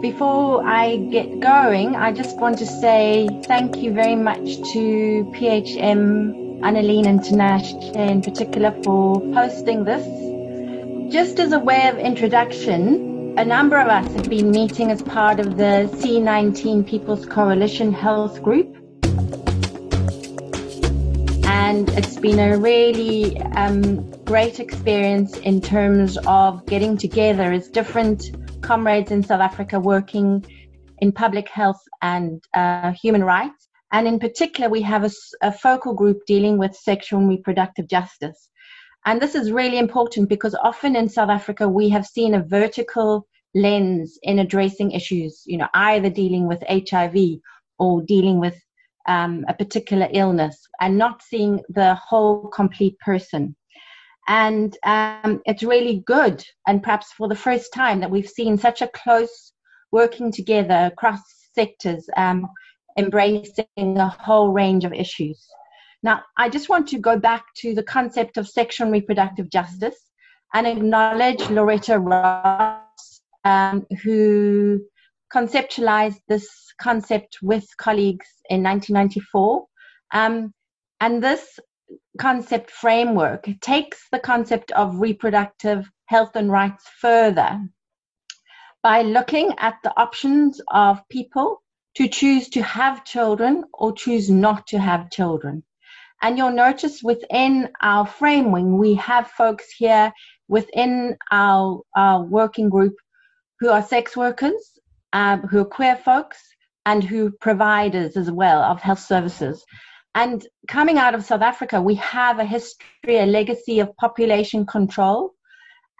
Before 0.00 0.64
I 0.64 0.96
get 1.10 1.40
going, 1.40 1.96
I 1.96 2.12
just 2.12 2.36
want 2.36 2.58
to 2.58 2.66
say 2.66 3.28
thank 3.46 3.78
you 3.78 3.92
very 3.92 4.14
much 4.14 4.44
to 4.72 5.24
PHM, 5.34 6.60
Annalene 6.60 7.18
Tanash 7.18 7.96
in 7.96 8.22
particular 8.22 8.70
for 8.84 9.20
posting 9.32 9.82
this. 9.82 10.06
Just 11.12 11.40
as 11.40 11.50
a 11.50 11.58
way 11.58 11.88
of 11.88 11.98
introduction, 11.98 13.34
a 13.38 13.44
number 13.44 13.76
of 13.76 13.88
us 13.88 14.06
have 14.14 14.30
been 14.30 14.52
meeting 14.52 14.92
as 14.92 15.02
part 15.02 15.40
of 15.40 15.56
the 15.56 15.90
C19 15.94 16.86
People's 16.86 17.26
Coalition 17.26 17.92
Health 17.92 18.40
Group. 18.40 18.76
And 21.44 21.88
it's 21.98 22.16
been 22.20 22.38
a 22.38 22.56
really 22.56 23.36
um, 23.40 24.08
great 24.24 24.60
experience 24.60 25.36
in 25.38 25.60
terms 25.60 26.16
of 26.24 26.64
getting 26.66 26.96
together 26.96 27.52
as 27.52 27.68
different 27.68 28.30
comrades 28.68 29.10
in 29.10 29.22
South 29.22 29.40
Africa 29.40 29.80
working 29.80 30.44
in 30.98 31.10
public 31.10 31.48
health 31.48 31.80
and 32.02 32.44
uh, 32.52 32.92
human 32.92 33.24
rights. 33.24 33.66
And 33.92 34.06
in 34.06 34.18
particular, 34.18 34.68
we 34.68 34.82
have 34.82 35.04
a, 35.04 35.10
a, 35.40 35.50
focal 35.50 35.94
group 35.94 36.18
dealing 36.26 36.58
with 36.58 36.76
sexual 36.76 37.20
and 37.20 37.30
reproductive 37.30 37.88
justice. 37.88 38.50
And 39.06 39.22
this 39.22 39.34
is 39.34 39.52
really 39.52 39.78
important 39.78 40.28
because 40.28 40.54
often 40.62 40.96
in 40.96 41.08
South 41.08 41.30
Africa, 41.30 41.66
we 41.66 41.88
have 41.88 42.04
seen 42.04 42.34
a 42.34 42.44
vertical 42.44 43.26
lens 43.54 44.18
in 44.22 44.38
addressing 44.38 44.90
issues, 44.90 45.42
you 45.46 45.56
know, 45.56 45.68
either 45.72 46.10
dealing 46.10 46.46
with 46.46 46.62
HIV 46.68 47.16
or 47.78 48.02
dealing 48.02 48.38
with 48.38 48.60
um, 49.06 49.46
a 49.48 49.54
particular 49.54 50.08
illness 50.12 50.68
and 50.82 50.98
not 50.98 51.22
seeing 51.22 51.62
the 51.70 51.94
whole 51.94 52.48
complete 52.48 52.98
person. 52.98 53.56
And 54.28 54.76
um, 54.84 55.40
it's 55.46 55.62
really 55.62 56.02
good, 56.06 56.44
and 56.66 56.82
perhaps 56.82 57.12
for 57.12 57.28
the 57.28 57.34
first 57.34 57.72
time, 57.72 58.00
that 58.00 58.10
we've 58.10 58.28
seen 58.28 58.58
such 58.58 58.82
a 58.82 58.88
close 58.88 59.52
working 59.90 60.30
together 60.30 60.90
across 60.92 61.20
sectors, 61.54 62.06
um, 62.16 62.46
embracing 62.98 63.66
a 63.78 64.08
whole 64.08 64.52
range 64.52 64.84
of 64.84 64.92
issues. 64.92 65.44
Now, 66.02 66.22
I 66.36 66.48
just 66.48 66.68
want 66.68 66.88
to 66.88 66.98
go 66.98 67.18
back 67.18 67.44
to 67.58 67.74
the 67.74 67.82
concept 67.82 68.36
of 68.36 68.48
sexual 68.48 68.86
and 68.86 68.92
reproductive 68.92 69.50
justice 69.50 69.98
and 70.54 70.66
acknowledge 70.66 71.48
Loretta 71.50 71.98
Ross, 71.98 73.20
um, 73.44 73.86
who 74.02 74.80
conceptualized 75.32 76.20
this 76.28 76.48
concept 76.80 77.38
with 77.42 77.66
colleagues 77.78 78.26
in 78.48 78.62
1994. 78.62 79.66
Um, 80.12 80.52
and 81.00 81.22
this 81.22 81.58
concept 82.18 82.70
framework 82.70 83.48
takes 83.60 84.08
the 84.10 84.18
concept 84.18 84.72
of 84.72 85.00
reproductive 85.00 85.90
health 86.06 86.36
and 86.36 86.50
rights 86.50 86.84
further 87.00 87.60
by 88.82 89.02
looking 89.02 89.54
at 89.58 89.76
the 89.82 89.92
options 90.00 90.60
of 90.68 91.06
people 91.08 91.62
to 91.96 92.08
choose 92.08 92.48
to 92.50 92.62
have 92.62 93.04
children 93.04 93.64
or 93.72 93.92
choose 93.92 94.30
not 94.30 94.66
to 94.68 94.78
have 94.78 95.10
children. 95.10 95.62
And 96.22 96.36
you'll 96.36 96.52
notice 96.52 97.02
within 97.02 97.70
our 97.80 98.06
framing, 98.06 98.78
we 98.78 98.94
have 98.94 99.28
folks 99.28 99.70
here 99.70 100.12
within 100.48 101.16
our, 101.30 101.82
our 101.96 102.24
working 102.24 102.70
group 102.70 102.94
who 103.60 103.68
are 103.68 103.82
sex 103.82 104.16
workers, 104.16 104.78
um, 105.12 105.42
who 105.42 105.60
are 105.60 105.64
queer 105.64 105.96
folks, 105.96 106.38
and 106.86 107.04
who 107.04 107.30
providers 107.30 108.16
as 108.16 108.30
well 108.30 108.62
of 108.62 108.80
health 108.80 109.00
services. 109.00 109.64
And 110.14 110.46
coming 110.66 110.98
out 110.98 111.14
of 111.14 111.24
South 111.24 111.42
Africa, 111.42 111.80
we 111.80 111.94
have 111.96 112.38
a 112.38 112.44
history, 112.44 113.18
a 113.18 113.26
legacy 113.26 113.80
of 113.80 113.94
population 113.96 114.66
control, 114.66 115.34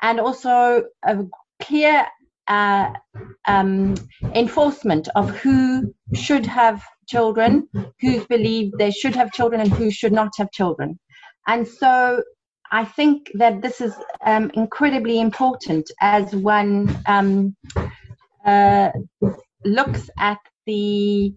and 0.02 0.18
also 0.18 0.84
a 1.04 1.18
clear 1.60 2.06
uh, 2.48 2.90
um, 3.46 3.94
enforcement 4.34 5.08
of 5.14 5.30
who 5.30 5.94
should 6.14 6.46
have 6.46 6.82
children, 7.08 7.68
who 8.00 8.24
believe 8.26 8.72
they 8.78 8.90
should 8.90 9.14
have 9.14 9.32
children, 9.32 9.60
and 9.60 9.72
who 9.72 9.90
should 9.90 10.12
not 10.12 10.32
have 10.38 10.50
children. 10.50 10.98
And 11.46 11.66
so 11.66 12.22
I 12.70 12.84
think 12.84 13.30
that 13.34 13.62
this 13.62 13.80
is 13.80 13.94
um, 14.24 14.50
incredibly 14.54 15.20
important 15.20 15.90
as 16.00 16.34
one 16.34 17.02
um, 17.06 17.56
uh, 18.44 18.90
looks 19.64 20.10
at 20.18 20.38
the 20.66 21.34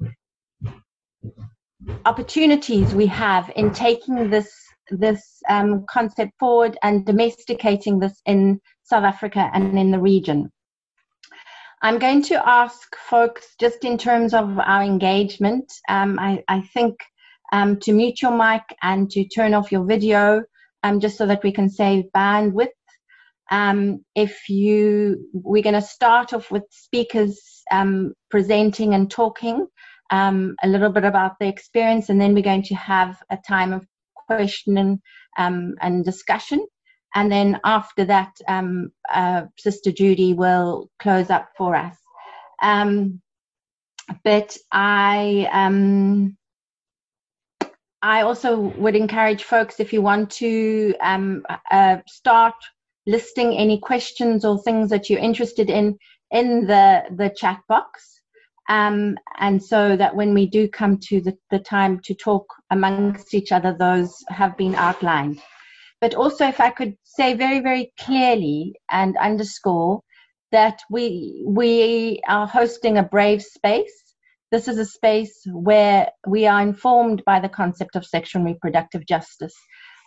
opportunities 2.06 2.94
we 2.94 3.08
have 3.08 3.52
in 3.56 3.72
taking 3.72 4.30
this 4.30 4.52
this 4.90 5.42
um, 5.50 5.86
concept 5.90 6.34
forward 6.38 6.78
and 6.84 7.06
domesticating 7.06 8.00
this 8.00 8.22
in 8.26 8.60
South 8.84 9.04
Africa 9.04 9.50
and 9.54 9.78
in 9.80 9.92
the 9.92 10.00
region. 10.00 10.52
I'm 11.82 11.98
going 11.98 12.22
to 12.24 12.48
ask 12.48 12.96
folks 12.98 13.56
just 13.60 13.86
in 13.86 13.98
terms 13.98 14.34
of 14.34 14.60
our 14.60 14.84
engagement. 14.84 15.72
Um, 15.90 16.20
I, 16.20 16.44
I, 16.48 16.62
think 16.74 17.00
um, 17.54 17.80
to 17.80 17.94
mute 17.94 18.22
your 18.22 18.36
mic 18.36 18.62
and 18.84 19.10
to 19.12 19.28
turn 19.28 19.54
off 19.54 19.72
your 19.72 19.86
video, 19.86 20.44
um, 20.84 21.00
just 21.00 21.18
so 21.18 21.26
that 21.26 21.44
we 21.44 21.52
can 21.52 21.70
save 21.70 22.06
bandwidth. 22.16 22.68
Um, 23.50 24.06
if 24.14 24.50
you, 24.50 25.28
we're 25.34 25.64
going 25.64 25.76
to 25.76 25.82
start 25.82 26.34
off 26.34 26.52
with 26.52 26.64
speakers 26.70 27.64
um, 27.72 28.14
presenting 28.30 28.94
and 28.94 29.10
talking 29.10 29.68
um, 30.12 30.56
a 30.64 30.68
little 30.68 30.90
bit 30.90 31.06
about 31.06 31.40
the 31.40 31.48
experience, 31.48 32.10
and 32.10 32.22
then 32.22 32.34
we're 32.34 32.44
going 32.44 32.64
to 32.64 32.76
have 32.76 33.22
a 33.30 33.38
time 33.48 33.74
of 33.74 33.86
questioning 34.28 35.02
um, 35.38 35.76
and 35.82 36.06
discussion. 36.06 36.66
And 37.16 37.32
then 37.32 37.60
after 37.66 38.06
that, 38.06 38.34
um, 38.48 38.92
uh, 39.14 39.44
Sister 39.58 39.92
Judy 39.92 40.34
will 40.34 40.90
close 41.00 41.30
up 41.30 41.50
for 41.58 41.76
us. 41.76 41.96
Um, 42.62 43.22
but 44.24 44.58
I, 44.72 45.48
I 48.02 48.22
also 48.22 48.58
would 48.60 48.96
encourage 48.96 49.44
folks 49.44 49.80
if 49.80 49.94
you 49.94 50.02
want 50.02 50.32
to 50.32 50.96
um, 51.02 51.46
uh, 51.72 51.98
start 52.08 52.56
listing 53.06 53.58
any 53.58 53.80
questions 53.80 54.46
or 54.46 54.62
things 54.62 54.90
that 54.90 55.10
you're 55.10 55.20
interested 55.20 55.70
in 55.70 55.98
in 56.32 56.68
the 56.68 57.04
the 57.16 57.30
chat 57.30 57.62
box 57.68 58.21
um, 58.72 59.18
and 59.40 59.62
so 59.62 59.98
that 59.98 60.16
when 60.16 60.34
we 60.34 60.46
do 60.46 60.66
come 60.70 60.98
to 61.10 61.20
the, 61.20 61.38
the 61.50 61.60
time 61.60 62.00
to 62.06 62.14
talk 62.14 62.46
amongst 62.70 63.34
each 63.34 63.52
other, 63.52 63.76
those 63.78 64.16
have 64.30 64.56
been 64.56 64.76
outlined. 64.76 65.42
But 66.00 66.16
also, 66.16 66.48
if 66.48 66.62
I 66.62 66.70
could 66.70 66.96
say 67.04 67.34
very, 67.34 67.60
very 67.60 67.92
clearly 68.00 68.76
and 68.90 69.18
underscore 69.18 70.00
that 70.54 70.80
we 70.90 71.44
we 71.46 72.22
are 72.30 72.48
hosting 72.48 72.98
a 72.98 73.04
brave 73.04 73.44
space. 73.44 73.98
This 74.52 74.70
is 74.70 74.78
a 74.78 74.86
space 74.86 75.42
where 75.52 76.08
we 76.26 76.46
are 76.48 76.62
informed 76.62 77.24
by 77.26 77.42
the 77.42 77.50
concept 77.50 77.98
of 77.98 78.06
sexual 78.06 78.40
and 78.42 78.54
reproductive 78.54 79.06
justice. 79.06 79.56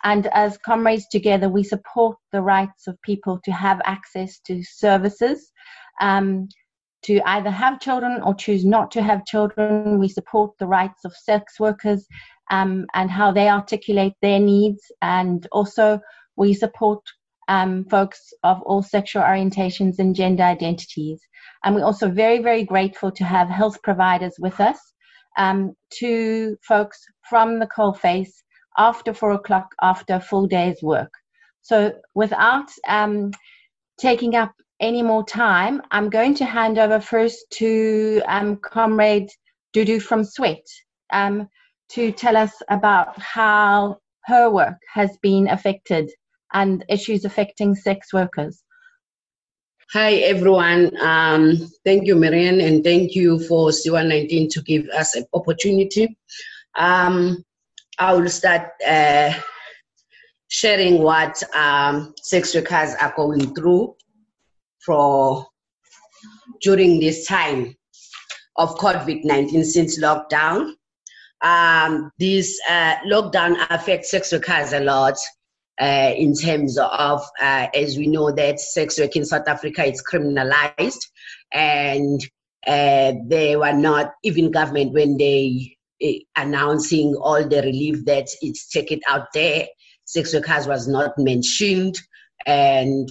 And 0.05 0.27
as 0.29 0.59
comrades 0.59 1.07
together, 1.11 1.51
we 1.51 1.65
support 1.65 2.17
the 2.33 2.43
rights 2.43 2.87
of 2.87 3.01
people 3.03 3.41
to 3.45 3.53
have 3.53 3.81
access 3.85 4.39
to 4.47 4.63
services, 4.63 5.51
um, 6.01 6.49
to 7.05 7.21
either 7.29 7.51
have 7.51 7.81
children 7.81 8.21
or 8.23 8.35
choose 8.35 8.65
not 8.65 8.91
to 8.93 9.03
have 9.03 9.27
children. 9.27 9.99
We 9.99 10.09
support 10.09 10.53
the 10.59 10.67
rights 10.67 11.05
of 11.05 11.15
sex 11.15 11.61
workers 11.61 12.07
um, 12.51 12.87
and 12.95 13.11
how 13.11 13.31
they 13.33 13.49
articulate 13.49 14.15
their 14.21 14.41
needs. 14.41 14.83
And 15.03 15.47
also, 15.53 16.01
we 16.37 16.55
support 16.55 17.01
um, 17.49 17.85
folks 17.91 18.33
of 18.43 18.63
all 18.63 18.83
sexual 18.83 19.23
orientations 19.23 19.99
and 19.99 20.15
gender 20.15 20.43
identities. 20.43 21.21
And 21.63 21.75
we're 21.75 21.85
also 21.85 22.11
very, 22.11 22.43
very 22.43 22.65
grateful 22.65 23.11
to 23.13 23.25
have 23.25 23.49
health 23.49 23.83
providers 23.83 24.35
with 24.39 24.61
us, 24.61 24.79
um, 25.37 25.75
to 25.99 26.57
folks 26.63 27.05
from 27.29 27.59
the 27.59 27.67
coalface 27.67 28.33
after 28.77 29.15
four 29.15 29.33
o'clock 29.33 29.75
after 29.83 30.15
a 30.15 30.21
full 30.21 30.47
day's 30.47 30.83
work. 30.83 31.13
So, 31.63 31.93
without 32.15 32.69
um, 32.89 33.33
taking 33.99 34.35
up 34.35 34.53
any 34.81 35.03
more 35.03 35.25
time, 35.25 35.83
I'm 35.91 36.11
going 36.11 36.35
to 36.37 36.45
hand 36.45 36.79
over 36.79 37.01
first 37.01 37.45
to 37.53 38.23
um, 38.27 38.57
Comrade 38.57 39.29
Dudu 39.75 40.01
from 40.01 40.25
Sweat 40.25 40.67
um, 41.13 41.49
to 41.91 42.13
tell 42.13 42.37
us 42.37 42.53
about 42.69 43.19
how 43.21 43.99
her 44.25 44.51
work 44.51 44.79
has 44.93 45.17
been 45.23 45.49
affected 45.49 46.11
and 46.53 46.85
issues 46.89 47.25
affecting 47.25 47.75
sex 47.75 48.13
workers. 48.13 48.63
Hi, 49.93 50.15
everyone. 50.15 50.91
Um, 51.01 51.71
thank 51.85 52.07
you, 52.07 52.17
Marianne, 52.17 52.61
and 52.61 52.83
thank 52.83 53.15
you 53.15 53.39
for 53.41 53.71
C119 53.71 54.51
to 54.51 54.63
give 54.63 54.89
us 54.89 55.15
an 55.15 55.25
opportunity. 55.35 56.17
Um, 56.75 57.45
I 57.99 58.13
will 58.15 58.29
start 58.29 58.71
uh, 58.87 59.33
sharing 60.49 61.03
what 61.03 61.41
um, 61.55 62.15
sex 62.21 62.55
workers 62.55 62.95
are 63.01 63.13
going 63.17 63.55
through 63.55 63.95
for 64.85 65.47
during 66.63 67.01
this 67.01 67.27
time 67.27 67.75
of 68.57 68.75
COVID-19 68.77 69.65
since 69.65 70.01
lockdown. 70.01 70.73
Um, 71.43 72.11
this 72.19 72.59
uh, 72.69 72.97
lockdown 73.07 73.57
affects 73.71 74.11
sex 74.11 74.33
workers 74.33 74.73
a 74.73 74.81
lot 74.81 75.17
uh, 75.81 76.13
in 76.17 76.35
terms 76.35 76.79
of, 76.79 77.21
uh, 77.41 77.67
as 77.75 77.99
we 77.99 78.07
know 78.07 78.31
that 78.31 78.61
sex 78.61 78.99
work 78.99 79.17
in 79.17 79.25
South 79.25 79.49
Africa 79.49 79.85
is 79.85 80.03
criminalized 80.03 81.01
and 81.53 82.21
Uh, 82.67 83.13
they 83.27 83.57
were 83.57 83.73
not 83.73 84.13
even 84.23 84.51
government 84.51 84.93
when 84.93 85.17
they 85.19 85.77
uh, 86.03 86.13
announcing 86.37 87.15
all 87.17 87.47
the 87.47 87.63
relief 87.63 88.05
that 88.07 88.27
it's 88.41 88.69
taken 88.69 89.01
out 89.09 89.27
there. 89.35 89.67
Sex 90.07 90.33
workers 90.33 90.67
was 90.67 90.89
not 90.89 91.13
mentioned, 91.19 91.95
and 92.47 93.09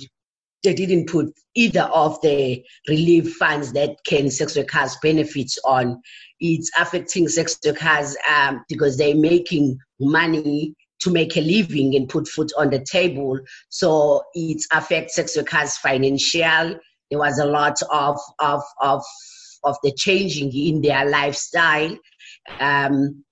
they 0.63 0.73
didn't 0.73 1.09
put 1.09 1.33
either 1.55 1.83
of 1.93 2.19
the 2.21 2.63
relief 2.87 3.35
funds 3.35 3.73
that 3.73 3.97
can 4.05 4.29
sex 4.29 4.55
workers 4.55 4.97
benefits 5.01 5.57
on. 5.65 6.01
It's 6.39 6.71
affecting 6.79 7.27
sex 7.27 7.57
workers 7.65 8.15
um, 8.29 8.63
because 8.69 8.97
they're 8.97 9.15
making 9.15 9.77
money 9.99 10.73
to 11.01 11.11
make 11.11 11.35
a 11.35 11.41
living 11.41 11.95
and 11.95 12.07
put 12.07 12.27
food 12.27 12.49
on 12.57 12.69
the 12.69 12.79
table. 12.79 13.37
So 13.69 14.23
it 14.33 14.63
affects 14.71 15.15
sex 15.15 15.35
workers 15.35 15.75
financial. 15.77 16.79
There 17.11 17.19
was 17.19 17.39
a 17.39 17.45
lot 17.45 17.79
of 17.91 18.17
of 18.39 18.61
of 18.81 19.03
of 19.63 19.77
the 19.83 19.91
changing 19.91 20.55
in 20.55 20.81
their 20.81 21.09
lifestyle 21.09 21.97
um, 22.59 23.23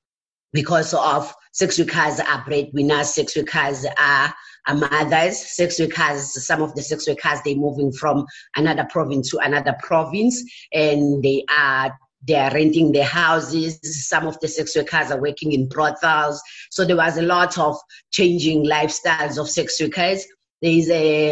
because 0.53 0.93
of 0.93 1.33
sex 1.53 1.79
workers 1.79 2.19
are 2.19 2.43
breadwinners, 2.45 3.15
sex 3.15 3.35
workers 3.35 3.85
are, 3.85 3.93
are 3.97 4.33
mothers, 4.69 5.37
sex 5.55 5.79
workers, 5.79 6.45
some 6.45 6.61
of 6.61 6.73
the 6.75 6.81
sex 6.81 7.07
workers, 7.07 7.39
they're 7.43 7.55
moving 7.55 7.91
from 7.91 8.25
another 8.55 8.87
province 8.89 9.29
to 9.31 9.37
another 9.39 9.75
province 9.81 10.43
and 10.71 11.23
they 11.23 11.43
are 11.49 11.91
they 12.27 12.35
are 12.35 12.53
renting 12.53 12.91
their 12.91 13.05
houses. 13.05 13.79
Some 14.07 14.27
of 14.27 14.39
the 14.39 14.47
sex 14.47 14.75
workers 14.75 15.09
are 15.11 15.19
working 15.19 15.53
in 15.53 15.67
brothels. 15.67 16.41
So 16.69 16.85
there 16.85 16.97
was 16.97 17.17
a 17.17 17.23
lot 17.23 17.57
of 17.57 17.75
changing 18.11 18.65
lifestyles 18.65 19.39
of 19.39 19.49
sex 19.49 19.81
workers. 19.81 20.25
There 20.61 20.71
is 20.71 20.89
a, 20.91 21.31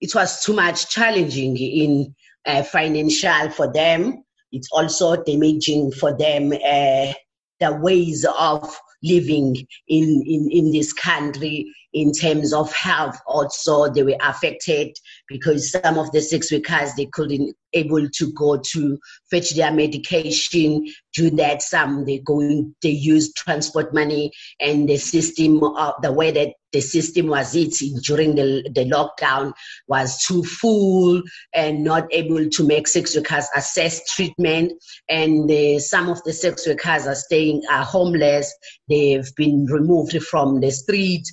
it 0.00 0.14
was 0.14 0.42
too 0.42 0.52
much 0.52 0.90
challenging 0.90 1.56
in 1.56 2.14
uh, 2.44 2.64
financial 2.64 3.50
for 3.50 3.72
them. 3.72 4.24
It's 4.50 4.68
also 4.72 5.22
damaging 5.22 5.92
for 5.92 6.16
them 6.16 6.52
uh, 6.52 7.12
the 7.60 7.78
ways 7.80 8.26
of 8.38 8.76
living 9.06 9.56
in, 9.88 10.22
in, 10.26 10.48
in 10.50 10.72
this 10.72 10.92
country 10.92 11.72
in 11.92 12.12
terms 12.12 12.52
of 12.52 12.72
health 12.74 13.18
also 13.26 13.90
they 13.90 14.02
were 14.02 14.16
affected 14.20 14.94
because 15.28 15.70
some 15.70 15.98
of 15.98 16.10
the 16.12 16.20
sex 16.20 16.52
workers 16.52 16.92
they 16.96 17.06
couldn't 17.06 17.56
able 17.76 18.08
to 18.08 18.32
go 18.32 18.58
to 18.58 18.98
fetch 19.30 19.54
their 19.54 19.72
medication 19.72 20.84
do 21.14 21.30
that 21.30 21.62
some 21.62 22.04
they 22.04 22.18
going 22.18 22.74
they 22.82 22.90
use 22.90 23.32
transport 23.34 23.92
money 23.94 24.30
and 24.60 24.88
the 24.88 24.96
system 24.96 25.62
of 25.62 25.94
the 26.02 26.12
way 26.12 26.30
that 26.30 26.52
the 26.76 26.82
system 26.82 27.28
was 27.28 27.54
it 27.54 27.74
during 28.02 28.34
the, 28.34 28.62
the 28.74 28.84
lockdown 28.84 29.52
was 29.88 30.22
too 30.22 30.42
full 30.42 31.22
and 31.54 31.82
not 31.82 32.06
able 32.10 32.50
to 32.50 32.66
make 32.66 32.86
sex 32.86 33.16
workers 33.16 33.46
assess 33.56 34.06
treatment. 34.14 34.72
And 35.08 35.50
some 35.80 36.10
of 36.10 36.22
the 36.24 36.34
sex 36.34 36.66
workers 36.66 37.06
are 37.06 37.14
staying 37.14 37.62
are 37.70 37.82
homeless. 37.84 38.54
They've 38.90 39.34
been 39.36 39.64
removed 39.70 40.22
from 40.24 40.60
the 40.60 40.70
street 40.70 41.24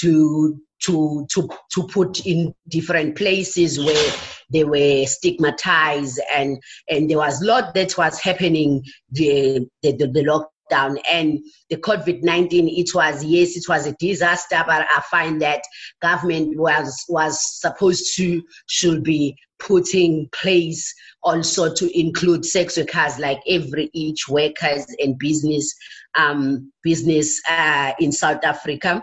to 0.00 0.60
to 0.82 1.26
to 1.30 1.48
to 1.72 1.86
put 1.86 2.26
in 2.26 2.54
different 2.68 3.16
places 3.16 3.78
where 3.78 4.12
they 4.52 4.64
were 4.64 5.04
stigmatized 5.06 6.20
and 6.34 6.60
and 6.88 7.10
there 7.10 7.18
was 7.18 7.40
a 7.40 7.44
lot 7.44 7.74
that 7.74 7.96
was 7.96 8.20
happening 8.20 8.82
the 9.10 9.66
the, 9.82 9.92
the, 9.92 10.06
the 10.08 10.24
lockdown 10.24 10.98
and 11.10 11.38
the 11.70 11.76
covid-19 11.76 12.68
it 12.78 12.94
was 12.94 13.24
yes 13.24 13.56
it 13.56 13.64
was 13.68 13.86
a 13.86 13.94
disaster 13.98 14.62
but 14.66 14.86
i 14.90 15.00
find 15.10 15.40
that 15.40 15.62
government 16.00 16.56
was 16.58 17.04
was 17.08 17.60
supposed 17.60 18.16
to 18.16 18.42
should 18.66 19.02
be 19.02 19.36
putting 19.58 20.28
place 20.32 20.92
also 21.22 21.72
to 21.72 21.98
include 21.98 22.44
sex 22.44 22.76
workers 22.76 23.18
like 23.18 23.38
every 23.48 23.88
each 23.92 24.28
workers 24.28 24.84
and 24.98 25.18
business 25.18 25.72
um, 26.14 26.70
business 26.82 27.40
uh, 27.48 27.92
in 27.98 28.12
south 28.12 28.44
africa. 28.44 29.02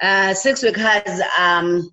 Uh, 0.00 0.34
sex 0.34 0.62
workers, 0.62 1.20
um, 1.38 1.88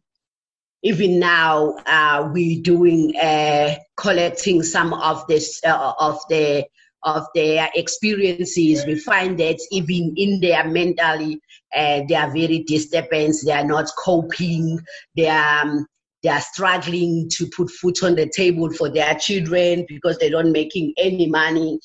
even 0.83 1.19
now, 1.19 1.75
uh, 1.85 2.29
we're 2.33 2.61
doing 2.61 3.15
uh, 3.17 3.75
collecting 3.97 4.63
some 4.63 4.93
of 4.93 5.25
this 5.27 5.61
uh, 5.63 5.93
of 5.99 6.19
the 6.29 6.65
of 7.03 7.25
their 7.35 7.69
experiences. 7.75 8.85
We 8.85 8.95
find 8.95 9.39
that 9.39 9.59
even 9.71 10.13
in 10.17 10.39
their 10.39 10.67
mentally, 10.67 11.39
uh, 11.75 12.01
they 12.07 12.15
are 12.15 12.31
very 12.31 12.63
disturbed. 12.63 13.09
They 13.45 13.51
are 13.51 13.65
not 13.65 13.89
coping. 13.97 14.79
They 15.15 15.27
are 15.27 15.61
um, 15.61 15.85
they 16.23 16.29
are 16.29 16.41
struggling 16.41 17.29
to 17.31 17.47
put 17.47 17.69
food 17.69 17.95
on 18.03 18.15
the 18.15 18.29
table 18.29 18.71
for 18.73 18.89
their 18.89 19.15
children 19.15 19.85
because 19.87 20.17
they're 20.17 20.29
not 20.29 20.45
making 20.47 20.93
any 20.97 21.27
money. 21.27 21.79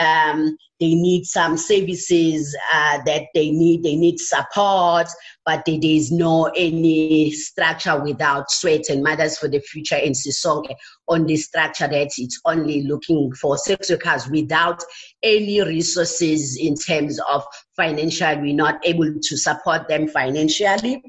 Um, 0.00 0.56
they 0.80 0.94
need 0.94 1.26
some 1.26 1.56
services 1.56 2.56
uh, 2.74 2.98
that 3.06 3.26
they 3.34 3.50
need. 3.50 3.84
They 3.84 3.94
need 3.94 4.18
support, 4.18 5.06
but 5.44 5.64
there 5.64 5.78
is 5.80 6.10
no 6.10 6.46
any 6.56 7.30
structure 7.30 8.02
without 8.02 8.50
sweat 8.50 8.88
and 8.88 9.02
mothers 9.02 9.38
for 9.38 9.48
the 9.48 9.60
future 9.60 9.96
in 9.96 10.12
Sisonke 10.12 10.74
on 11.08 11.26
the 11.26 11.36
structure 11.36 11.86
that 11.86 12.10
it's 12.16 12.40
only 12.44 12.82
looking 12.82 13.32
for 13.34 13.56
sex 13.58 13.90
workers 13.90 14.28
without 14.28 14.82
any 15.22 15.62
resources 15.62 16.58
in 16.58 16.74
terms 16.74 17.20
of 17.30 17.44
financial. 17.76 18.40
We're 18.40 18.54
not 18.54 18.80
able 18.84 19.12
to 19.20 19.36
support 19.36 19.86
them 19.88 20.08
financially. 20.08 21.00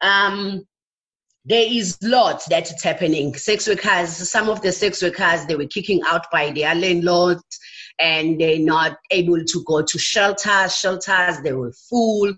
Um, 0.00 0.66
there 1.44 1.66
is 1.68 1.98
lots 2.02 2.46
that's 2.46 2.82
happening. 2.82 3.34
Sex 3.34 3.66
workers, 3.66 4.30
some 4.30 4.48
of 4.48 4.62
the 4.62 4.72
sex 4.72 5.02
workers, 5.02 5.46
they 5.46 5.56
were 5.56 5.66
kicking 5.66 6.00
out 6.06 6.30
by 6.30 6.50
their 6.50 6.74
landlords 6.74 7.42
and 7.98 8.40
they're 8.40 8.58
not 8.58 8.98
able 9.10 9.44
to 9.44 9.64
go 9.64 9.82
to 9.82 9.98
shelters. 9.98 10.76
Shelters, 10.76 11.40
they 11.42 11.52
were 11.52 11.72
full. 11.72 12.32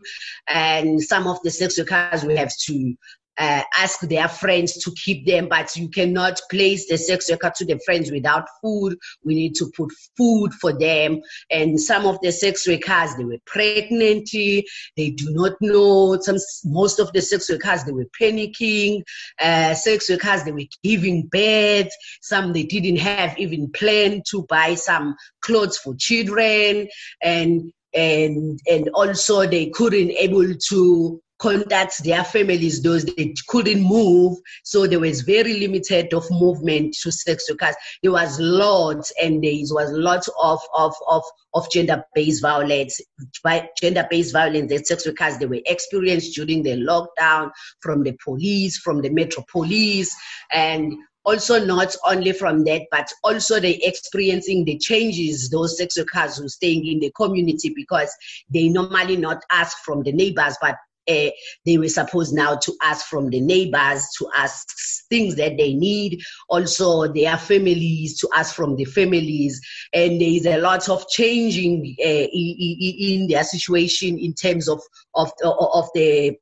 And 0.49 1.03
some 1.03 1.27
of 1.27 1.41
the 1.43 1.51
sex 1.51 1.79
workers 1.79 2.25
we 2.25 2.37
have 2.37 2.53
to 2.67 2.95
uh, 3.39 3.63
ask 3.79 4.01
their 4.01 4.29
friends 4.29 4.75
to 4.85 4.93
keep 5.05 5.27
them, 5.27 5.49
but 5.49 5.75
you 5.77 5.89
cannot 5.89 6.41
place 6.51 6.89
the 6.89 6.99
sex 6.99 7.31
worker 7.31 7.53
to 7.57 7.65
the 7.65 7.79
friends 7.85 8.11
without 8.11 8.47
food. 8.61 8.97
We 9.25 9.35
need 9.35 9.55
to 9.57 9.71
put 9.77 9.91
food 10.17 10.53
for 10.55 10.73
them. 10.73 11.21
And 11.51 11.81
some 11.81 12.07
of 12.07 12.19
the 12.23 12.33
sex 12.33 12.67
workers, 12.67 13.15
they 13.17 13.25
were 13.25 13.39
pregnant. 13.47 14.29
They 14.33 14.65
do 14.97 15.27
not 15.31 15.53
know. 15.61 16.19
Some, 16.21 16.37
most 16.65 16.99
of 16.99 17.13
the 17.13 17.23
sex 17.23 17.51
workers, 17.51 17.85
they 17.85 17.93
were 17.93 18.09
panicking. 18.21 19.03
Uh, 19.41 19.75
sex 19.75 20.11
workers, 20.11 20.45
they 20.45 20.53
were 20.53 20.61
giving 20.83 21.29
birth. 21.31 21.91
Some 22.21 22.53
they 22.53 22.65
didn't 22.65 22.99
have 22.99 23.39
even 23.39 23.71
planned 23.73 24.25
to 24.31 24.45
buy 24.49 24.75
some 24.75 25.17
clothes 25.41 25.79
for 25.79 25.95
children. 25.97 26.89
And 27.23 27.73
and 27.95 28.59
and 28.71 28.89
also 28.95 29.47
they 29.47 29.67
couldn't 29.67 30.11
able 30.13 30.55
to 30.69 31.23
contact 31.43 32.05
their 32.05 32.23
families, 32.23 32.81
those 32.83 33.05
they 33.05 33.35
couldn't 33.49 33.83
move. 33.83 34.39
So 34.63 34.87
there 34.87 35.01
was 35.01 35.23
very 35.23 35.59
limited 35.59 36.15
of 36.15 36.25
movement 36.31 36.95
to 37.03 37.11
sex 37.11 37.51
workers. 37.51 37.75
There 38.03 38.13
was 38.13 38.39
lots 38.39 39.13
and 39.21 39.43
there 39.43 39.53
was 39.53 39.91
lots 39.91 40.31
of, 40.41 40.61
of, 40.73 40.95
of, 41.09 41.25
of 41.55 41.69
gender-based 41.71 42.43
violence, 42.43 43.01
by 43.43 43.69
gender-based 43.81 44.33
violence 44.33 44.71
that 44.71 44.87
sex 44.87 45.05
workers 45.05 45.39
they 45.39 45.47
were 45.47 45.61
experienced 45.67 46.37
during 46.37 46.63
the 46.63 46.77
lockdown 46.77 47.51
from 47.81 48.05
the 48.05 48.17
police, 48.25 48.79
from 48.79 49.03
the 49.03 49.11
metro 49.11 49.45
police, 49.51 50.15
and 50.53 50.95
also 51.25 51.65
not 51.65 51.95
only 52.07 52.33
from 52.33 52.65
that, 52.65 52.83
but 52.93 53.13
also 53.25 53.59
they 53.59 53.81
experiencing 53.83 54.65
the 54.65 54.79
changes 54.79 55.51
those 55.51 55.77
sex 55.77 55.99
workers 55.99 56.39
who 56.39 56.49
staying 56.49 56.87
in 56.87 57.01
the 57.01 57.13
community 57.17 57.73
because 57.75 58.15
they 58.53 58.69
normally 58.69 59.17
not 59.17 59.43
ask 59.51 59.77
from 59.85 60.03
the 60.05 60.13
neighbors, 60.13 60.57
but 60.61 60.77
uh, 61.09 61.31
they 61.67 61.79
were 61.79 61.89
supposed 61.89 62.35
now 62.35 62.57
to 62.57 62.73
ask 62.83 63.07
from 63.07 63.31
the 63.31 63.41
neighbors 63.41 64.07
to 64.19 64.29
ask 64.37 64.69
things 65.09 65.37
that 65.37 65.57
they 65.57 65.75
need 65.75 66.23
also 66.49 67.13
their 67.13 67.37
families 67.37 68.19
to 68.19 68.29
ask 68.35 68.55
from 68.55 68.77
the 68.77 68.85
families 68.85 69.61
and 69.93 70.21
there 70.21 70.29
is 70.29 70.47
a 70.47 70.59
lot 70.59 70.89
of 70.89 71.07
changing 71.09 71.97
uh, 72.01 72.27
in, 72.33 73.27
their 73.29 73.45
situation 73.45 74.19
in 74.19 74.33
terms 74.35 74.69
of 74.69 74.81
of 75.15 75.31
of 75.43 75.89
the 75.95 76.37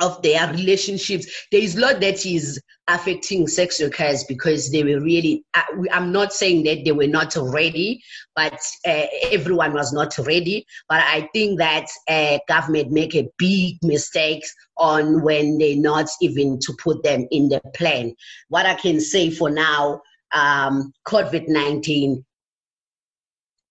of 0.00 0.20
their 0.22 0.50
relationships. 0.52 1.46
There 1.50 1.60
is 1.60 1.76
a 1.76 1.80
lot 1.80 2.00
that 2.00 2.26
is 2.26 2.60
affecting 2.88 3.48
sex 3.48 3.80
workers 3.80 4.24
because 4.24 4.70
they 4.70 4.84
were 4.84 5.00
really, 5.00 5.44
I'm 5.92 6.12
not 6.12 6.32
saying 6.32 6.64
that 6.64 6.84
they 6.84 6.92
were 6.92 7.06
not 7.06 7.34
ready, 7.36 8.02
but 8.34 8.58
uh, 8.86 9.06
everyone 9.32 9.72
was 9.72 9.92
not 9.92 10.16
ready. 10.18 10.64
But 10.88 11.02
I 11.02 11.28
think 11.32 11.58
that 11.58 11.86
uh, 12.08 12.38
government 12.48 12.92
make 12.92 13.14
a 13.16 13.28
big 13.38 13.76
mistake 13.82 14.44
on 14.78 15.22
when 15.22 15.58
they 15.58 15.74
not 15.74 16.06
even 16.20 16.58
to 16.60 16.76
put 16.82 17.02
them 17.02 17.26
in 17.30 17.48
the 17.48 17.60
plan. 17.74 18.14
What 18.48 18.66
I 18.66 18.74
can 18.74 19.00
say 19.00 19.30
for 19.30 19.50
now, 19.50 20.00
um, 20.32 20.92
COVID-19, 21.08 22.22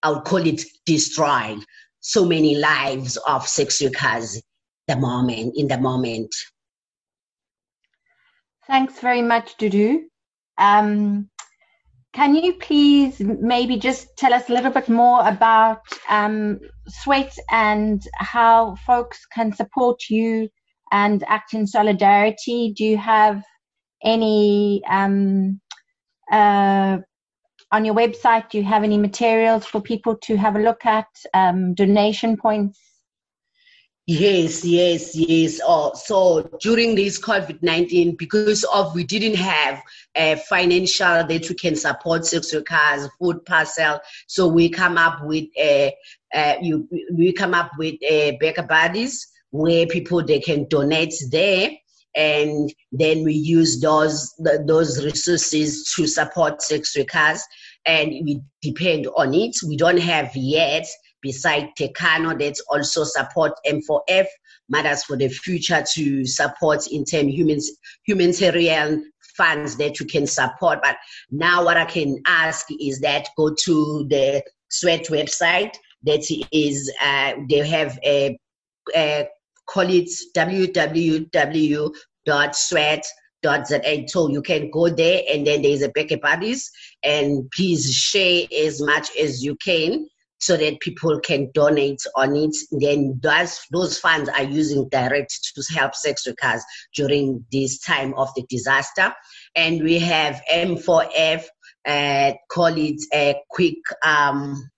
i'll 0.04 0.22
call 0.22 0.46
it 0.46 0.62
destroyed 0.86 1.60
so 2.00 2.26
many 2.26 2.56
lives 2.56 3.18
of 3.28 3.48
sex 3.48 3.82
workers 3.82 4.42
the 4.88 4.96
moment, 4.96 5.54
in 5.58 5.68
the 5.68 5.80
moment. 5.80 6.34
Thanks 8.68 9.00
very 9.00 9.22
much, 9.22 9.58
Dudu. 9.58 10.06
Um, 10.58 11.30
can 12.14 12.34
you 12.34 12.54
please 12.54 13.20
maybe 13.20 13.78
just 13.78 14.08
tell 14.18 14.34
us 14.34 14.50
a 14.50 14.54
little 14.54 14.72
bit 14.72 14.90
more 14.90 15.28
about 15.28 15.82
um, 16.10 16.60
Sweat 16.88 17.38
and 17.52 18.02
how 18.16 18.76
folks 18.88 19.26
can 19.28 19.54
support 19.54 20.10
you 20.10 20.50
and 20.92 21.24
act 21.28 21.54
in 21.54 21.68
solidarity? 21.68 22.74
Do 22.76 22.86
you 22.86 22.98
have 22.98 23.44
any 24.04 24.82
um, 24.90 25.60
uh, 26.32 27.00
on 27.72 27.86
your 27.86 27.96
website? 27.96 28.50
Do 28.50 28.58
you 28.58 28.64
have 28.64 28.84
any 28.84 28.98
materials 28.98 29.66
for 29.66 29.82
people 29.82 30.16
to 30.24 30.38
have 30.38 30.56
a 30.56 30.60
look 30.60 30.86
at? 30.86 31.08
Um, 31.34 31.74
donation 31.76 32.38
points? 32.38 32.80
Yes, 34.08 34.64
yes, 34.64 35.16
yes. 35.16 35.60
Oh, 35.66 35.92
so 35.96 36.48
during 36.62 36.94
this 36.94 37.20
COVID 37.20 37.64
19, 37.64 38.16
because 38.18 38.64
of 38.66 38.94
we 38.94 39.04
didn't 39.04 39.36
have 39.36 39.82
a 40.14 40.36
financial 40.36 41.26
that 41.26 41.50
we 41.50 41.56
can 41.56 41.76
support 41.76 42.24
sex 42.24 42.54
workers, 42.54 43.10
food 43.20 43.44
parcel, 43.46 44.00
so 44.28 44.48
we 44.48 44.70
come 44.70 45.00
up 45.00 45.24
with 45.24 45.46
a, 45.58 45.92
you, 46.62 46.88
we 47.18 47.34
come 47.34 47.56
up 47.56 47.72
with 47.80 47.96
a 48.04 48.38
BackaBuddies 48.40 49.26
where 49.50 49.88
people 49.88 50.24
they 50.24 50.40
can 50.40 50.68
donate 50.68 51.16
there 51.32 51.72
and 52.16 52.74
then 52.92 53.24
we 53.24 53.34
use 53.34 53.82
those 53.82 54.34
those 54.66 55.04
resources 55.04 55.92
to 55.96 56.06
support 56.06 56.62
sex 56.62 56.96
workers 56.96 57.44
and 57.86 58.10
we 58.24 58.42
depend 58.62 59.08
on 59.16 59.34
it 59.34 59.56
we 59.68 59.78
don't 59.78 60.00
have 60.00 60.30
yet 60.36 60.86
beside 61.26 61.70
Tekano 61.76 62.38
that 62.38 62.56
also 62.70 63.04
support 63.04 63.54
M4F, 63.66 64.28
Matters 64.70 65.04
for 65.04 65.18
the 65.18 65.28
Future 65.28 65.84
to 65.94 66.26
support 66.26 66.86
in 66.92 67.04
terms 67.04 67.34
humans, 67.34 67.72
humanitarian 68.06 69.12
funds 69.36 69.76
that 69.78 70.00
you 70.00 70.06
can 70.06 70.28
support. 70.28 70.80
But 70.84 70.98
now 71.32 71.66
what 71.66 71.78
I 71.78 71.86
can 71.86 72.22
ask 72.28 72.68
is 72.80 73.00
that 73.00 73.28
go 73.36 73.56
to 73.66 74.06
the 74.08 74.44
Sweat 74.70 75.08
website 75.08 75.76
that 76.04 76.24
is, 76.52 76.94
uh, 77.02 77.34
they 77.50 77.68
have 77.68 77.98
a, 78.06 78.38
a 78.96 79.28
call 79.68 79.90
it 79.90 80.10
www.sweat.za. 80.36 81.68
So 84.08 84.30
you 84.30 84.42
can 84.42 84.72
go 84.72 84.90
there 84.90 85.22
and 85.32 85.46
then 85.46 85.62
there's 85.64 85.82
a 85.82 85.90
BackaBuddies 85.90 86.64
and 87.04 87.50
please 87.52 87.92
share 87.94 88.44
as 88.64 88.82
much 88.82 89.10
as 89.18 89.44
you 89.44 89.56
can 89.58 90.08
so 90.46 90.56
that 90.56 90.80
people 90.80 91.20
can 91.20 91.50
donate 91.56 92.06
on 92.16 92.36
it. 92.36 92.56
Then 92.72 93.20
those, 93.24 93.60
those 93.72 93.98
funds 93.98 94.30
are 94.30 94.44
using 94.44 94.88
direct 94.90 95.34
to 95.56 95.64
help 95.74 95.96
sex 95.96 96.28
workers 96.28 96.64
during 96.94 97.44
this 97.52 97.80
time 97.80 98.14
of 98.14 98.30
the 98.36 98.46
disaster. 98.48 99.12
And 99.56 99.82
we 99.82 99.98
have 99.98 100.40
M4F, 100.54 101.46
uh, 101.88 102.34
call 102.52 102.78
it 102.78 103.02
a 103.12 103.38
quick, 103.50 103.80
um, 104.06 104.70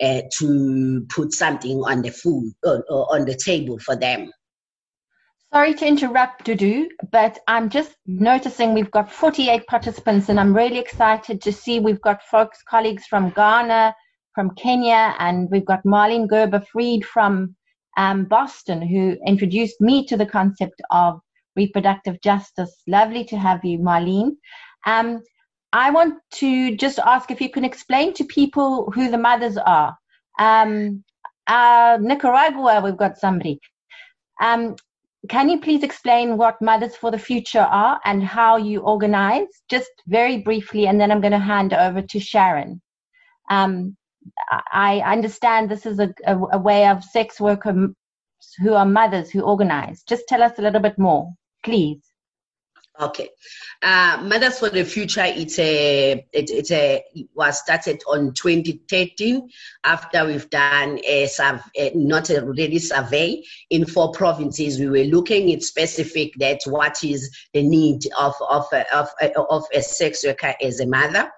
Uh, 0.00 0.22
to 0.36 1.06
put 1.10 1.32
something 1.32 1.78
on 1.84 2.02
the 2.02 2.10
food 2.10 2.50
uh, 2.64 2.80
on 2.88 3.24
the 3.26 3.36
table 3.36 3.78
for 3.78 3.94
them. 3.94 4.32
Sorry 5.52 5.74
to 5.74 5.86
interrupt, 5.86 6.46
Dudu, 6.46 6.88
but 7.12 7.38
I'm 7.46 7.68
just 7.68 7.94
noticing 8.06 8.72
we've 8.72 8.90
got 8.90 9.12
48 9.12 9.66
participants, 9.66 10.30
and 10.30 10.40
I'm 10.40 10.56
really 10.56 10.78
excited 10.78 11.42
to 11.42 11.52
see 11.52 11.78
we've 11.78 12.00
got 12.00 12.22
folks, 12.22 12.62
colleagues 12.62 13.04
from 13.04 13.30
Ghana, 13.30 13.94
from 14.34 14.54
Kenya, 14.54 15.14
and 15.18 15.48
we've 15.50 15.64
got 15.64 15.84
Marlene 15.84 16.28
Gerber 16.28 16.60
Fried 16.60 17.04
from 17.04 17.54
um, 17.96 18.24
Boston, 18.24 18.82
who 18.82 19.16
introduced 19.26 19.80
me 19.80 20.06
to 20.06 20.16
the 20.16 20.26
concept 20.26 20.80
of 20.90 21.20
reproductive 21.56 22.20
justice. 22.20 22.82
Lovely 22.86 23.24
to 23.24 23.36
have 23.36 23.64
you, 23.64 23.78
Marlene. 23.78 24.36
Um, 24.86 25.22
I 25.72 25.90
want 25.90 26.14
to 26.34 26.76
just 26.76 26.98
ask 26.98 27.30
if 27.30 27.40
you 27.40 27.50
can 27.50 27.64
explain 27.64 28.12
to 28.14 28.24
people 28.24 28.90
who 28.94 29.10
the 29.10 29.18
mothers 29.18 29.56
are. 29.56 29.96
Um, 30.38 31.04
uh, 31.46 31.98
Nicaragua, 32.00 32.80
we've 32.82 32.96
got 32.96 33.18
somebody. 33.18 33.60
Um, 34.40 34.76
can 35.28 35.48
you 35.48 35.60
please 35.60 35.84
explain 35.84 36.36
what 36.36 36.60
Mothers 36.60 36.96
for 36.96 37.10
the 37.10 37.18
Future 37.18 37.60
are 37.60 38.00
and 38.04 38.24
how 38.24 38.56
you 38.56 38.80
organize? 38.80 39.46
Just 39.70 39.90
very 40.08 40.38
briefly, 40.38 40.88
and 40.88 41.00
then 41.00 41.12
I'm 41.12 41.20
going 41.20 41.32
to 41.32 41.38
hand 41.38 41.72
over 41.72 42.02
to 42.02 42.20
Sharon. 42.20 42.80
Um, 43.48 43.96
I 44.72 45.00
understand 45.00 45.70
this 45.70 45.86
is 45.86 45.98
a, 45.98 46.14
a, 46.26 46.36
a 46.52 46.58
way 46.58 46.88
of 46.88 47.04
sex 47.04 47.40
workers 47.40 47.90
who 48.58 48.74
are 48.74 48.86
mothers 48.86 49.30
who 49.30 49.42
organize. 49.42 50.02
Just 50.02 50.26
tell 50.28 50.42
us 50.42 50.58
a 50.58 50.62
little 50.62 50.80
bit 50.80 50.98
more, 50.98 51.32
please. 51.64 52.02
Okay, 53.00 53.30
uh, 53.82 54.22
Mothers 54.22 54.58
for 54.58 54.68
the 54.68 54.84
Future. 54.84 55.24
It's 55.24 55.58
a 55.58 56.26
it, 56.30 56.70
a 56.70 57.02
it 57.14 57.26
was 57.34 57.58
started 57.58 58.02
on 58.06 58.34
2013 58.34 59.48
after 59.82 60.26
we've 60.26 60.50
done 60.50 60.98
a, 61.08 61.26
a 61.76 61.92
not 61.94 62.28
a 62.28 62.44
really 62.44 62.78
survey 62.78 63.42
in 63.70 63.86
four 63.86 64.12
provinces. 64.12 64.78
We 64.78 64.88
were 64.88 65.04
looking 65.04 65.52
at 65.54 65.62
specific 65.62 66.34
that 66.36 66.60
what 66.66 67.02
is 67.02 67.34
the 67.54 67.62
need 67.62 68.06
of 68.18 68.34
of 68.46 68.66
of 68.92 69.08
of 69.48 69.64
a 69.74 69.80
sex 69.80 70.22
worker 70.26 70.54
as 70.60 70.80
a 70.80 70.86
mother. 70.86 71.30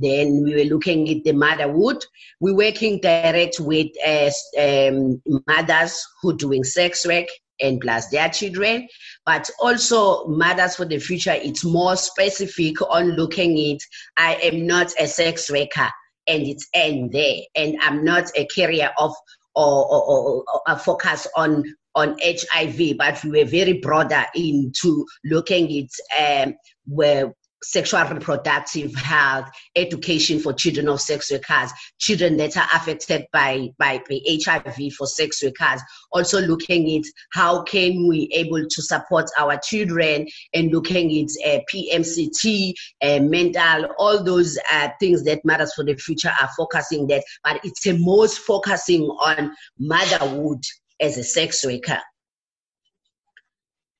Then 0.00 0.42
we 0.42 0.54
were 0.54 0.70
looking 0.70 1.08
at 1.10 1.24
the 1.24 1.32
motherhood. 1.32 2.04
We're 2.40 2.54
working 2.54 3.00
direct 3.00 3.60
with 3.60 3.88
uh, 4.06 4.30
um, 4.58 5.22
mothers 5.46 6.04
who 6.20 6.30
are 6.30 6.36
doing 6.36 6.64
sex 6.64 7.06
work 7.06 7.26
and 7.60 7.80
plus 7.80 8.08
their 8.08 8.30
children, 8.30 8.88
but 9.26 9.50
also 9.60 10.26
Mothers 10.26 10.76
for 10.76 10.86
the 10.86 10.98
Future. 10.98 11.34
It's 11.34 11.64
more 11.64 11.96
specific 11.96 12.80
on 12.90 13.10
looking 13.10 13.74
at 13.74 13.80
I 14.16 14.34
am 14.36 14.66
not 14.66 14.92
a 14.98 15.06
sex 15.06 15.50
worker 15.50 15.90
and 16.26 16.42
it's 16.42 16.68
end 16.72 17.12
there, 17.12 17.42
and 17.54 17.76
I'm 17.82 18.04
not 18.04 18.30
a 18.36 18.46
carrier 18.46 18.90
of 18.98 19.14
or, 19.54 19.84
or, 19.84 20.04
or, 20.04 20.44
or 20.54 20.62
a 20.66 20.78
focus 20.78 21.26
on 21.36 21.64
on 21.96 22.16
HIV, 22.22 22.96
but 22.98 23.22
we 23.24 23.40
were 23.40 23.50
very 23.50 23.74
broader 23.74 24.24
into 24.34 25.04
looking 25.24 25.88
at 26.16 26.46
um, 26.46 26.54
where 26.86 27.34
sexual 27.62 28.04
reproductive 28.04 28.94
health, 28.94 29.48
education 29.76 30.40
for 30.40 30.52
children 30.52 30.88
of 30.88 31.00
sex 31.00 31.30
workers, 31.30 31.70
children 31.98 32.36
that 32.38 32.56
are 32.56 32.68
affected 32.74 33.26
by, 33.32 33.68
by, 33.78 34.00
HIV 34.10 34.92
for 34.96 35.06
sex 35.06 35.42
workers, 35.42 35.80
also 36.12 36.40
looking 36.40 36.96
at 36.96 37.04
how 37.32 37.62
can 37.62 38.06
we 38.08 38.28
able 38.32 38.64
to 38.68 38.82
support 38.82 39.26
our 39.38 39.58
children 39.62 40.26
and 40.54 40.72
looking 40.72 41.26
at 41.44 41.58
uh, 41.58 41.60
PMCT, 41.72 42.72
uh, 43.02 43.20
mental, 43.20 43.88
all 43.98 44.22
those 44.22 44.58
uh, 44.72 44.88
things 44.98 45.24
that 45.24 45.44
matters 45.44 45.72
for 45.74 45.84
the 45.84 45.94
Future 45.96 46.32
are 46.40 46.50
focusing 46.56 47.06
that, 47.08 47.24
but 47.44 47.60
it's 47.64 47.82
the 47.82 47.98
most 47.98 48.38
focusing 48.38 49.02
on 49.02 49.54
motherhood 49.78 50.62
as 51.00 51.18
a 51.18 51.24
sex 51.24 51.64
worker. 51.64 52.00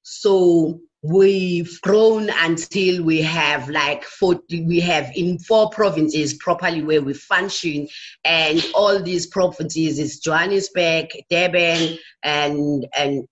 So 0.03 0.81
we've 1.03 1.81
grown 1.81 2.29
until 2.31 3.03
we 3.03 3.23
have 3.23 3.69
like 3.71 4.05
40 4.05 4.67
we 4.67 4.81
have 4.81 5.11
in 5.15 5.39
four 5.39 5.71
provinces 5.71 6.35
properly 6.35 6.83
where 6.83 7.01
we 7.01 7.15
function. 7.15 7.89
And 8.25 8.65
all 8.75 9.03
these 9.03 9.27
provinces 9.27 9.99
is 9.99 10.19
johannesburg 10.19 11.09
durban 11.31 11.99
and 12.23 12.87
and 12.95 13.27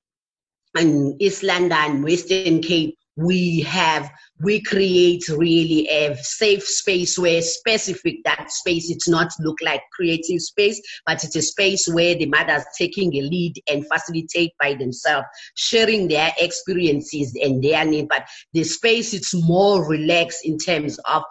and 0.76 1.20
east 1.20 1.42
london 1.42 2.02
western 2.02 2.62
cape 2.62 2.96
we 3.18 3.60
have 3.62 4.10
we 4.40 4.62
create 4.62 5.28
really 5.28 5.88
a 5.88 6.16
safe 6.16 6.62
space 6.62 7.18
where 7.18 7.42
specific 7.42 8.16
that 8.24 8.50
space 8.50 8.88
it's 8.90 9.08
not 9.08 9.28
look 9.40 9.56
like 9.60 9.82
creative 9.92 10.40
space 10.40 10.80
but 11.04 11.24
it's 11.24 11.34
a 11.34 11.42
space 11.42 11.88
where 11.88 12.14
the 12.14 12.26
mothers 12.26 12.62
taking 12.78 13.12
a 13.16 13.22
lead 13.22 13.54
and 13.68 13.84
facilitate 13.92 14.52
by 14.60 14.74
themselves 14.74 15.26
sharing 15.56 16.06
their 16.06 16.32
experiences 16.40 17.36
and 17.42 17.62
their 17.62 17.84
need. 17.84 18.08
But 18.08 18.28
the 18.52 18.64
space 18.64 19.12
it's 19.12 19.34
more 19.34 19.86
relaxed 19.88 20.44
in 20.44 20.58
terms 20.58 20.98
of 21.10 21.22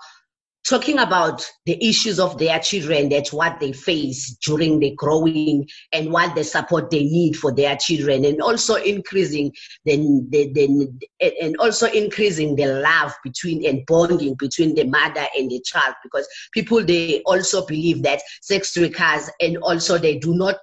talking 0.67 0.99
about 0.99 1.49
the 1.65 1.77
issues 1.83 2.19
of 2.19 2.37
their 2.37 2.59
children 2.59 3.07
that's 3.07 3.31
what 3.31 3.59
they 3.59 3.71
face 3.71 4.35
during 4.43 4.79
the 4.79 4.93
growing 4.95 5.67
and 5.93 6.11
what 6.11 6.35
the 6.35 6.43
support 6.43 6.89
they 6.89 7.03
need 7.03 7.35
for 7.35 7.53
their 7.53 7.75
children 7.77 8.25
and 8.25 8.41
also 8.41 8.75
increasing 8.75 9.51
the, 9.85 9.97
the, 10.29 10.51
the 10.53 11.41
and 11.41 11.55
also 11.57 11.87
increasing 11.91 12.55
the 12.55 12.65
love 12.65 13.13
between 13.23 13.65
and 13.65 13.85
bonding 13.85 14.35
between 14.37 14.75
the 14.75 14.83
mother 14.83 15.25
and 15.37 15.49
the 15.49 15.61
child 15.61 15.95
because 16.03 16.27
people 16.51 16.83
they 16.83 17.21
also 17.23 17.65
believe 17.65 18.03
that 18.03 18.21
sex 18.41 18.77
workers 18.77 19.29
and 19.39 19.57
also 19.57 19.97
they 19.97 20.17
do 20.17 20.35
not 20.35 20.57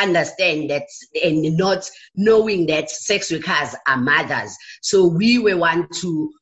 understand 0.00 0.70
that 0.70 0.84
and 1.22 1.56
not 1.56 1.88
knowing 2.14 2.66
that 2.66 2.90
sex 2.90 3.30
workers 3.30 3.74
are 3.88 3.96
mothers. 3.96 4.56
So 4.82 5.06
we 5.06 5.38
were 5.38 5.56
want 5.56 5.92
to 5.96 6.32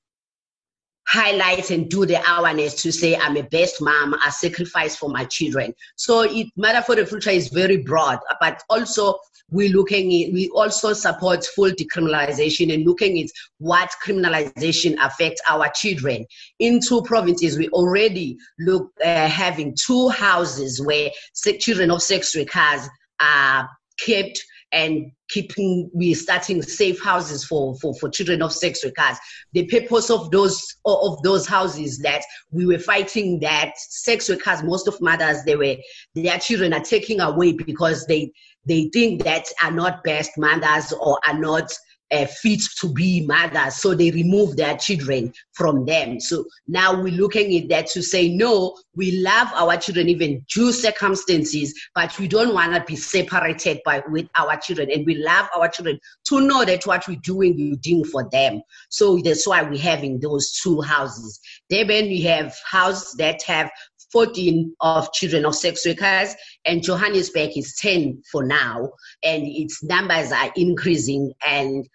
highlight 1.09 1.71
and 1.71 1.89
do 1.89 2.05
the 2.05 2.21
awareness 2.31 2.75
to 2.83 2.93
say 2.93 3.17
I'm 3.17 3.37
a 3.39 3.43
best 3.43 3.81
mom, 3.81 4.15
I 4.23 4.29
sacrifice 4.29 4.95
for 4.95 5.09
my 5.09 5.25
children. 5.25 5.75
So 5.97 6.21
it 6.21 6.49
matter 6.57 6.83
for 6.83 6.97
the 6.97 7.07
Future 7.07 7.31
is 7.31 7.49
very 7.49 7.79
broad, 7.79 8.19
but 8.41 8.63
also 8.69 9.19
we're 9.51 9.73
looking 9.73 10.09
at, 10.23 10.35
we 10.35 10.51
also 10.51 10.93
support 10.93 11.47
full 11.47 11.71
decriminalization 11.71 12.75
and 12.75 12.85
looking 12.85 13.19
at 13.23 13.31
what 13.57 13.91
criminalization 14.05 14.97
affects 15.03 15.41
our 15.49 15.71
children. 15.71 16.27
In 16.59 16.79
two 16.79 17.01
provinces, 17.03 17.57
we 17.57 17.71
already 17.71 18.37
look 18.59 18.91
uh, 19.03 19.29
having 19.29 19.75
two 19.75 20.11
houses 20.11 20.83
where 20.85 21.11
children 21.59 21.91
of 21.91 22.03
sex 22.03 22.37
workers 22.37 22.87
are 23.21 23.67
kept 23.99 24.45
and 24.73 25.11
keeping 25.29 25.91
we 25.95 26.15
starting 26.15 26.63
safe 26.63 27.03
houses 27.03 27.45
for, 27.45 27.77
for, 27.77 27.95
for 27.95 28.09
children 28.09 28.43
of 28.43 28.53
sex 28.53 28.85
workers. 28.85 29.19
The 29.53 29.67
purpose 29.67 30.11
of 30.11 30.31
those 30.31 30.77
of 30.85 31.23
those 31.23 31.47
houses 31.47 31.99
that 31.99 32.23
we 32.51 32.67
were 32.67 32.79
fighting 32.79 33.41
that 33.41 33.73
sex 33.77 34.29
workers, 34.29 34.63
most 34.63 34.89
of 34.89 35.01
mothers, 35.01 35.45
they 35.45 35.57
were 35.57 35.77
their 36.15 36.39
children 36.39 36.73
are 36.73 36.81
taking 36.81 37.21
away 37.21 37.53
because 37.53 38.07
they 38.07 38.31
they 38.67 38.91
think 38.93 39.25
that 39.25 39.47
are 39.63 39.71
not 39.73 40.05
best 40.05 40.33
mothers 40.37 40.93
or 40.93 41.19
are 41.27 41.39
not 41.39 41.73
uh, 42.11 42.27
fit 42.27 42.61
to 42.81 42.93
be 42.93 43.27
mothers, 43.27 43.77
so 43.77 43.95
they 43.95 44.11
remove 44.11 44.57
their 44.57 44.77
children 44.77 45.33
from 45.53 45.85
them. 45.85 46.21
So 46.21 46.45
now 46.67 47.01
we're 47.01 47.13
looking 47.13 47.57
at 47.57 47.69
that 47.69 47.87
to 47.89 48.03
say, 48.03 48.29
no, 48.29 48.77
we 48.95 49.13
love 49.21 49.49
our 49.55 49.77
children 49.77 50.09
even 50.09 50.45
due 50.53 50.73
circumstances, 50.73 51.75
but 51.95 52.19
we 52.19 52.29
don't 52.29 52.55
want 52.55 52.75
to 52.75 52.85
be 52.85 52.97
separated 52.97 53.81
by 53.85 54.03
with 54.09 54.29
our 54.39 54.57
children, 54.57 54.91
and 54.91 55.05
we 55.07 55.17
love 55.17 55.49
our 55.55 55.69
children 55.69 55.99
to 56.29 56.41
know 56.41 56.65
that 56.65 56.87
what 56.87 57.07
we're 57.07 57.17
doing, 57.23 57.57
we're 57.57 57.77
doing 57.77 58.05
for 58.05 58.29
them. 58.31 58.63
So 58.89 59.19
that's 59.19 59.47
why 59.47 59.63
we're 59.63 59.79
having 59.79 60.21
those 60.21 60.53
two 60.53 60.81
houses. 60.81 61.41
Then 61.69 61.89
we 61.89 62.23
have 62.23 62.57
houses 62.65 63.15
that 63.19 63.43
have 63.43 63.71
14 64.13 64.75
of 64.81 65.13
children 65.13 65.45
of 65.45 65.55
sex 65.55 65.85
workers, 65.87 66.35
and 66.65 66.83
Johannesburg 66.83 67.51
is 67.57 67.77
10 67.77 68.23
for 68.31 68.45
now, 68.45 68.91
and 69.23 69.43
its 69.47 69.83
numbers 69.83 70.33
are 70.33 70.51
increasing. 70.57 71.33
And 71.47 71.87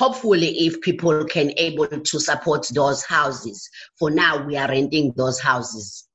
hopefully 0.00 0.50
if 0.66 0.80
people 0.80 1.24
can 1.24 1.52
able 1.58 1.86
to 1.86 2.18
support 2.18 2.66
those 2.74 3.04
houses 3.04 3.68
for 3.98 4.10
now 4.10 4.42
we 4.46 4.56
are 4.56 4.68
renting 4.68 5.12
those 5.16 5.38
houses 5.38 6.06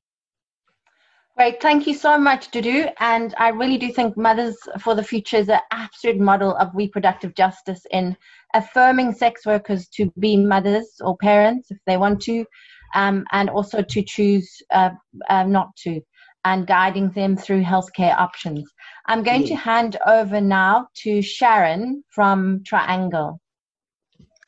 Great, 1.37 1.61
thank 1.61 1.85
you 1.85 1.93
so 1.93 2.17
much, 2.17 2.49
Dudu. 2.49 2.89
And 3.01 3.35
I 3.37 3.49
really 3.49 3.77
do 3.77 3.91
think 3.91 4.15
Mothers 4.15 4.55
for 4.79 4.95
the 4.95 5.03
Future 5.03 5.35
is 5.35 5.49
an 5.49 5.59
absolute 5.69 6.17
model 6.17 6.55
of 6.55 6.69
reproductive 6.73 7.35
justice 7.35 7.81
in 7.91 8.15
affirming 8.53 9.11
sex 9.11 9.45
workers 9.45 9.89
to 9.95 10.13
be 10.17 10.37
mothers 10.37 10.87
or 11.01 11.17
parents 11.17 11.71
if 11.71 11.77
they 11.85 11.97
want 11.97 12.21
to, 12.21 12.45
um, 12.93 13.25
and 13.33 13.49
also 13.49 13.81
to 13.81 14.01
choose 14.01 14.49
uh, 14.71 14.91
uh, 15.29 15.43
not 15.43 15.75
to, 15.83 15.99
and 16.45 16.67
guiding 16.67 17.11
them 17.11 17.35
through 17.35 17.63
healthcare 17.63 18.17
options. 18.17 18.63
I'm 19.07 19.21
going 19.21 19.41
yeah. 19.41 19.49
to 19.49 19.55
hand 19.55 19.97
over 20.07 20.39
now 20.39 20.87
to 21.03 21.21
Sharon 21.21 22.01
from 22.11 22.63
Triangle. 22.65 23.41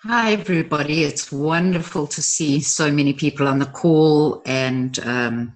Hi, 0.08 0.32
everybody. 0.32 1.04
It's 1.04 1.34
wonderful 1.34 2.08
to 2.08 2.22
see 2.22 2.62
so 2.62 2.90
many 2.90 3.12
people 3.12 3.46
on 3.46 3.60
the 3.60 3.66
call 3.66 4.42
and, 4.46 4.98
um, 5.00 5.54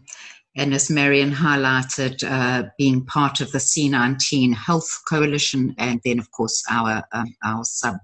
and 0.58 0.74
as 0.74 0.90
Marion 0.90 1.32
highlighted, 1.32 2.22
uh, 2.30 2.68
being 2.78 3.06
part 3.06 3.40
of 3.40 3.50
the 3.54 3.60
C19 3.60 4.54
Health 4.54 5.04
Coalition 5.08 5.74
and 5.78 6.02
then, 6.04 6.20
of 6.20 6.30
course, 6.32 6.66
our, 6.70 7.02
um, 7.14 7.34
our 7.46 7.64
sub 7.64 7.96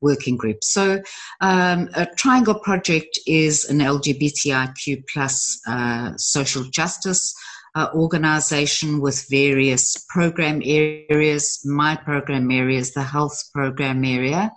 working 0.00 0.38
group. 0.38 0.64
So, 0.64 1.02
um, 1.42 1.90
a 1.92 2.06
Triangle 2.16 2.58
Project 2.60 3.18
is 3.26 3.66
an 3.66 3.80
LGBTIQ 3.80 5.04
plus 5.12 5.60
uh, 5.68 6.16
social 6.16 6.64
justice 6.64 7.34
uh, 7.74 7.88
organization 7.92 9.02
with 9.02 9.28
various 9.28 9.98
program 10.08 10.62
areas, 10.64 11.60
my 11.66 11.94
program 11.94 12.50
areas, 12.50 12.94
the 12.94 13.02
health 13.02 13.38
program 13.52 14.02
area. 14.02 14.50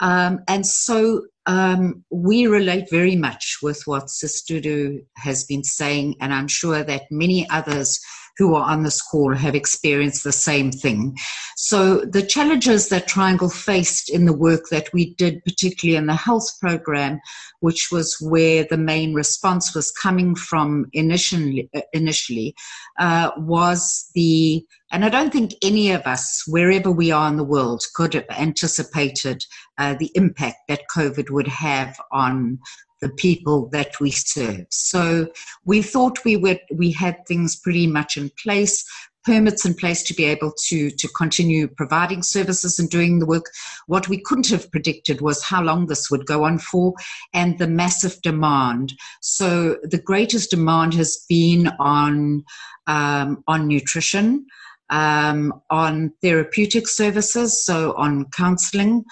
Um, 0.00 0.40
and 0.48 0.66
so 0.66 1.22
um, 1.46 2.04
we 2.10 2.46
relate 2.46 2.90
very 2.90 3.16
much 3.16 3.58
with 3.62 3.82
what 3.86 4.10
Sis 4.10 4.42
Dudu 4.42 5.04
has 5.16 5.44
been 5.44 5.64
saying, 5.64 6.16
and 6.20 6.32
I'm 6.32 6.48
sure 6.48 6.82
that 6.82 7.10
many 7.10 7.48
others 7.50 8.00
who 8.40 8.54
are 8.54 8.70
on 8.70 8.82
this 8.82 9.02
call 9.02 9.34
have 9.34 9.54
experienced 9.54 10.24
the 10.24 10.32
same 10.32 10.72
thing. 10.72 11.14
So, 11.56 12.00
the 12.06 12.22
challenges 12.22 12.88
that 12.88 13.06
Triangle 13.06 13.50
faced 13.50 14.08
in 14.08 14.24
the 14.24 14.32
work 14.32 14.70
that 14.70 14.88
we 14.94 15.14
did, 15.14 15.44
particularly 15.44 15.98
in 15.98 16.06
the 16.06 16.14
health 16.14 16.48
program, 16.58 17.20
which 17.60 17.90
was 17.92 18.16
where 18.18 18.64
the 18.64 18.78
main 18.78 19.12
response 19.12 19.74
was 19.74 19.92
coming 19.92 20.34
from 20.34 20.86
initially, 20.94 21.68
uh, 21.76 21.82
initially 21.92 22.54
uh, 22.98 23.30
was 23.36 24.10
the 24.14 24.64
and 24.92 25.04
I 25.04 25.08
don't 25.08 25.32
think 25.32 25.52
any 25.62 25.92
of 25.92 26.02
us, 26.02 26.42
wherever 26.48 26.90
we 26.90 27.12
are 27.12 27.28
in 27.28 27.36
the 27.36 27.44
world, 27.44 27.84
could 27.94 28.14
have 28.14 28.24
anticipated 28.30 29.44
uh, 29.78 29.94
the 29.94 30.10
impact 30.14 30.56
that 30.68 30.88
COVID 30.92 31.30
would 31.30 31.46
have 31.46 31.96
on 32.10 32.58
the 33.00 33.08
people 33.08 33.68
that 33.70 33.98
we 34.00 34.10
serve. 34.10 34.66
So 34.70 35.28
we 35.64 35.82
thought 35.82 36.24
we 36.24 36.36
would 36.36 36.60
we 36.74 36.92
had 36.92 37.26
things 37.26 37.56
pretty 37.56 37.86
much 37.86 38.16
in 38.16 38.30
place, 38.42 38.84
permits 39.24 39.64
in 39.64 39.74
place 39.74 40.02
to 40.04 40.14
be 40.14 40.24
able 40.24 40.52
to 40.68 40.90
to 40.90 41.08
continue 41.08 41.66
providing 41.68 42.22
services 42.22 42.78
and 42.78 42.90
doing 42.90 43.18
the 43.18 43.26
work. 43.26 43.46
What 43.86 44.08
we 44.08 44.20
couldn't 44.20 44.50
have 44.50 44.70
predicted 44.70 45.20
was 45.20 45.42
how 45.42 45.62
long 45.62 45.86
this 45.86 46.10
would 46.10 46.26
go 46.26 46.44
on 46.44 46.58
for 46.58 46.94
and 47.32 47.58
the 47.58 47.68
massive 47.68 48.20
demand. 48.22 48.94
So 49.20 49.76
the 49.82 50.00
greatest 50.00 50.50
demand 50.50 50.94
has 50.94 51.24
been 51.28 51.68
on 51.78 52.44
um, 52.86 53.42
on 53.46 53.66
nutrition. 53.66 54.46
Um, 54.92 55.54
on 55.70 56.12
therapeutic 56.20 56.88
services, 56.88 57.64
so 57.64 57.94
on 57.96 58.24
counseling 58.32 59.04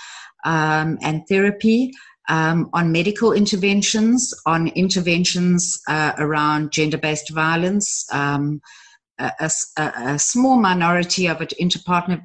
um, 0.44 0.98
and 1.03 1.22
therapy, 1.29 1.92
um, 2.29 2.69
on 2.73 2.93
medical 2.93 3.33
interventions, 3.33 4.35
on 4.47 4.69
interventions 4.69 5.81
uh, 5.88 6.12
around 6.19 6.73
gender 6.73 6.99
based 6.99 7.31
violence, 7.31 8.07
um, 8.12 8.61
a, 9.19 9.33
a, 9.41 9.83
a, 9.83 10.19
small 10.19 10.59
minority 10.59 11.27
of 11.27 11.41
it 11.41 11.53
interpartner 11.61 12.23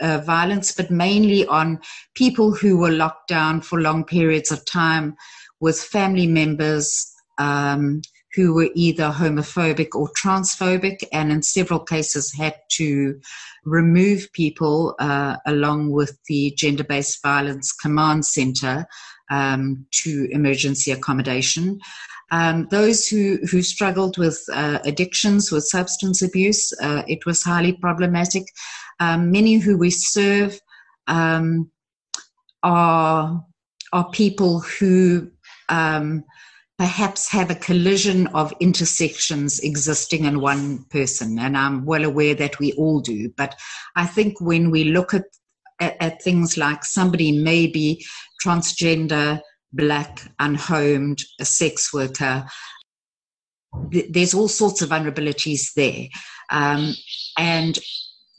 uh, 0.00 0.18
violence, 0.18 0.72
but 0.72 0.90
mainly 0.90 1.46
on 1.46 1.80
people 2.14 2.52
who 2.54 2.78
were 2.78 2.92
locked 2.92 3.28
down 3.28 3.60
for 3.60 3.80
long 3.80 4.04
periods 4.04 4.52
of 4.52 4.64
time 4.64 5.16
with 5.60 5.80
family 5.80 6.26
members 6.26 7.10
um, 7.38 8.00
who 8.34 8.54
were 8.54 8.68
either 8.74 9.10
homophobic 9.10 9.88
or 9.94 10.08
transphobic, 10.10 11.02
and 11.12 11.32
in 11.32 11.42
several 11.42 11.80
cases 11.80 12.32
had 12.32 12.54
to 12.70 13.18
remove 13.64 14.30
people 14.32 14.94
uh, 15.00 15.36
along 15.46 15.90
with 15.90 16.16
the 16.28 16.52
Gender 16.56 16.84
Based 16.84 17.20
Violence 17.22 17.72
Command 17.72 18.26
Center 18.26 18.86
um, 19.30 19.86
to 20.02 20.28
emergency 20.30 20.90
accommodation. 20.90 21.80
Um, 22.30 22.68
those 22.70 23.06
who, 23.06 23.38
who 23.50 23.62
struggled 23.62 24.18
with 24.18 24.42
uh, 24.52 24.80
addictions, 24.84 25.50
with 25.50 25.64
substance 25.64 26.20
abuse, 26.22 26.72
uh, 26.82 27.02
it 27.08 27.24
was 27.24 27.42
highly 27.42 27.72
problematic. 27.72 28.44
Um, 29.00 29.30
many 29.30 29.54
who 29.54 29.78
we 29.78 29.90
serve 29.90 30.60
um, 31.06 31.70
are, 32.62 33.42
are 33.92 34.10
people 34.10 34.60
who 34.60 35.30
um, 35.68 36.24
perhaps 36.78 37.30
have 37.30 37.50
a 37.50 37.56
collision 37.56 38.28
of 38.28 38.54
intersections 38.60 39.58
existing 39.60 40.24
in 40.24 40.40
one 40.40 40.84
person. 40.90 41.38
And 41.38 41.56
I'm 41.56 41.84
well 41.84 42.04
aware 42.04 42.34
that 42.36 42.58
we 42.58 42.72
all 42.74 43.00
do. 43.00 43.30
But 43.36 43.56
I 43.96 44.06
think 44.06 44.40
when 44.40 44.70
we 44.70 44.84
look 44.84 45.12
at 45.12 45.24
at, 45.80 45.96
at 46.00 46.22
things 46.22 46.56
like 46.56 46.84
somebody 46.84 47.40
may 47.40 47.66
be 47.66 48.04
transgender, 48.44 49.40
black, 49.72 50.20
unhomed, 50.38 51.22
a 51.40 51.44
sex 51.44 51.92
worker. 51.92 52.44
There's 53.90 54.34
all 54.34 54.48
sorts 54.48 54.82
of 54.82 54.90
vulnerabilities 54.90 55.74
there. 55.74 56.06
Um, 56.50 56.94
and 57.38 57.78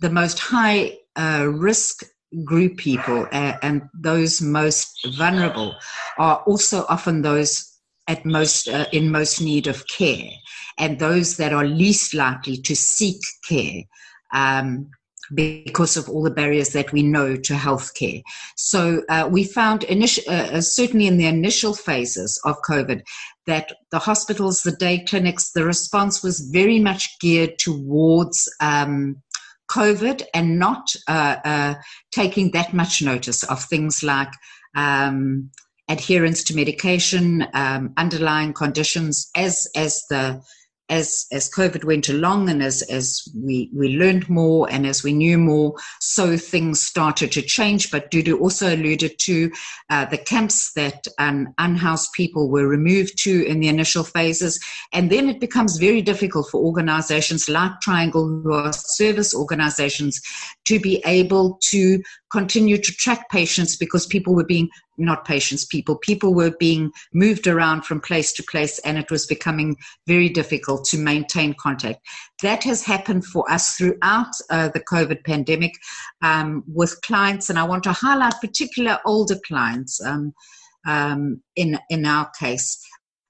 the 0.02 0.10
most 0.10 0.40
high 0.40 0.98
uh, 1.16 1.48
risk 1.48 2.04
group 2.44 2.78
people 2.78 3.28
uh, 3.32 3.58
and 3.62 3.82
those 3.94 4.42
most 4.42 5.08
vulnerable 5.18 5.76
are 6.18 6.44
also 6.46 6.86
often 6.88 7.22
those 7.22 7.80
at 8.08 8.26
most 8.26 8.68
uh, 8.68 8.86
in 8.92 9.12
most 9.12 9.42
need 9.42 9.68
of 9.68 9.86
care 9.88 10.30
and 10.78 11.00
those 11.00 11.38
that 11.38 11.54
are 11.54 11.66
least 11.66 12.14
likely 12.14 12.58
to 12.58 12.76
seek 12.76 13.20
care 13.48 13.82
um, 14.34 14.90
because 15.34 15.98
of 15.98 16.10
all 16.10 16.24
the 16.24 16.32
barriers 16.32 16.70
that 16.70 16.92
we 16.92 17.04
know 17.04 17.36
to 17.36 17.54
healthcare. 17.54 18.22
So 18.56 19.04
uh, 19.10 19.30
we 19.32 19.44
found 19.44 19.82
initi- 19.82 20.28
uh, 20.28 20.58
uh, 20.58 20.62
certainly 20.62 21.08
in 21.08 21.18
the 21.18 21.28
initial 21.28 21.74
phases 21.74 22.40
of 22.46 22.62
COVID 22.68 23.04
that 23.46 23.72
the 23.92 24.00
hospitals, 24.00 24.62
the 24.62 24.72
day 24.72 25.04
clinics, 25.08 25.52
the 25.52 25.66
response 25.66 26.24
was 26.24 26.40
very 26.40 26.80
much 26.80 27.20
geared 27.20 27.58
towards 27.60 28.48
um, 28.60 29.22
COVID 29.72 30.24
and 30.34 30.60
not 30.60 30.94
uh, 31.08 31.36
uh, 31.46 31.76
taking 32.12 32.52
that 32.52 32.74
much 32.74 33.02
notice 33.02 33.44
of 33.44 33.64
things 33.64 34.04
like 34.04 34.32
um, 34.76 35.52
adherence 35.90 36.44
to 36.46 36.56
medication, 36.56 37.48
um, 37.54 37.94
underlying 37.98 38.54
conditions 38.54 39.30
as 39.36 39.68
as 39.76 40.04
the 40.10 40.42
as 40.90 41.26
as 41.32 41.50
COVID 41.50 41.84
went 41.84 42.10
along 42.10 42.50
and 42.50 42.64
as 42.64 42.82
as 42.84 43.24
we 43.36 43.70
we 43.74 43.98
learned 43.98 44.30
more 44.30 44.70
and 44.72 44.86
as 44.86 45.04
we 45.04 45.14
knew 45.14 45.38
more, 45.38 45.74
so 46.00 46.38
things 46.38 46.82
started 46.82 47.32
to 47.34 47.42
change. 47.42 47.92
But 47.92 48.12
Dudu 48.12 48.40
also 48.40 48.74
alluded 48.74 49.20
to 49.20 49.52
uh, 49.90 50.06
the 50.06 50.18
camps 50.18 50.74
that 50.74 51.08
um, 51.18 51.54
unhoused 51.58 52.14
people 52.14 52.50
were 52.50 52.68
removed 52.68 53.18
to 53.24 53.46
in 53.46 53.60
the 53.60 53.68
initial 53.68 54.04
phases, 54.04 54.60
and 54.94 55.10
then 55.10 55.30
it 55.30 55.40
becomes 55.40 55.78
very 55.78 56.02
difficult 56.02 56.50
for 56.50 56.62
organisations 56.62 57.50
like 57.50 57.72
Triangle, 57.82 58.42
who 58.44 58.54
are 58.54 58.74
service 58.74 59.36
organisations, 59.36 60.22
to 60.66 60.80
be 60.80 61.02
able 61.06 61.60
to 61.62 62.02
continue 62.32 62.78
to 62.78 62.92
track 62.94 63.30
patients 63.30 63.76
because 63.76 64.06
people 64.06 64.36
were 64.36 64.46
being 64.46 64.70
not 65.00 65.26
patients, 65.26 65.66
people. 65.66 65.98
People 65.98 66.34
were 66.34 66.52
being 66.60 66.92
moved 67.14 67.48
around 67.48 67.86
from 67.86 68.02
place 68.02 68.32
to 68.34 68.44
place, 68.44 68.80
and 68.80 68.98
it 68.98 69.10
was 69.10 69.26
becoming 69.26 69.78
very 70.08 70.30
difficult 70.30 70.86
to 70.86 70.98
maintain 70.98 71.56
contact. 71.60 72.00
That 72.44 72.64
has 72.64 72.84
happened 72.84 73.26
for 73.26 73.50
us 73.50 73.76
throughout 73.76 74.32
uh, 74.50 74.70
the 74.70 74.82
COVID 74.82 75.24
pandemic 75.24 75.74
um, 76.22 76.64
with 76.68 77.00
clients, 77.02 77.50
and 77.50 77.58
I 77.58 77.64
want 77.64 77.84
to 77.84 77.94
highlight 77.94 78.42
particular 78.42 79.00
older 79.06 79.40
clients 79.48 80.04
um, 80.06 80.34
um, 80.88 81.42
in 81.56 81.80
in 81.90 82.06
our 82.06 82.30
case. 82.40 82.78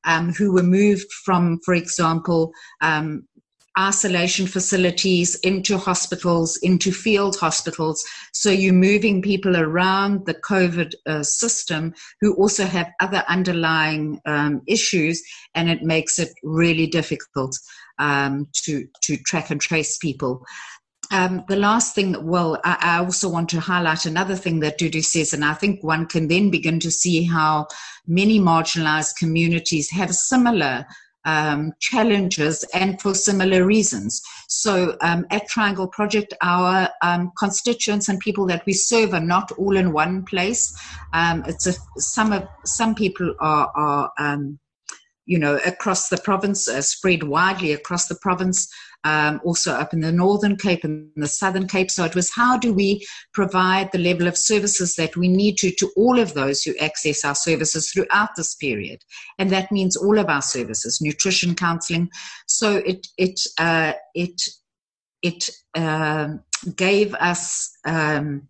Um, 0.05 0.31
who 0.31 0.53
were 0.53 0.63
moved 0.63 1.11
from, 1.25 1.59
for 1.65 1.73
example, 1.73 2.53
um, 2.79 3.27
isolation 3.77 4.47
facilities 4.47 5.35
into 5.41 5.77
hospitals, 5.77 6.57
into 6.57 6.91
field 6.91 7.35
hospitals. 7.37 8.03
So 8.33 8.49
you're 8.49 8.73
moving 8.73 9.21
people 9.21 9.57
around 9.57 10.25
the 10.25 10.33
COVID 10.33 10.93
uh, 11.05 11.23
system 11.23 11.93
who 12.21 12.33
also 12.35 12.65
have 12.65 12.91
other 12.99 13.23
underlying 13.27 14.19
um, 14.25 14.61
issues, 14.67 15.21
and 15.55 15.69
it 15.69 15.83
makes 15.83 16.19
it 16.19 16.29
really 16.43 16.87
difficult 16.87 17.57
um, 17.99 18.47
to 18.63 18.87
to 19.03 19.17
track 19.17 19.49
and 19.49 19.61
trace 19.61 19.97
people. 19.97 20.43
Um, 21.11 21.43
the 21.47 21.55
last 21.55 21.95
thing, 21.95 22.15
well, 22.23 22.61
I, 22.63 22.77
I, 22.81 22.97
also 22.99 23.29
want 23.29 23.49
to 23.49 23.59
highlight 23.59 24.05
another 24.05 24.35
thing 24.35 24.59
that 24.59 24.77
Dudu 24.77 25.03
says, 25.03 25.33
and 25.33 25.43
I 25.43 25.55
think 25.55 25.83
one 25.83 26.05
can 26.05 26.27
then 26.27 26.51
begin 26.51 26.79
to 26.81 26.91
see 26.91 27.23
how 27.23 27.65
many 28.05 28.39
marginalized 28.39 29.17
communities 29.17 29.89
have 29.89 30.13
similar 30.13 30.85
um, 31.25 31.73
challenges 31.79 32.63
and 32.73 32.99
for 33.01 33.13
similar 33.13 33.65
reasons. 33.65 34.21
So 34.47 34.97
um, 35.01 35.25
at 35.29 35.47
Triangle 35.47 35.87
Project, 35.87 36.33
our 36.41 36.89
um, 37.01 37.31
constituents 37.37 38.09
and 38.09 38.19
people 38.19 38.45
that 38.47 38.65
we 38.65 38.73
serve 38.73 39.13
are 39.13 39.19
not 39.19 39.51
all 39.53 39.77
in 39.77 39.91
one 39.93 40.23
place. 40.23 40.77
Um, 41.13 41.43
it's 41.47 41.67
a, 41.67 41.73
some 41.97 42.31
of 42.31 42.47
some 42.65 42.95
people 42.95 43.35
are, 43.39 43.71
are 43.75 44.11
um, 44.17 44.59
you 45.25 45.39
know 45.39 45.59
across 45.65 46.09
the 46.09 46.17
province, 46.17 46.67
uh, 46.67 46.81
spread 46.81 47.23
widely 47.23 47.73
across 47.73 48.07
the 48.07 48.15
province 48.21 48.67
um, 49.03 49.39
also 49.43 49.73
up 49.73 49.93
in 49.93 50.01
the 50.01 50.11
Northern 50.11 50.55
Cape 50.55 50.83
and 50.83 51.09
the 51.15 51.27
Southern 51.27 51.67
Cape. 51.67 51.89
So 51.89 52.03
it 52.03 52.15
was 52.15 52.31
how 52.33 52.57
do 52.57 52.73
we 52.73 53.05
provide 53.33 53.91
the 53.91 53.97
level 53.97 54.27
of 54.27 54.37
services 54.37 54.95
that 54.95 55.15
we 55.15 55.27
need 55.27 55.57
to 55.57 55.71
to 55.71 55.91
all 55.95 56.19
of 56.19 56.33
those 56.33 56.63
who 56.63 56.77
access 56.77 57.23
our 57.23 57.35
services 57.35 57.91
throughout 57.91 58.29
this 58.35 58.55
period, 58.55 58.99
and 59.37 59.49
that 59.49 59.71
means 59.71 59.95
all 59.95 60.17
of 60.17 60.29
our 60.29 60.41
services, 60.41 60.99
nutrition, 61.01 61.55
counselling. 61.55 62.09
So 62.47 62.77
it 62.77 63.07
it 63.17 63.39
uh, 63.57 63.93
it 64.13 64.41
it 65.21 65.49
uh, 65.75 66.29
gave 66.75 67.13
us 67.15 67.71
um, 67.85 68.47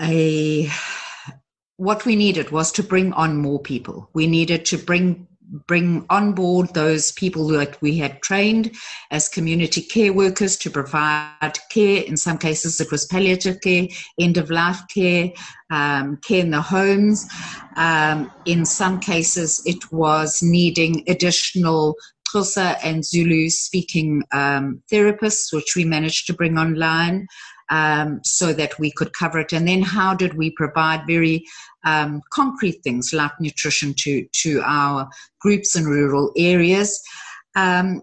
a 0.00 0.68
what 1.76 2.04
we 2.04 2.14
needed 2.14 2.50
was 2.50 2.70
to 2.72 2.82
bring 2.82 3.12
on 3.14 3.36
more 3.36 3.58
people. 3.58 4.08
We 4.12 4.26
needed 4.26 4.64
to 4.66 4.78
bring 4.78 5.26
bring 5.66 6.04
on 6.10 6.32
board 6.32 6.72
those 6.74 7.12
people 7.12 7.46
that 7.48 7.80
we 7.82 7.98
had 7.98 8.22
trained 8.22 8.74
as 9.10 9.28
community 9.28 9.82
care 9.82 10.12
workers 10.12 10.56
to 10.56 10.70
provide 10.70 11.58
care. 11.70 12.02
In 12.02 12.16
some 12.16 12.38
cases, 12.38 12.80
it 12.80 12.90
was 12.90 13.06
palliative 13.06 13.60
care, 13.60 13.86
end 14.18 14.36
of 14.36 14.50
life 14.50 14.80
care, 14.92 15.30
um, 15.70 16.18
care 16.18 16.40
in 16.40 16.50
the 16.50 16.62
homes. 16.62 17.28
Um, 17.76 18.30
in 18.46 18.64
some 18.64 19.00
cases, 19.00 19.62
it 19.66 19.92
was 19.92 20.42
needing 20.42 21.04
additional 21.08 21.96
Xhosa 22.34 22.76
and 22.82 23.04
Zulu 23.04 23.48
speaking 23.50 24.22
um, 24.32 24.82
therapists, 24.90 25.52
which 25.52 25.74
we 25.76 25.84
managed 25.84 26.26
to 26.26 26.32
bring 26.32 26.58
online 26.58 27.26
um, 27.70 28.20
so 28.24 28.52
that 28.52 28.78
we 28.78 28.90
could 28.90 29.12
cover 29.12 29.40
it. 29.40 29.52
And 29.52 29.66
then 29.66 29.82
how 29.82 30.14
did 30.14 30.34
we 30.34 30.50
provide 30.50 31.06
very 31.06 31.44
um, 31.84 32.22
concrete 32.30 32.80
things 32.82 33.12
like 33.12 33.32
nutrition 33.40 33.94
to, 33.98 34.26
to 34.42 34.62
our 34.64 35.08
groups 35.40 35.76
in 35.76 35.84
rural 35.84 36.32
areas? 36.36 37.00
Um, 37.56 38.02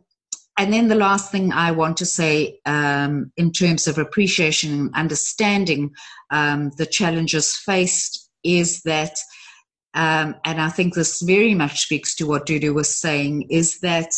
and 0.57 0.71
then 0.71 0.89
the 0.89 0.95
last 0.95 1.31
thing 1.31 1.51
I 1.51 1.71
want 1.71 1.97
to 1.97 2.05
say 2.05 2.59
um, 2.65 3.31
in 3.37 3.51
terms 3.51 3.87
of 3.87 3.97
appreciation 3.97 4.71
and 4.71 4.91
understanding 4.93 5.91
um, 6.29 6.71
the 6.77 6.85
challenges 6.85 7.55
faced 7.55 8.29
is 8.43 8.81
that 8.83 9.17
um, 9.93 10.35
and 10.45 10.61
I 10.61 10.69
think 10.69 10.93
this 10.93 11.21
very 11.21 11.53
much 11.53 11.81
speaks 11.81 12.15
to 12.15 12.25
what 12.25 12.45
Dudu 12.45 12.73
was 12.73 12.95
saying, 12.95 13.47
is 13.49 13.79
that 13.81 14.11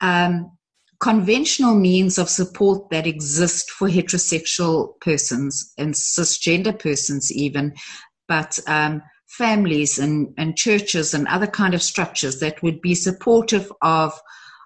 um, 0.00 0.57
conventional 1.00 1.74
means 1.74 2.18
of 2.18 2.28
support 2.28 2.90
that 2.90 3.06
exist 3.06 3.70
for 3.70 3.88
heterosexual 3.88 4.98
persons 5.00 5.72
and 5.78 5.94
cisgender 5.94 6.76
persons 6.76 7.32
even 7.32 7.72
but 8.26 8.58
um, 8.66 9.00
families 9.26 9.98
and, 9.98 10.34
and 10.36 10.56
churches 10.56 11.14
and 11.14 11.26
other 11.28 11.46
kind 11.46 11.72
of 11.72 11.82
structures 11.82 12.40
that 12.40 12.62
would 12.62 12.80
be 12.80 12.94
supportive 12.94 13.72
of 13.82 14.12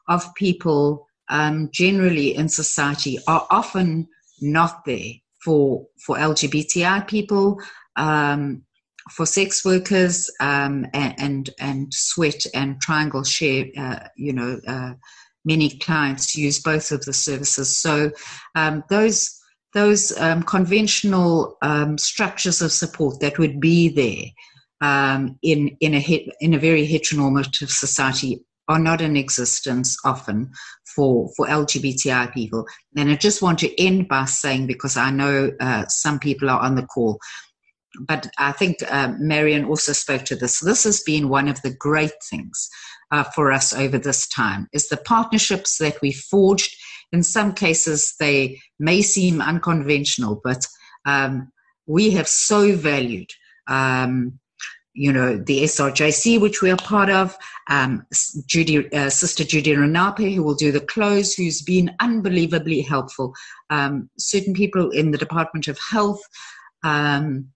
of 0.08 0.34
people 0.34 1.06
um, 1.28 1.68
generally 1.72 2.34
in 2.34 2.48
society 2.48 3.18
are 3.26 3.46
often 3.50 4.08
not 4.40 4.84
there 4.84 5.12
for 5.42 5.86
for 5.98 6.16
LGBTI 6.16 7.06
people, 7.08 7.60
um, 7.96 8.62
for 9.10 9.26
sex 9.26 9.64
workers, 9.64 10.30
um, 10.40 10.86
and, 10.94 11.14
and, 11.18 11.50
and 11.58 11.94
Sweat 11.94 12.46
and 12.54 12.80
Triangle 12.80 13.24
share, 13.24 13.66
uh, 13.76 14.06
you 14.16 14.32
know, 14.32 14.60
uh, 14.66 14.92
many 15.44 15.70
clients 15.78 16.36
use 16.36 16.60
both 16.60 16.92
of 16.92 17.04
the 17.04 17.12
services. 17.12 17.76
So 17.76 18.10
um, 18.54 18.84
those 18.88 19.38
those 19.74 20.16
um, 20.18 20.42
conventional 20.42 21.56
um, 21.62 21.96
structures 21.96 22.60
of 22.60 22.72
support 22.72 23.20
that 23.20 23.38
would 23.38 23.58
be 23.58 23.88
there 23.88 24.26
um, 24.82 25.38
in 25.42 25.76
in 25.80 25.94
a 25.94 26.28
in 26.40 26.54
a 26.54 26.58
very 26.58 26.86
heteronormative 26.86 27.70
society 27.70 28.44
are 28.68 28.78
not 28.78 29.00
in 29.00 29.16
existence 29.16 29.96
often 30.04 30.50
for 30.94 31.30
for 31.36 31.46
LGBTI 31.46 32.32
people. 32.32 32.66
And 32.96 33.10
I 33.10 33.16
just 33.16 33.42
want 33.42 33.58
to 33.60 33.80
end 33.82 34.08
by 34.08 34.24
saying 34.26 34.66
because 34.66 34.96
I 34.96 35.10
know 35.10 35.52
uh, 35.60 35.86
some 35.88 36.18
people 36.18 36.50
are 36.50 36.60
on 36.60 36.74
the 36.74 36.86
call. 36.86 37.18
But 38.00 38.30
I 38.38 38.52
think 38.52 38.78
uh, 38.88 39.14
Marion 39.18 39.66
also 39.66 39.92
spoke 39.92 40.24
to 40.24 40.36
this. 40.36 40.60
This 40.60 40.84
has 40.84 41.02
been 41.02 41.28
one 41.28 41.48
of 41.48 41.60
the 41.62 41.74
great 41.74 42.22
things 42.30 42.68
uh, 43.10 43.24
for 43.24 43.52
us 43.52 43.74
over 43.74 43.98
this 43.98 44.26
time 44.28 44.68
is 44.72 44.88
the 44.88 44.96
partnerships 44.96 45.78
that 45.78 46.00
we 46.00 46.12
forged. 46.12 46.74
In 47.12 47.22
some 47.22 47.52
cases, 47.52 48.14
they 48.18 48.60
may 48.78 49.02
seem 49.02 49.42
unconventional, 49.42 50.40
but 50.42 50.66
um, 51.04 51.52
we 51.86 52.10
have 52.12 52.28
so 52.28 52.74
valued. 52.74 53.28
Um, 53.68 54.38
you 54.94 55.12
know 55.12 55.36
the 55.36 55.62
SRJC, 55.62 56.40
which 56.40 56.60
we 56.60 56.70
are 56.70 56.76
part 56.76 57.08
of, 57.08 57.36
um, 57.70 58.04
Judy, 58.46 58.92
uh, 58.92 59.08
Sister 59.08 59.44
Judy 59.44 59.74
Renape, 59.74 60.34
who 60.34 60.42
will 60.42 60.54
do 60.54 60.70
the 60.70 60.80
close, 60.80 61.34
who's 61.34 61.62
been 61.62 61.94
unbelievably 62.00 62.82
helpful. 62.82 63.34
Um, 63.70 64.10
certain 64.18 64.52
people 64.52 64.90
in 64.90 65.10
the 65.10 65.18
Department 65.18 65.68
of 65.68 65.78
Health, 65.90 66.20
um, 66.84 67.48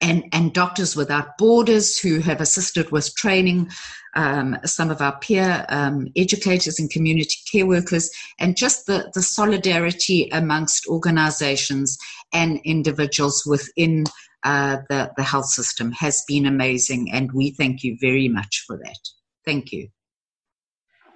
and, 0.00 0.24
and 0.32 0.52
Doctors 0.52 0.96
Without 0.96 1.38
Borders 1.38 1.98
who 1.98 2.20
have 2.20 2.40
assisted 2.40 2.90
with 2.90 3.14
training 3.14 3.70
um, 4.14 4.58
some 4.64 4.90
of 4.90 5.00
our 5.00 5.18
peer 5.18 5.64
um, 5.68 6.08
educators 6.16 6.78
and 6.78 6.90
community 6.90 7.38
care 7.50 7.66
workers, 7.66 8.10
and 8.38 8.56
just 8.56 8.86
the, 8.86 9.10
the 9.14 9.22
solidarity 9.22 10.28
amongst 10.32 10.86
organizations 10.86 11.98
and 12.32 12.60
individuals 12.64 13.44
within 13.46 14.04
uh, 14.44 14.78
the, 14.88 15.10
the 15.16 15.22
health 15.22 15.46
system 15.46 15.92
has 15.92 16.24
been 16.26 16.46
amazing, 16.46 17.10
and 17.12 17.32
we 17.32 17.52
thank 17.52 17.82
you 17.82 17.96
very 18.00 18.28
much 18.28 18.64
for 18.66 18.76
that. 18.76 18.98
Thank 19.44 19.72
you. 19.72 19.88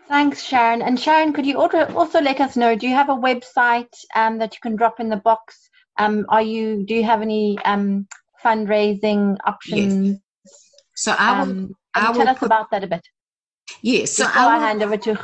Thanks, 0.08 0.42
Sharon. 0.44 0.82
And 0.82 0.98
Sharon, 0.98 1.32
could 1.32 1.46
you 1.46 1.58
also 1.58 2.20
let 2.20 2.40
us 2.40 2.56
know? 2.56 2.76
Do 2.76 2.86
you 2.86 2.94
have 2.94 3.08
a 3.08 3.14
website 3.14 3.92
um, 4.14 4.38
that 4.38 4.54
you 4.54 4.60
can 4.62 4.76
drop 4.76 5.00
in 5.00 5.08
the 5.08 5.16
box? 5.16 5.68
Um, 5.98 6.26
are 6.28 6.42
you? 6.42 6.84
Do 6.86 6.94
you 6.94 7.02
have 7.02 7.22
any 7.22 7.58
um, 7.64 8.06
fundraising 8.44 9.36
options. 9.44 10.18
Yes. 10.44 10.52
So 10.94 11.14
I 11.18 11.40
will, 11.40 11.50
um, 11.50 11.76
I 11.94 12.10
will 12.10 12.18
tell 12.18 12.28
us 12.28 12.42
about 12.42 12.70
that 12.70 12.84
a 12.84 12.86
bit. 12.86 13.06
Yes. 13.82 14.12
So 14.12 14.26
I 14.26 14.52
will, 14.52 14.60
hand 14.60 14.82
over 14.82 14.96
to 14.96 15.18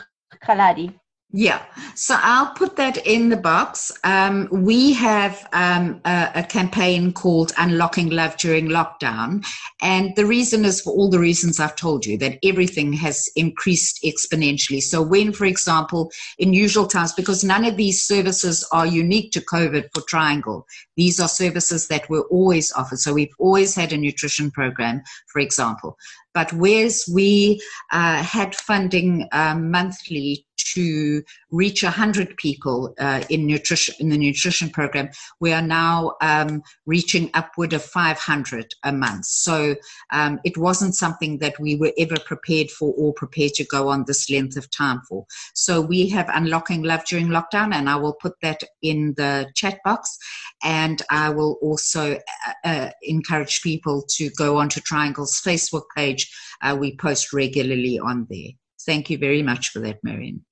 Khaladi. 0.45 0.99
Yeah, 1.35 1.65
so 1.95 2.15
I'll 2.21 2.53
put 2.53 2.77
that 2.77 3.07
in 3.07 3.31
the 3.31 3.39
box. 3.39 3.91
Um, 4.05 4.49
we 4.51 4.93
have 4.93 5.49
um, 5.55 5.99
a, 6.05 6.31
a, 6.35 6.43
campaign 6.43 7.15
called 7.15 7.53
Unlocking 7.57 8.11
Love 8.11 8.37
During 8.37 8.69
Lockdown. 8.69 9.43
And 9.81 10.15
the 10.15 10.27
reason 10.27 10.67
is 10.67 10.83
for 10.83 10.93
all 10.93 11.09
the 11.09 11.19
reasons 11.19 11.59
I've 11.59 11.75
told 11.75 12.05
you 12.05 12.19
that 12.19 12.39
everything 12.45 12.93
has 12.95 13.31
increased 13.35 14.05
exponentially. 14.05 14.83
So, 14.83 15.01
when, 15.01 15.33
for 15.33 15.47
example, 15.47 16.13
in 16.37 16.53
usual 16.53 16.87
times, 16.87 17.15
because 17.15 17.43
none 17.43 17.65
of 17.65 17.79
these 17.79 18.03
services 18.03 18.69
are 18.71 18.85
unique 18.85 19.33
to 19.33 19.41
COVID 19.41 19.89
for 19.95 20.03
Triangle, 20.03 20.67
these 20.99 21.19
are 21.19 21.29
services 21.29 21.89
that 21.89 22.11
were 22.11 22.27
always 22.31 22.71
offered. 22.73 22.99
So, 22.99 23.15
we've 23.15 23.35
always 23.39 23.75
had 23.75 23.95
a 23.95 23.97
nutrition 23.97 24.51
program, 24.51 25.03
for 25.33 25.41
example. 25.41 25.97
But 26.35 26.53
whereas 26.53 27.05
we 27.13 27.61
uh, 27.93 28.23
had 28.23 28.55
funding 28.55 29.29
um, 29.33 29.71
monthly 29.71 30.47
to 30.75 31.23
reach 31.53 31.85
100 31.85 32.37
people 32.37 32.95
uh, 32.99 33.23
in 33.29 33.47
nutrition 33.47 33.95
in 34.01 34.09
the 34.09 34.19
nutrition 34.19 34.69
program 34.71 35.09
we 35.41 35.53
are 35.53 35.63
now 35.63 36.15
um, 36.21 36.63
reaching 36.87 37.31
upward 37.35 37.73
of 37.73 37.83
500 37.83 38.75
a 38.85 38.93
month. 38.93 39.27
So 39.27 39.77
um, 40.11 40.41
it 40.45 40.57
wasn't 40.57 40.95
something 40.95 41.39
that 41.39 41.59
we 41.61 41.77
were 41.77 41.93
ever 41.99 42.17
prepared 42.25 42.71
for 42.71 42.95
or 42.97 43.13
prepared 43.13 43.55
to 43.55 43.65
go 43.65 43.89
on 43.89 44.05
this 44.07 44.31
length 44.31 44.57
of 44.57 44.71
time 44.71 45.01
for. 45.09 45.27
So 45.55 45.81
we 45.81 46.09
have 46.09 46.29
unlocking 46.33 46.83
love 46.83 47.05
during 47.05 47.29
lockdown 47.29 47.75
and 47.75 47.89
i 47.89 47.97
will 47.97 48.15
put 48.15 48.35
that 48.43 48.63
in 48.83 49.15
the 49.17 49.51
chat 49.55 49.79
box. 49.85 50.19
And 50.63 51.03
i 51.11 51.29
will 51.31 51.59
also 51.63 52.15
uh, 52.15 52.53
uh 52.65 52.91
encourage 53.03 53.63
people 53.63 54.05
to 54.17 54.31
go 54.31 54.59
onto 54.59 54.81
triangle's 54.81 55.41
facebook 55.41 55.85
page. 55.97 56.33
Uh, 56.63 56.77
we 56.79 56.97
post 56.97 57.33
regularly 57.33 57.99
on 57.99 58.27
there. 58.31 58.51
Thank 58.85 59.11
you 59.11 59.19
very 59.19 59.43
much 59.43 59.69
for 59.71 59.81
that, 59.81 60.03
Marion. 60.03 60.45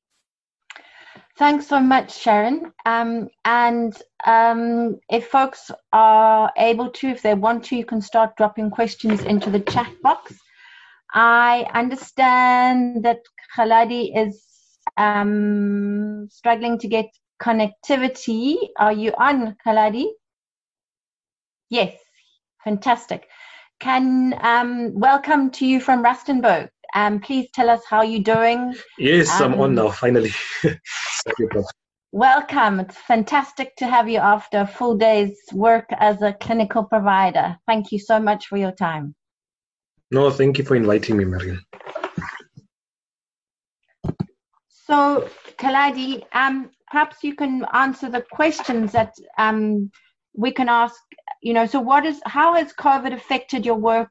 Thanks 1.41 1.69
so 1.69 1.81
much, 1.81 2.21
Sharon. 2.21 2.71
Um, 2.85 3.31
and 3.47 3.97
um, 4.27 5.01
if 5.09 5.29
folks 5.29 5.71
are 5.91 6.53
able 6.59 6.91
to, 6.91 7.09
if 7.09 7.23
they 7.23 7.33
want 7.33 7.65
to, 7.65 7.77
you 7.77 7.87
can 7.87 8.03
start 8.03 8.37
dropping 8.37 8.69
questions 8.69 9.23
into 9.23 9.49
the 9.49 9.61
chat 9.61 9.91
box. 10.03 10.35
I 11.15 11.65
understand 11.73 13.05
that 13.05 13.21
Khaladi 13.57 14.15
is 14.15 14.45
um, 14.99 16.29
struggling 16.31 16.79
to 16.79 16.89
get 16.89 17.07
connectivity. 17.43 18.59
Are 18.77 18.93
you 18.93 19.15
on, 19.17 19.57
Khaladi? 19.67 20.09
Yes, 21.71 21.95
fantastic. 22.63 23.27
Can 23.81 24.39
um, 24.43 24.93
welcome 24.93 25.51
to 25.53 25.65
you 25.65 25.81
from 25.81 26.05
Rustenburg. 26.05 26.69
Um, 26.95 27.19
please 27.21 27.49
tell 27.55 27.71
us 27.71 27.81
how 27.89 28.03
you're 28.03 28.23
doing. 28.23 28.75
Yes, 28.99 29.31
um, 29.41 29.55
I'm 29.55 29.61
on 29.61 29.69
um, 29.71 29.75
now, 29.77 29.91
finally. 29.91 30.33
welcome. 32.13 32.81
It's 32.81 32.97
fantastic 32.97 33.77
to 33.77 33.87
have 33.87 34.09
you 34.09 34.19
after 34.19 34.61
a 34.61 34.67
full 34.67 34.97
day's 34.97 35.39
work 35.53 35.87
as 35.99 36.23
a 36.23 36.33
clinical 36.33 36.85
provider. 36.85 37.57
Thank 37.67 37.93
you 37.93 37.99
so 37.99 38.19
much 38.19 38.47
for 38.47 38.57
your 38.57 38.73
time. 38.73 39.15
No, 40.11 40.31
thank 40.31 40.59
you 40.59 40.65
for 40.65 40.75
inviting 40.75 41.17
me, 41.17 41.25
Marion. 41.25 41.63
So, 44.69 45.29
Kaladi, 45.57 46.25
um, 46.33 46.71
perhaps 46.91 47.23
you 47.23 47.37
can 47.37 47.65
answer 47.73 48.11
the 48.11 48.23
questions 48.23 48.91
that 48.93 49.15
um, 49.39 49.91
we 50.35 50.51
can 50.51 50.69
ask. 50.69 51.01
You 51.43 51.55
know, 51.55 51.67
so 51.67 51.81
what 51.81 52.05
is 52.05 52.21
how 52.27 52.55
has 52.55 52.73
COVID 52.73 53.13
affected 53.13 53.65
your 53.65 53.77
work 53.77 54.11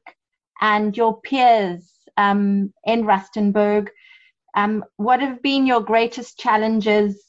and 0.62 0.96
your 0.96 1.20
peers 1.20 1.90
um, 2.16 2.72
in 2.84 3.04
Rustenburg. 3.04 3.88
Um, 4.54 4.84
what 4.96 5.20
have 5.20 5.42
been 5.42 5.66
your 5.66 5.80
greatest 5.80 6.38
challenges? 6.38 7.22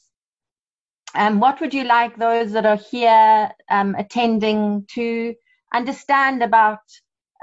Um, 1.14 1.40
what 1.40 1.60
would 1.60 1.74
you 1.74 1.84
like 1.84 2.16
those 2.16 2.52
that 2.52 2.66
are 2.66 2.80
here 2.90 3.50
um, 3.70 3.94
attending 3.96 4.86
to 4.94 5.34
understand 5.74 6.42
about 6.42 6.80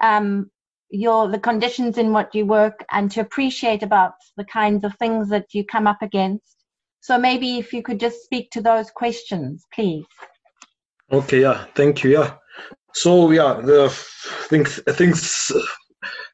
um, 0.01 0.49
your 0.89 1.27
the 1.29 1.39
conditions 1.39 1.97
in 1.97 2.11
what 2.11 2.33
you 2.33 2.45
work 2.45 2.83
and 2.91 3.11
to 3.11 3.21
appreciate 3.21 3.83
about 3.83 4.13
the 4.37 4.45
kinds 4.45 4.83
of 4.83 4.95
things 4.95 5.29
that 5.29 5.53
you 5.53 5.63
come 5.63 5.87
up 5.87 6.01
against? 6.01 6.55
So 7.01 7.17
maybe 7.17 7.57
if 7.57 7.71
you 7.73 7.81
could 7.81 7.99
just 7.99 8.23
speak 8.23 8.51
to 8.51 8.61
those 8.61 8.91
questions, 8.91 9.65
please. 9.73 10.05
Okay, 11.11 11.41
yeah, 11.41 11.65
thank 11.75 12.03
you. 12.03 12.11
Yeah, 12.11 12.35
so 12.93 13.31
yeah, 13.31 13.61
the 13.63 13.89
things 14.49 14.79
things 14.89 15.51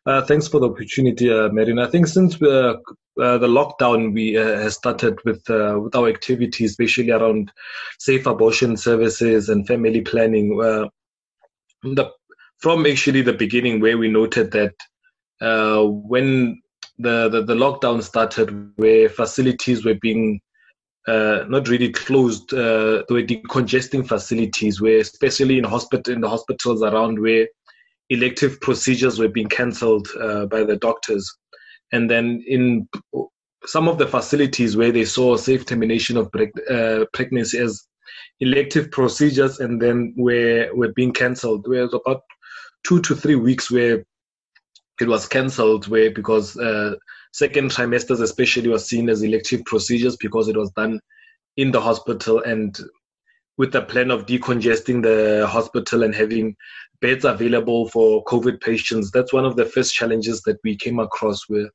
uh, 0.06 0.22
thanks 0.24 0.48
for 0.48 0.60
the 0.60 0.70
opportunity, 0.70 1.32
uh, 1.32 1.50
Marina. 1.50 1.88
I 1.88 1.90
think 1.90 2.08
since 2.08 2.42
uh, 2.42 2.76
uh 3.20 3.38
the 3.38 3.48
lockdown, 3.48 4.14
we 4.14 4.38
uh, 4.38 4.60
has 4.60 4.76
started 4.76 5.20
with 5.26 5.50
uh, 5.50 5.80
with 5.82 5.96
our 5.96 6.08
activities, 6.08 6.72
especially 6.72 7.12
around 7.12 7.52
safe 8.00 8.26
abortion 8.26 8.78
services 8.78 9.50
and 9.50 9.68
family 9.68 10.02
planning. 10.02 10.58
the 11.84 12.12
from 12.60 12.86
actually 12.86 13.22
the 13.22 13.34
beginning, 13.34 13.80
where 13.82 13.98
we 13.98 14.08
noted 14.08 14.52
that 14.52 14.74
when 16.10 16.62
the, 16.98 17.28
the, 17.30 17.44
the 17.44 17.54
lockdown 17.54 18.02
started, 18.02 18.72
where 18.78 19.10
facilities 19.10 19.84
were 19.84 19.96
being 19.96 20.40
uh, 21.08 21.46
not 21.48 21.68
really 21.68 21.92
closed. 21.92 22.54
Uh, 22.54 23.04
they 23.08 23.14
were 23.14 23.22
decongesting 23.24 24.08
facilities, 24.08 24.82
where 24.82 25.00
especially 25.00 25.58
in 25.58 25.64
hospital 25.64 26.14
in 26.14 26.22
the 26.22 26.30
hospitals 26.30 26.82
around 26.82 27.20
where 27.20 27.48
elective 28.10 28.60
procedures 28.62 29.20
were 29.20 29.28
being 29.28 29.50
cancelled 29.50 30.08
uh, 30.20 30.46
by 30.46 30.64
the 30.64 30.78
doctors. 30.78 31.32
And 31.92 32.10
then 32.10 32.44
in 32.48 32.88
some 33.66 33.88
of 33.88 33.98
the 33.98 34.08
facilities 34.08 34.78
where 34.78 34.92
they 34.92 35.06
saw 35.06 35.38
safe 35.38 35.66
termination 35.66 36.18
of 36.18 36.30
uh, 36.70 37.06
pregnancy 37.14 37.58
as 37.60 37.88
elective 38.40 38.92
procedures 38.92 39.60
and 39.60 39.82
then 39.82 40.14
were, 40.18 40.70
were 40.74 40.94
being 40.94 41.14
cancelled, 41.14 41.66
there 41.68 41.84
was 41.84 41.94
about 41.94 42.22
two 42.86 43.02
to 43.02 43.16
three 43.16 43.36
weeks 43.36 43.72
where 43.72 44.06
it 45.02 45.08
was 45.08 45.28
cancelled 45.28 45.88
where 45.88 46.12
because 46.12 46.58
uh, 46.58 46.96
second 47.34 47.70
trimesters 47.70 48.22
especially 48.22 48.70
was 48.70 48.88
seen 48.88 49.10
as 49.10 49.24
elective 49.24 49.64
procedures 49.66 50.16
because 50.18 50.48
it 50.48 50.56
was 50.56 50.72
done 50.72 51.00
in 51.58 51.72
the 51.72 51.82
hospital 51.82 52.42
and 52.44 52.80
with 53.58 53.72
the 53.72 53.82
plan 53.82 54.12
of 54.12 54.26
decongesting 54.26 55.02
the 55.02 55.48
hospital 55.48 56.04
and 56.04 56.14
having 56.14 56.56
beds 57.02 57.26
available 57.26 57.88
for 57.90 58.24
COVID 58.26 58.62
patients. 58.62 59.12
That's 59.12 59.34
one 59.34 59.46
of 59.46 59.56
the 59.56 59.66
first 59.66 59.94
challenges 59.94 60.42
that 60.42 60.58
we 60.64 60.76
came 60.76 61.00
across 61.00 61.48
with 61.48 61.70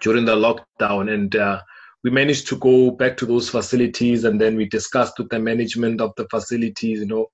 during 0.00 0.24
the 0.24 0.36
lockdown. 0.36 1.12
And 1.12 1.34
uh, 1.34 1.60
we 2.04 2.10
managed 2.10 2.48
to 2.48 2.56
go 2.56 2.90
back 2.90 3.16
to 3.18 3.26
those 3.26 3.48
facilities 3.48 4.24
and 4.24 4.40
then 4.40 4.56
we 4.56 4.66
discussed 4.66 5.18
with 5.18 5.28
the 5.30 5.38
management 5.38 6.00
of 6.00 6.12
the 6.16 6.28
facilities, 6.28 7.00
you 7.00 7.06
know, 7.06 7.26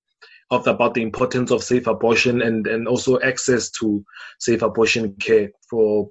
of 0.51 0.67
about 0.67 0.95
the 0.95 1.03
importance 1.03 1.51
of 1.51 1.63
safe 1.63 1.87
abortion 1.87 2.43
and, 2.43 2.67
and 2.67 2.87
also 2.87 3.21
access 3.21 3.71
to 3.71 4.05
safe 4.39 4.63
abortion 4.63 5.15
care 5.17 5.51
for 5.69 6.09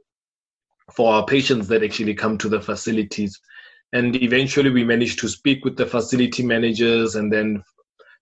for 0.94 1.14
our 1.14 1.26
patients 1.26 1.68
that 1.68 1.84
actually 1.84 2.14
come 2.14 2.38
to 2.38 2.50
the 2.50 2.60
facilities. 2.60 3.40
And 3.94 4.22
eventually 4.22 4.70
we 4.70 4.84
managed 4.84 5.20
to 5.20 5.30
speak 5.30 5.64
with 5.64 5.78
the 5.78 5.86
facility 5.86 6.44
managers 6.44 7.16
and 7.16 7.32
then 7.32 7.64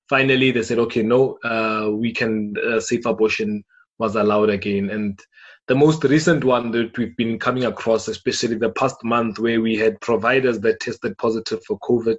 finally 0.10 0.52
they 0.52 0.64
said, 0.64 0.78
okay, 0.80 1.02
no, 1.02 1.38
uh, 1.44 1.90
we 1.90 2.14
can 2.14 2.54
uh, 2.58 2.80
safe 2.80 3.06
abortion 3.06 3.64
was 3.98 4.16
allowed 4.16 4.50
again. 4.50 4.90
And 4.90 5.20
the 5.68 5.76
most 5.76 6.04
recent 6.04 6.44
one 6.44 6.72
that 6.72 6.98
we've 6.98 7.16
been 7.16 7.40
coming 7.40 7.64
across, 7.64 8.08
especially 8.08 8.56
the 8.56 8.72
past 8.72 8.98
month, 9.04 9.40
where 9.40 9.62
we 9.62 9.78
had 9.78 10.02
providers 10.02 10.60
that 10.60 10.82
tested 10.82 11.18
positive 11.18 11.64
for 11.66 11.80
COVID, 11.80 12.18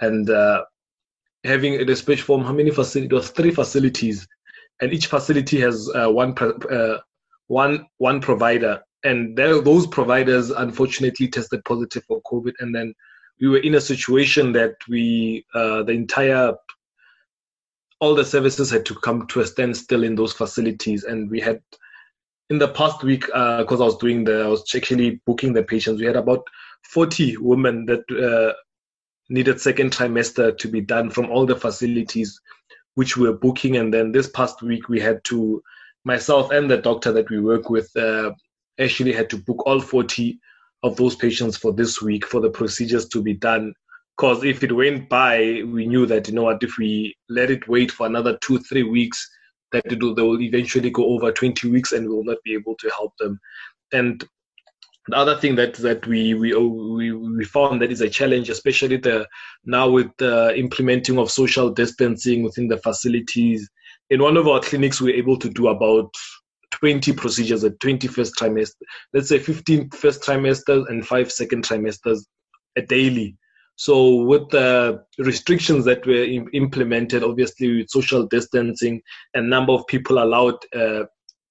and 0.00 0.28
uh, 0.28 0.64
having 1.44 1.74
a 1.76 1.84
dispatch 1.84 2.20
form, 2.20 2.44
how 2.44 2.52
many 2.52 2.70
facilities? 2.70 3.10
It 3.10 3.14
was 3.14 3.30
three 3.30 3.52
facilities, 3.52 4.26
and 4.80 4.92
each 4.92 5.06
facility 5.06 5.60
has 5.60 5.88
uh, 5.94 6.10
one 6.10 6.36
uh, 6.38 6.98
one 7.46 7.86
one 7.98 8.20
provider, 8.20 8.82
and 9.04 9.36
those 9.36 9.86
providers 9.86 10.50
unfortunately 10.50 11.28
tested 11.28 11.64
positive 11.64 12.04
for 12.04 12.22
COVID, 12.22 12.54
and 12.60 12.74
then 12.74 12.94
we 13.40 13.48
were 13.48 13.58
in 13.58 13.74
a 13.74 13.80
situation 13.80 14.52
that 14.52 14.76
we 14.88 15.44
uh, 15.54 15.82
the 15.82 15.92
entire 15.92 16.54
all 18.00 18.14
the 18.14 18.24
services 18.24 18.70
had 18.70 18.84
to 18.86 18.94
come 18.96 19.26
to 19.28 19.40
a 19.40 19.46
standstill 19.46 20.04
in 20.04 20.14
those 20.14 20.32
facilities, 20.32 21.04
and 21.04 21.30
we 21.30 21.40
had 21.40 21.60
in 22.50 22.58
the 22.58 22.68
past 22.68 23.02
week 23.02 23.26
because 23.26 23.80
uh, 23.80 23.84
I 23.84 23.86
was 23.86 23.98
doing 23.98 24.24
the 24.24 24.42
I 24.42 24.48
was 24.48 24.74
actually 24.74 25.20
booking 25.26 25.52
the 25.52 25.62
patients. 25.62 26.00
We 26.00 26.06
had 26.06 26.16
about 26.16 26.46
40 26.84 27.38
women 27.38 27.86
that 27.86 28.04
uh, 28.10 28.54
needed 29.28 29.60
second 29.60 29.92
trimester 29.92 30.56
to 30.56 30.68
be 30.68 30.80
done 30.80 31.10
from 31.10 31.30
all 31.30 31.46
the 31.46 31.56
facilities 31.56 32.40
which 32.94 33.16
we 33.16 33.26
were 33.28 33.36
booking, 33.36 33.76
and 33.76 33.92
then 33.92 34.12
this 34.12 34.28
past 34.28 34.62
week 34.62 34.88
we 34.88 35.00
had 35.00 35.22
to 35.24 35.62
myself 36.04 36.50
and 36.50 36.70
the 36.70 36.76
doctor 36.76 37.12
that 37.12 37.28
we 37.30 37.40
work 37.40 37.70
with 37.70 37.94
uh, 37.96 38.30
actually 38.78 39.12
had 39.12 39.30
to 39.30 39.36
book 39.36 39.62
all 39.66 39.80
40 39.80 40.38
of 40.82 40.96
those 40.96 41.16
patients 41.16 41.56
for 41.56 41.72
this 41.72 42.02
week 42.02 42.26
for 42.26 42.40
the 42.40 42.50
procedures 42.50 43.08
to 43.08 43.22
be 43.22 43.34
done 43.34 43.72
because 44.16 44.44
if 44.44 44.62
it 44.62 44.72
went 44.72 45.08
by, 45.08 45.62
we 45.66 45.86
knew 45.86 46.06
that, 46.06 46.28
you 46.28 46.34
know 46.34 46.44
what, 46.44 46.62
if 46.62 46.78
we 46.78 47.16
let 47.28 47.50
it 47.50 47.66
wait 47.66 47.90
for 47.90 48.06
another 48.06 48.38
two, 48.40 48.58
three 48.58 48.84
weeks, 48.84 49.28
that 49.72 49.90
it 49.90 50.00
will, 50.00 50.14
they 50.14 50.22
will 50.22 50.40
eventually 50.40 50.90
go 50.90 51.04
over 51.06 51.32
20 51.32 51.68
weeks 51.68 51.92
and 51.92 52.08
we 52.08 52.14
will 52.14 52.24
not 52.24 52.38
be 52.44 52.54
able 52.54 52.76
to 52.76 52.88
help 52.90 53.12
them. 53.18 53.40
And 53.92 54.24
the 55.08 55.16
other 55.16 55.36
thing 55.36 55.56
that 55.56 55.74
that 55.74 56.06
we 56.06 56.32
we 56.32 56.54
oh, 56.54 56.66
we, 56.66 57.12
we 57.12 57.44
found 57.44 57.82
that 57.82 57.92
is 57.92 58.00
a 58.00 58.08
challenge, 58.08 58.48
especially 58.48 58.96
the 58.96 59.26
now 59.64 59.90
with 59.90 60.10
the 60.16 60.56
implementing 60.56 61.18
of 61.18 61.30
social 61.30 61.68
distancing 61.68 62.42
within 62.42 62.68
the 62.68 62.78
facilities. 62.78 63.68
In 64.08 64.22
one 64.22 64.38
of 64.38 64.48
our 64.48 64.60
clinics, 64.60 65.00
we 65.00 65.12
we're 65.12 65.18
able 65.18 65.38
to 65.40 65.50
do 65.50 65.68
about 65.68 66.10
20 66.80 67.12
procedures 67.12 67.64
at 67.64 67.78
20 67.80 68.08
first 68.08 68.34
trimester, 68.36 68.74
let's 69.12 69.28
say 69.28 69.38
15 69.38 69.90
first 69.90 70.22
trimesters 70.22 70.88
and 70.88 71.06
five 71.06 71.30
second 71.30 71.64
trimesters 71.64 72.20
a 72.76 72.82
daily. 72.82 73.36
So 73.76 74.22
with 74.22 74.48
the 74.50 75.04
restrictions 75.18 75.84
that 75.84 76.06
were 76.06 76.24
implemented, 76.52 77.24
obviously 77.24 77.78
with 77.78 77.90
social 77.90 78.26
distancing 78.26 79.02
and 79.34 79.50
number 79.50 79.72
of 79.72 79.86
people 79.88 80.22
allowed 80.22 80.58
uh, 80.74 81.04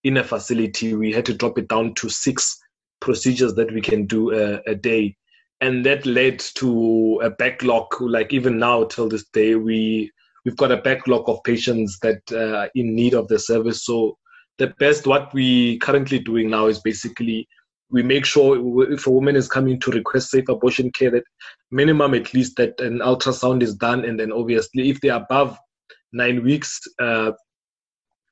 in 0.03 0.17
a 0.17 0.23
facility, 0.23 0.93
we 0.93 1.11
had 1.11 1.25
to 1.25 1.33
drop 1.33 1.57
it 1.57 1.67
down 1.67 1.93
to 1.95 2.09
six 2.09 2.57
procedures 3.01 3.53
that 3.55 3.73
we 3.73 3.81
can 3.81 4.05
do 4.05 4.33
a, 4.33 4.61
a 4.67 4.75
day. 4.75 5.15
And 5.61 5.85
that 5.85 6.05
led 6.05 6.39
to 6.55 7.21
a 7.23 7.29
backlog, 7.29 7.87
like 8.01 8.33
even 8.33 8.57
now 8.57 8.85
till 8.85 9.07
this 9.09 9.25
day, 9.33 9.55
we 9.55 10.11
we've 10.45 10.57
got 10.57 10.71
a 10.71 10.81
backlog 10.81 11.27
of 11.29 11.43
patients 11.43 11.99
that 12.01 12.19
uh, 12.31 12.67
in 12.75 12.95
need 12.95 13.13
of 13.13 13.27
the 13.27 13.39
service. 13.39 13.85
So 13.85 14.17
the 14.59 14.67
best 14.79 15.07
what 15.07 15.33
we 15.33 15.77
currently 15.79 16.19
doing 16.19 16.49
now 16.49 16.67
is 16.67 16.79
basically 16.79 17.47
we 17.89 18.01
make 18.01 18.25
sure 18.25 18.91
if 18.91 19.05
a 19.05 19.11
woman 19.11 19.35
is 19.35 19.47
coming 19.47 19.79
to 19.79 19.91
request 19.91 20.31
safe 20.31 20.49
abortion 20.49 20.91
care 20.91 21.11
that 21.11 21.23
minimum 21.71 22.13
at 22.13 22.33
least 22.33 22.55
that 22.57 22.79
an 22.79 22.99
ultrasound 22.99 23.61
is 23.61 23.75
done 23.75 24.05
and 24.05 24.19
then 24.19 24.31
obviously 24.31 24.89
if 24.89 24.99
they're 25.01 25.15
above 25.15 25.57
nine 26.11 26.43
weeks 26.43 26.79
uh, 26.99 27.31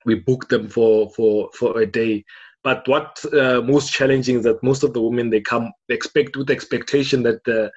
we 0.05 0.15
book 0.15 0.47
them 0.49 0.67
for 0.67 1.09
for 1.11 1.49
for 1.53 1.79
a 1.79 1.85
day. 1.85 2.23
But 2.63 2.87
what 2.87 3.23
uh, 3.33 3.61
most 3.61 3.91
challenging 3.91 4.37
is 4.37 4.43
that 4.43 4.63
most 4.63 4.83
of 4.83 4.93
the 4.93 5.01
women 5.01 5.29
they 5.29 5.41
come 5.41 5.71
expect 5.89 6.37
with 6.37 6.51
expectation 6.51 7.23
that 7.23 7.43
the, 7.43 7.71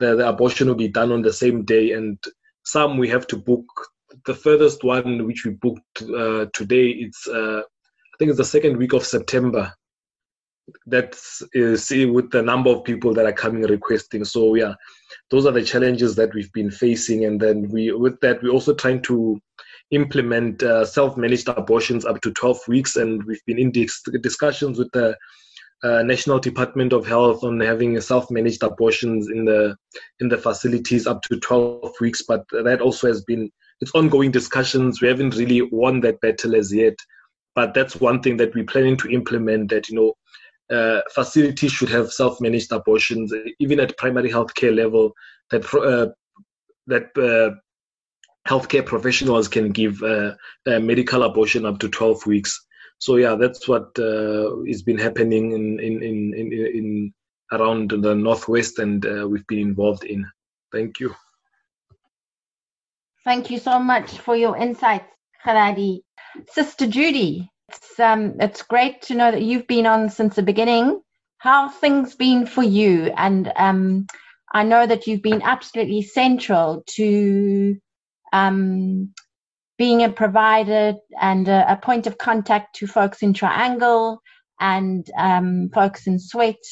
the, 0.00 0.16
the 0.16 0.28
abortion 0.28 0.68
will 0.68 0.74
be 0.74 0.88
done 0.88 1.12
on 1.12 1.20
the 1.20 1.32
same 1.32 1.64
day. 1.64 1.92
And 1.92 2.18
some 2.64 2.96
we 2.96 3.10
have 3.10 3.26
to 3.28 3.36
book 3.36 3.66
the 4.24 4.34
furthest 4.34 4.84
one 4.84 5.26
which 5.26 5.44
we 5.44 5.52
booked 5.52 6.02
uh, 6.02 6.46
today 6.52 6.88
it's 6.88 7.26
uh, 7.28 7.62
i 8.12 8.16
think 8.18 8.28
it's 8.28 8.38
the 8.38 8.44
second 8.44 8.76
week 8.76 8.92
of 8.92 9.04
september. 9.04 9.72
That 10.86 11.18
is 11.54 11.84
see 11.84 12.06
with 12.06 12.30
the 12.30 12.40
number 12.40 12.70
of 12.70 12.84
people 12.84 13.12
that 13.14 13.26
are 13.26 13.32
coming 13.32 13.62
requesting. 13.62 14.24
So 14.24 14.54
yeah 14.54 14.74
those 15.30 15.46
are 15.46 15.52
the 15.52 15.64
challenges 15.64 16.14
that 16.16 16.32
we've 16.34 16.52
been 16.52 16.70
facing. 16.70 17.24
And 17.24 17.40
then 17.40 17.68
we 17.70 17.90
with 17.92 18.20
that 18.20 18.42
we're 18.42 18.50
also 18.50 18.74
trying 18.74 19.02
to 19.02 19.40
implement 19.90 20.62
uh, 20.62 20.84
self-managed 20.84 21.48
abortions 21.48 22.04
up 22.04 22.20
to 22.20 22.32
12 22.32 22.58
weeks. 22.68 22.96
And 22.96 23.22
we've 23.24 23.44
been 23.46 23.58
in 23.58 23.70
dis- 23.72 24.02
discussions 24.20 24.78
with 24.78 24.90
the 24.92 25.16
uh, 25.82 26.02
national 26.02 26.38
department 26.38 26.92
of 26.92 27.06
health 27.06 27.42
on 27.42 27.58
having 27.60 28.00
self-managed 28.00 28.62
abortions 28.62 29.28
in 29.28 29.44
the 29.44 29.76
in 30.20 30.28
the 30.28 30.38
facilities 30.38 31.06
up 31.06 31.22
to 31.22 31.40
12 31.40 31.92
weeks. 32.00 32.22
But 32.28 32.44
that 32.50 32.80
also 32.80 33.08
has 33.08 33.24
been 33.24 33.50
it's 33.80 33.94
ongoing 33.94 34.30
discussions. 34.30 35.00
We 35.00 35.08
haven't 35.08 35.34
really 35.34 35.62
won 35.62 36.00
that 36.00 36.20
battle 36.20 36.54
as 36.54 36.72
yet 36.72 36.94
but 37.54 37.74
that's 37.74 37.96
one 38.00 38.22
thing 38.22 38.36
that 38.38 38.54
we're 38.54 38.64
planning 38.64 38.96
to 38.98 39.10
implement 39.10 39.70
that 39.70 39.88
you 39.88 39.96
know 39.96 40.14
uh, 40.70 41.02
facilities 41.14 41.72
should 41.72 41.90
have 41.90 42.12
self-managed 42.12 42.72
abortions, 42.72 43.32
even 43.58 43.78
at 43.78 43.96
primary 43.98 44.30
healthcare 44.30 44.74
level. 44.74 45.12
That 45.50 45.64
uh, 45.74 46.12
that 46.86 47.10
uh, 47.18 47.56
healthcare 48.48 48.84
professionals 48.84 49.48
can 49.48 49.70
give 49.70 50.02
uh, 50.02 50.34
medical 50.66 51.22
abortion 51.24 51.66
up 51.66 51.78
to 51.80 51.88
12 51.88 52.26
weeks. 52.26 52.58
So 52.98 53.16
yeah, 53.16 53.34
that's 53.34 53.68
what 53.68 53.98
uh, 53.98 54.50
has 54.66 54.82
been 54.82 54.98
happening 54.98 55.52
in 55.52 55.80
in, 55.80 56.02
in 56.02 56.34
in 56.34 56.52
in, 56.52 57.14
around 57.52 57.90
the 57.90 58.14
northwest, 58.14 58.78
and 58.78 59.04
uh, 59.04 59.26
we've 59.28 59.46
been 59.46 59.58
involved 59.58 60.04
in. 60.04 60.24
Thank 60.72 61.00
you. 61.00 61.14
Thank 63.24 63.50
you 63.50 63.58
so 63.58 63.78
much 63.78 64.18
for 64.18 64.36
your 64.36 64.56
insights, 64.56 65.10
Kgaladi. 65.44 66.02
Sister 66.50 66.86
Judy, 66.86 67.50
it's 67.68 68.00
um, 68.00 68.36
it's 68.40 68.62
great 68.62 69.02
to 69.02 69.14
know 69.14 69.30
that 69.30 69.42
you've 69.42 69.66
been 69.66 69.86
on 69.86 70.10
since 70.10 70.36
the 70.36 70.42
beginning. 70.42 71.00
How 71.38 71.68
things 71.68 72.14
been 72.14 72.46
for 72.46 72.62
you? 72.62 73.12
And 73.16 73.52
um, 73.56 74.06
I 74.52 74.62
know 74.62 74.86
that 74.86 75.06
you've 75.06 75.22
been 75.22 75.42
absolutely 75.42 76.02
central 76.02 76.84
to 76.90 77.76
um, 78.32 79.12
being 79.78 80.04
a 80.04 80.12
provider 80.12 80.94
and 81.20 81.48
a, 81.48 81.72
a, 81.72 81.76
point 81.76 82.06
of 82.06 82.16
contact 82.16 82.76
to 82.76 82.86
folks 82.86 83.22
in 83.22 83.32
Triangle 83.32 84.22
and 84.60 85.10
um, 85.18 85.70
folks 85.74 86.06
in 86.06 86.20
SWEAT, 86.20 86.64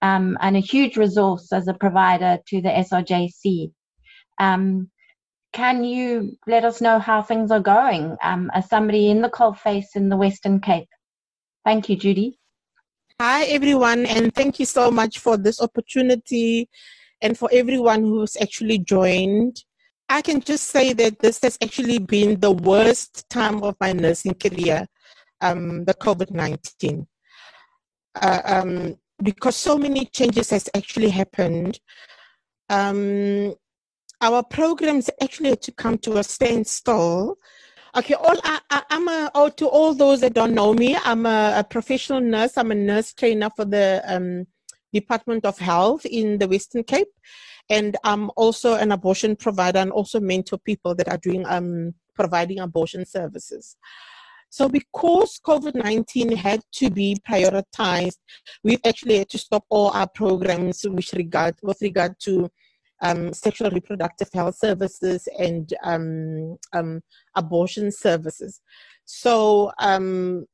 um, 0.00 0.38
and 0.40 0.56
a 0.56 0.60
huge 0.60 0.96
resource 0.96 1.52
as 1.52 1.66
a 1.66 1.74
provider 1.74 2.38
to 2.46 2.60
the 2.60 2.68
SRJC. 2.68 3.72
Um, 4.38 4.91
can 5.52 5.84
you 5.84 6.36
let 6.46 6.64
us 6.64 6.80
know 6.80 6.98
how 6.98 7.22
things 7.22 7.50
are 7.50 7.60
going 7.60 8.16
um, 8.22 8.50
as 8.54 8.68
somebody 8.68 9.10
in 9.10 9.20
the 9.20 9.28
coalface 9.28 9.94
in 9.94 10.08
the 10.08 10.16
Western 10.16 10.60
Cape? 10.60 10.88
Thank 11.64 11.88
you, 11.88 11.96
Judy. 11.96 12.38
Hi, 13.20 13.44
everyone, 13.44 14.06
and 14.06 14.34
thank 14.34 14.58
you 14.58 14.66
so 14.66 14.90
much 14.90 15.18
for 15.18 15.36
this 15.36 15.60
opportunity 15.60 16.68
and 17.20 17.38
for 17.38 17.48
everyone 17.52 18.02
who's 18.02 18.36
actually 18.40 18.78
joined. 18.78 19.62
I 20.08 20.22
can 20.22 20.40
just 20.40 20.66
say 20.66 20.92
that 20.94 21.20
this 21.20 21.40
has 21.42 21.56
actually 21.62 21.98
been 21.98 22.40
the 22.40 22.50
worst 22.50 23.28
time 23.30 23.62
of 23.62 23.76
my 23.80 23.92
nursing 23.92 24.34
career, 24.34 24.86
um, 25.40 25.84
the 25.84 25.94
COVID 25.94 26.30
19. 26.30 27.06
Uh, 28.20 28.40
um, 28.44 28.96
because 29.22 29.56
so 29.56 29.78
many 29.78 30.06
changes 30.06 30.50
has 30.50 30.68
actually 30.74 31.10
happened. 31.10 31.78
Um, 32.68 33.54
our 34.22 34.42
programs 34.42 35.10
actually 35.20 35.50
had 35.50 35.62
to 35.62 35.72
come 35.72 35.98
to 35.98 36.16
a 36.16 36.24
standstill. 36.24 37.36
Okay, 37.94 38.14
all 38.14 38.36
I, 38.44 38.82
am 38.88 39.08
a 39.08 39.30
oh, 39.34 39.50
to 39.50 39.66
all 39.66 39.92
those 39.92 40.20
that 40.20 40.32
don't 40.32 40.54
know 40.54 40.72
me, 40.72 40.96
I'm 41.04 41.26
a, 41.26 41.54
a 41.58 41.64
professional 41.64 42.20
nurse. 42.20 42.56
I'm 42.56 42.70
a 42.70 42.74
nurse 42.74 43.12
trainer 43.12 43.50
for 43.54 43.66
the 43.66 44.02
um, 44.06 44.46
Department 44.92 45.44
of 45.44 45.58
Health 45.58 46.06
in 46.06 46.38
the 46.38 46.48
Western 46.48 46.84
Cape, 46.84 47.08
and 47.68 47.96
I'm 48.04 48.30
also 48.36 48.76
an 48.76 48.92
abortion 48.92 49.36
provider 49.36 49.80
and 49.80 49.90
also 49.90 50.20
mentor 50.20 50.58
people 50.58 50.94
that 50.94 51.08
are 51.08 51.18
doing 51.18 51.44
um, 51.46 51.92
providing 52.14 52.60
abortion 52.60 53.04
services. 53.04 53.76
So 54.48 54.68
because 54.68 55.40
COVID-19 55.44 56.36
had 56.36 56.62
to 56.72 56.90
be 56.90 57.16
prioritized, 57.28 58.18
we've 58.62 58.80
actually 58.86 59.18
had 59.18 59.30
to 59.30 59.38
stop 59.38 59.64
all 59.70 59.90
our 59.90 60.06
programs 60.06 60.84
with 60.88 61.12
regard 61.14 61.56
with 61.62 61.80
regard 61.80 62.20
to 62.20 62.50
um, 63.02 63.32
sexual 63.32 63.70
reproductive 63.70 64.28
health 64.32 64.56
services 64.56 65.28
and 65.38 65.74
um, 65.84 66.56
um, 66.72 67.02
abortion 67.34 67.90
services. 67.90 68.60
So 69.04 69.72
um, 69.78 70.46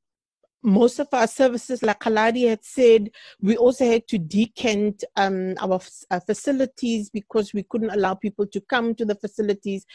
most 0.63 0.99
of 0.99 1.09
our 1.13 1.27
services, 1.27 1.83
like 1.83 2.01
Kaladi 2.01 2.49
had 2.49 2.65
said, 2.65 3.11
we 3.41 3.57
also 3.57 3.87
had 3.87 4.09
to 4.09 4.19
decant 4.19 5.05
um, 5.17 5.55
our, 5.61 5.81
our, 6.11 6.21
facilities 6.21 7.11
because 7.11 7.55
we 7.55 7.63
couldn't 7.63 7.91
allow 7.91 8.15
people 8.15 8.47
to 8.47 8.61
come 8.63 8.95
to 8.97 9.05
the 9.05 9.15
facilities. 9.15 9.87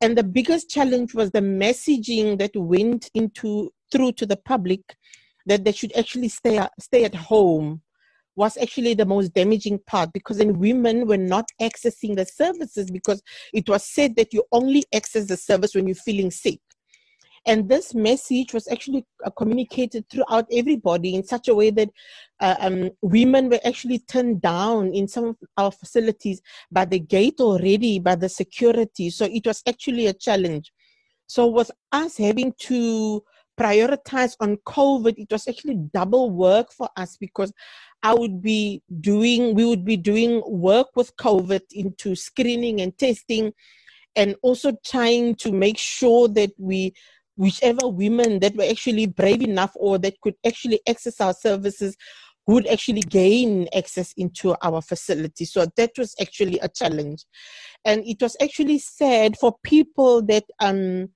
And 0.00 0.16
the 0.16 0.24
biggest 0.24 0.68
challenge 0.68 1.14
was 1.14 1.30
the 1.30 1.40
messaging 1.40 2.38
that 2.38 2.54
went 2.54 3.10
into 3.14 3.72
through 3.90 4.12
to 4.12 4.26
the 4.26 4.36
public 4.36 4.96
that 5.46 5.64
they 5.64 5.72
should 5.72 5.96
actually 5.96 6.28
stay 6.28 6.60
stay 6.78 7.04
at 7.04 7.14
home 7.14 7.82
was 8.36 8.56
actually 8.56 8.94
the 8.94 9.04
most 9.04 9.34
damaging 9.34 9.78
part 9.86 10.12
because 10.12 10.38
then 10.38 10.58
women 10.58 11.06
were 11.06 11.18
not 11.18 11.48
accessing 11.60 12.16
the 12.16 12.24
services 12.24 12.90
because 12.90 13.22
it 13.52 13.68
was 13.68 13.84
said 13.84 14.16
that 14.16 14.32
you 14.32 14.42
only 14.52 14.84
access 14.94 15.26
the 15.26 15.36
service 15.36 15.74
when 15.74 15.86
you're 15.86 15.94
feeling 15.94 16.30
sick. 16.30 16.60
And 17.44 17.68
this 17.68 17.92
message 17.92 18.54
was 18.54 18.68
actually 18.68 19.04
uh, 19.24 19.30
communicated 19.30 20.08
throughout 20.08 20.46
everybody 20.52 21.16
in 21.16 21.24
such 21.24 21.48
a 21.48 21.54
way 21.54 21.70
that 21.70 21.90
uh, 22.40 22.54
um, 22.60 22.90
women 23.02 23.50
were 23.50 23.58
actually 23.64 23.98
turned 23.98 24.40
down 24.40 24.94
in 24.94 25.08
some 25.08 25.24
of 25.24 25.36
our 25.56 25.72
facilities 25.72 26.40
by 26.70 26.84
the 26.84 27.00
gate 27.00 27.40
already, 27.40 27.98
by 27.98 28.14
the 28.14 28.28
security. 28.28 29.10
So 29.10 29.24
it 29.24 29.44
was 29.44 29.60
actually 29.66 30.06
a 30.06 30.12
challenge. 30.12 30.72
So, 31.26 31.46
with 31.46 31.70
us 31.92 32.16
having 32.18 32.52
to 32.60 33.24
prioritize 33.58 34.36
on 34.40 34.56
COVID, 34.66 35.14
it 35.18 35.30
was 35.30 35.46
actually 35.46 35.76
double 35.92 36.30
work 36.30 36.72
for 36.72 36.88
us 36.96 37.16
because 37.16 37.52
I 38.02 38.14
would 38.14 38.42
be 38.42 38.82
doing, 39.00 39.54
we 39.54 39.64
would 39.64 39.84
be 39.84 39.96
doing 39.96 40.42
work 40.46 40.88
with 40.96 41.16
COVID 41.16 41.62
into 41.72 42.14
screening 42.16 42.80
and 42.80 42.96
testing, 42.96 43.52
and 44.16 44.34
also 44.42 44.72
trying 44.84 45.36
to 45.36 45.52
make 45.52 45.78
sure 45.78 46.28
that 46.28 46.50
we, 46.58 46.92
whichever 47.36 47.88
women 47.88 48.40
that 48.40 48.54
were 48.56 48.64
actually 48.64 49.06
brave 49.06 49.42
enough 49.42 49.72
or 49.76 49.98
that 49.98 50.20
could 50.20 50.34
actually 50.44 50.80
access 50.88 51.20
our 51.20 51.32
services, 51.32 51.96
would 52.46 52.66
actually 52.66 53.02
gain 53.02 53.68
access 53.74 54.12
into 54.16 54.56
our 54.62 54.82
facility. 54.82 55.44
So 55.44 55.66
that 55.76 55.92
was 55.96 56.14
actually 56.20 56.58
a 56.58 56.68
challenge. 56.68 57.24
And 57.84 58.04
it 58.04 58.20
was 58.20 58.36
actually 58.42 58.78
sad 58.78 59.38
for 59.38 59.54
people 59.62 60.22
that 60.22 60.44
um, 60.58 61.10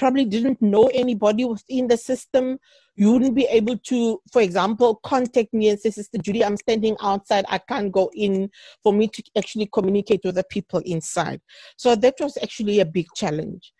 probably 0.00 0.24
didn't 0.24 0.60
know 0.62 0.86
anybody 0.94 1.44
within 1.44 1.86
the 1.86 1.96
system. 1.96 2.58
You 2.96 3.12
wouldn't 3.12 3.34
be 3.34 3.44
able 3.44 3.76
to, 3.76 4.18
for 4.32 4.40
example, 4.40 4.94
contact 5.04 5.52
me 5.52 5.68
and 5.68 5.78
say, 5.78 5.90
Sister 5.90 6.16
Judy, 6.16 6.42
I'm 6.42 6.56
standing 6.56 6.96
outside. 7.02 7.44
I 7.50 7.58
can't 7.58 7.92
go 7.92 8.10
in 8.14 8.50
for 8.82 8.94
me 8.94 9.08
to 9.08 9.22
actually 9.36 9.68
communicate 9.70 10.22
with 10.24 10.36
the 10.36 10.44
people 10.44 10.80
inside. 10.86 11.42
So 11.76 11.94
that 11.96 12.14
was 12.18 12.38
actually 12.42 12.80
a 12.80 12.86
big 12.86 13.08
challenge. 13.14 13.74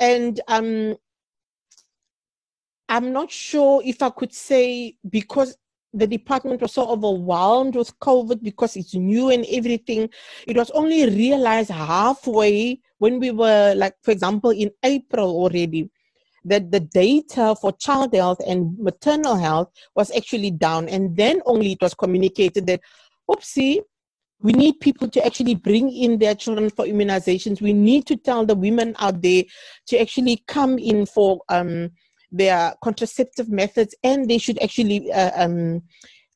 And 0.00 0.40
um, 0.48 0.96
I'm 2.88 3.12
not 3.12 3.30
sure 3.30 3.82
if 3.84 4.00
I 4.00 4.08
could 4.08 4.32
say 4.32 4.96
because 5.10 5.54
the 5.94 6.06
department 6.06 6.60
was 6.60 6.72
so 6.72 6.88
overwhelmed 6.88 7.76
with 7.76 7.98
COVID 8.00 8.42
because 8.42 8.76
it's 8.76 8.94
new 8.94 9.30
and 9.30 9.44
everything. 9.50 10.08
It 10.46 10.56
was 10.56 10.70
only 10.70 11.04
realized 11.06 11.70
halfway 11.70 12.80
when 12.98 13.18
we 13.18 13.30
were, 13.30 13.74
like, 13.76 13.94
for 14.02 14.10
example, 14.10 14.50
in 14.50 14.70
April 14.82 15.30
already, 15.30 15.90
that 16.44 16.70
the 16.70 16.80
data 16.80 17.54
for 17.60 17.72
child 17.72 18.14
health 18.14 18.40
and 18.46 18.76
maternal 18.78 19.36
health 19.36 19.70
was 19.94 20.10
actually 20.16 20.50
down. 20.50 20.88
And 20.88 21.16
then 21.16 21.42
only 21.46 21.72
it 21.72 21.82
was 21.82 21.94
communicated 21.94 22.66
that, 22.66 22.80
oopsie, 23.30 23.80
we 24.40 24.52
need 24.52 24.80
people 24.80 25.08
to 25.08 25.24
actually 25.24 25.54
bring 25.54 25.90
in 25.90 26.18
their 26.18 26.34
children 26.34 26.68
for 26.68 26.84
immunizations. 26.84 27.60
We 27.60 27.72
need 27.72 28.06
to 28.06 28.16
tell 28.16 28.44
the 28.44 28.56
women 28.56 28.96
out 28.98 29.22
there 29.22 29.44
to 29.86 30.00
actually 30.00 30.42
come 30.48 30.78
in 30.78 31.06
for 31.06 31.40
um, 31.48 31.90
their 32.32 32.74
contraceptive 32.82 33.48
methods 33.50 33.94
and 34.02 34.28
they 34.28 34.38
should 34.38 34.60
actually 34.62 35.12
uh, 35.12 35.30
um, 35.44 35.82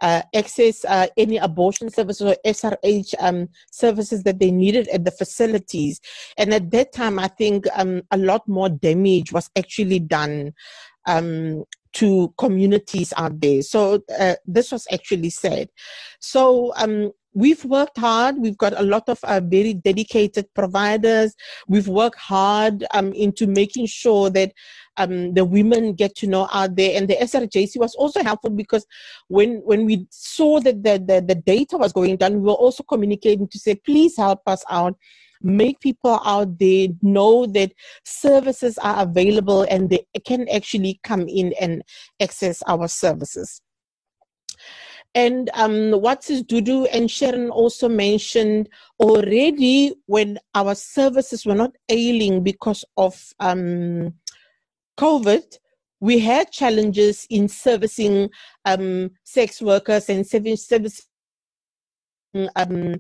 uh, 0.01 0.23
access 0.35 0.85
uh, 0.85 1.07
any 1.17 1.39
abortion 1.39 1.91
services 1.91 2.23
or 2.23 2.37
SRH 2.45 3.15
um, 3.19 3.49
services 3.71 4.23
that 4.25 4.39
they 4.39 4.51
needed 4.51 4.89
at 4.89 5.05
the 5.05 5.11
facilities. 5.11 6.01
And 6.37 6.53
at 6.53 6.71
that 6.73 6.93
time, 6.93 7.19
I 7.19 7.29
think 7.29 7.67
um, 7.75 8.03
a 8.11 8.19
lot 8.19 8.47
more 8.47 8.69
damage 8.69 9.33
was 9.33 9.51
actually 9.57 10.01
done 10.01 10.53
um, 11.07 11.65
to 11.95 12.35
communities 12.37 13.15
out 13.17 13.41
there. 13.41 13.63
So 13.63 14.03
uh, 14.19 14.35
this 14.45 14.71
was 14.71 14.87
actually 14.93 15.31
said. 15.31 15.71
So 16.21 16.75
um, 16.77 17.13
we've 17.37 17.65
worked 17.67 17.99
hard. 17.99 18.39
We've 18.39 18.57
got 18.57 18.73
a 18.81 18.83
lot 18.83 19.09
of 19.09 19.23
uh, 19.23 19.41
very 19.45 19.75
dedicated 19.75 20.47
providers. 20.55 21.35
We've 21.69 21.87
worked 21.87 22.19
hard 22.19 22.85
um, 22.95 23.13
into 23.13 23.47
making 23.47 23.87
sure 23.87 24.31
that 24.31 24.53
um, 24.97 25.35
the 25.35 25.45
women 25.45 25.93
get 25.93 26.17
to 26.17 26.27
know 26.27 26.49
out 26.51 26.77
there. 26.77 26.97
And 26.97 27.07
the 27.07 27.17
SRJC 27.17 27.77
was 27.79 27.95
also 27.95 28.23
helpful 28.23 28.51
because 28.51 28.87
when 29.29 29.57
when 29.67 29.85
we 29.85 30.07
saw 30.11 30.61
that 30.61 30.83
the, 30.83 30.99
the, 30.99 31.21
the 31.21 31.35
data 31.35 31.77
was 31.77 31.93
going 31.93 32.17
down, 32.17 32.41
we 32.41 32.47
were 32.49 32.53
also 32.53 32.83
communicating 32.83 33.49
to 33.49 33.59
say, 33.59 33.75
please 33.75 34.17
help 34.17 34.41
us 34.47 34.65
out 34.71 34.97
make 35.43 35.79
people 35.81 36.19
out 36.25 36.59
there 36.59 36.89
know 37.03 37.45
that 37.45 37.71
services 38.07 38.79
are 38.79 39.03
available 39.03 39.67
and 39.69 39.91
they 39.91 40.03
can 40.25 40.49
actually 40.49 40.99
come 41.05 41.29
in 41.29 41.53
and 41.61 41.83
access 42.21 42.63
our 42.67 42.89
services. 42.89 43.61
And 45.17 45.49
um, 45.55 45.93
what 45.93 46.29
is 46.29 46.43
Dudu 46.43 46.87
and 46.93 47.11
Sharon 47.11 47.49
also 47.49 47.89
mentioned 47.89 48.69
already 49.01 49.95
when 50.05 50.39
our 50.55 50.75
services 50.75 51.47
were 51.47 51.55
not 51.55 51.75
ailing 51.89 52.43
because 52.43 52.85
of 52.99 53.33
um, 53.41 54.13
COVID, 55.01 55.59
we 56.01 56.19
had 56.19 56.53
challenges 56.53 57.27
in 57.31 57.49
servicing 57.49 58.29
um, 58.67 59.11
sex 59.25 59.63
workers 59.63 60.11
and 60.11 60.27
servicing 60.27 60.91
um, 62.55 62.97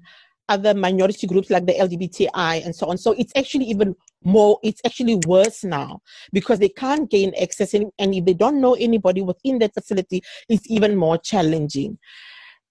other 0.48 0.74
minority 0.74 1.26
groups 1.26 1.50
like 1.50 1.66
the 1.66 1.74
LGBTI 1.74 2.64
and 2.64 2.74
so 2.74 2.86
on. 2.88 2.98
So 2.98 3.12
it's 3.12 3.32
actually 3.36 3.66
even 3.66 3.94
more, 4.24 4.58
it's 4.62 4.80
actually 4.84 5.16
worse 5.26 5.64
now 5.64 6.00
because 6.32 6.58
they 6.58 6.68
can't 6.68 7.10
gain 7.10 7.32
access 7.40 7.74
and, 7.74 7.90
and 7.98 8.14
if 8.14 8.24
they 8.24 8.34
don't 8.34 8.60
know 8.60 8.74
anybody 8.74 9.22
within 9.22 9.58
that 9.58 9.74
facility, 9.74 10.22
it's 10.48 10.68
even 10.70 10.96
more 10.96 11.18
challenging. 11.18 11.98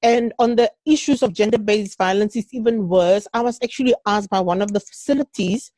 And 0.01 0.33
on 0.39 0.55
the 0.55 0.71
issues 0.85 1.23
of 1.23 1.33
gender 1.33 1.57
based 1.57 1.97
violence, 1.97 2.35
it's 2.35 2.53
even 2.53 2.87
worse. 2.87 3.27
I 3.33 3.41
was 3.41 3.57
actually 3.63 3.95
asked 4.05 4.29
by 4.29 4.39
one 4.39 4.61
of 4.61 4.71
the 4.71 4.79
facilities 4.79 5.71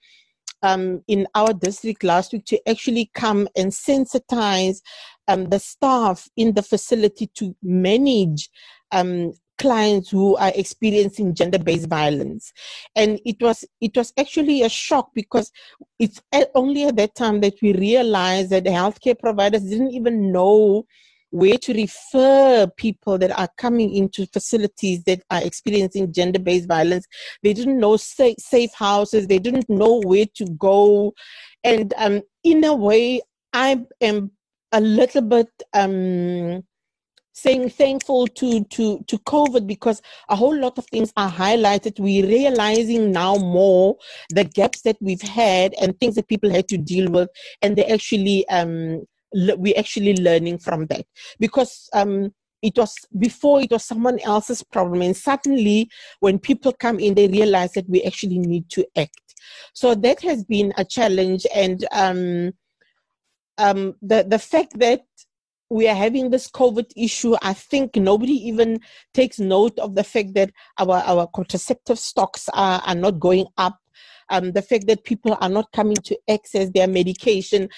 um, 0.63 1.03
in 1.07 1.27
our 1.35 1.53
district 1.53 2.03
last 2.03 2.33
week 2.33 2.45
to 2.45 2.69
actually 2.69 3.11
come 3.13 3.47
and 3.55 3.71
sensitize 3.71 4.81
um, 5.27 5.49
the 5.49 5.59
staff 5.59 6.27
in 6.35 6.53
the 6.53 6.63
facility 6.63 7.27
to 7.35 7.55
manage 7.61 8.49
um, 8.91 9.33
clients 9.57 10.09
who 10.09 10.35
are 10.37 10.51
experiencing 10.55 11.33
gender-based 11.33 11.87
violence 11.87 12.53
and 12.95 13.19
it 13.25 13.37
was 13.41 13.65
it 13.81 13.95
was 13.95 14.13
actually 14.17 14.61
a 14.63 14.69
shock 14.69 15.09
because 15.13 15.51
it's 15.99 16.21
only 16.55 16.85
at 16.85 16.95
that 16.95 17.15
time 17.15 17.41
that 17.41 17.55
we 17.61 17.73
realized 17.73 18.49
that 18.49 18.63
the 18.63 18.69
healthcare 18.69 19.17
providers 19.17 19.63
didn't 19.63 19.91
even 19.91 20.31
know 20.31 20.85
where 21.31 21.57
to 21.57 21.73
refer 21.73 22.67
people 22.77 23.17
that 23.17 23.37
are 23.37 23.49
coming 23.57 23.93
into 23.93 24.25
facilities 24.27 25.03
that 25.03 25.21
are 25.29 25.43
experiencing 25.43 26.13
gender 26.13 26.39
based 26.39 26.67
violence. 26.67 27.05
They 27.43 27.53
didn't 27.53 27.79
know 27.79 27.97
safe, 27.97 28.37
safe 28.39 28.73
houses, 28.73 29.27
they 29.27 29.39
didn't 29.39 29.69
know 29.69 30.01
where 30.05 30.25
to 30.35 30.45
go. 30.57 31.13
And 31.63 31.93
um, 31.97 32.21
in 32.43 32.63
a 32.63 32.73
way, 32.73 33.21
I 33.53 33.83
am 34.01 34.31
a 34.71 34.79
little 34.79 35.21
bit. 35.21 35.49
Um, 35.73 36.63
saying 37.37 37.69
thankful 37.69 38.25
to 38.25 38.63
to 38.65 38.99
to 39.05 39.17
covid 39.19 39.67
because 39.67 40.01
a 40.29 40.35
whole 40.35 40.57
lot 40.57 40.77
of 40.79 40.85
things 40.87 41.13
are 41.17 41.29
highlighted. 41.29 41.99
We're 41.99 42.25
realizing 42.25 43.11
now 43.11 43.35
more 43.35 43.95
the 44.29 44.43
gaps 44.43 44.81
that 44.81 44.97
we've 44.99 45.21
had 45.21 45.75
and 45.79 45.97
things 45.99 46.15
that 46.15 46.27
people 46.27 46.49
had 46.49 46.67
to 46.69 46.77
deal 46.77 47.11
with 47.11 47.29
and 47.61 47.75
they 47.75 47.85
actually 47.85 48.47
um 48.49 49.05
we're 49.33 49.77
actually 49.77 50.15
learning 50.15 50.57
from 50.57 50.87
that. 50.87 51.05
Because 51.39 51.89
um, 51.93 52.33
it 52.63 52.75
was 52.75 52.95
before 53.19 53.61
it 53.61 53.69
was 53.69 53.83
someone 53.83 54.19
else's 54.21 54.63
problem 54.63 55.01
and 55.03 55.15
suddenly 55.15 55.89
when 56.21 56.39
people 56.39 56.73
come 56.73 56.97
in 56.99 57.13
they 57.13 57.27
realize 57.27 57.73
that 57.73 57.87
we 57.87 58.01
actually 58.03 58.39
need 58.39 58.67
to 58.71 58.85
act. 58.97 59.35
So 59.73 59.93
that 59.93 60.21
has 60.21 60.43
been 60.43 60.73
a 60.77 60.83
challenge 60.83 61.45
and 61.53 61.85
um, 61.91 62.53
um, 63.59 63.95
the 64.01 64.25
the 64.27 64.39
fact 64.39 64.79
that 64.79 65.01
we 65.69 65.87
are 65.87 65.95
having 65.95 66.29
this 66.29 66.49
COVID 66.49 66.91
issue, 66.95 67.35
I 67.41 67.53
think 67.53 67.95
nobody 67.95 68.33
even 68.47 68.79
takes 69.13 69.39
note 69.39 69.77
of 69.79 69.95
the 69.95 70.03
fact 70.03 70.33
that 70.35 70.51
our, 70.77 70.97
our 71.05 71.27
contraceptive 71.27 71.99
stocks 71.99 72.49
are, 72.53 72.81
are 72.85 72.95
not 72.95 73.19
going 73.19 73.47
up. 73.57 73.77
Um, 74.29 74.51
the 74.51 74.61
fact 74.61 74.87
that 74.87 75.05
people 75.05 75.37
are 75.39 75.49
not 75.49 75.71
coming 75.71 75.95
to 75.95 76.17
access 76.29 76.69
their 76.71 76.87
medication. 76.87 77.69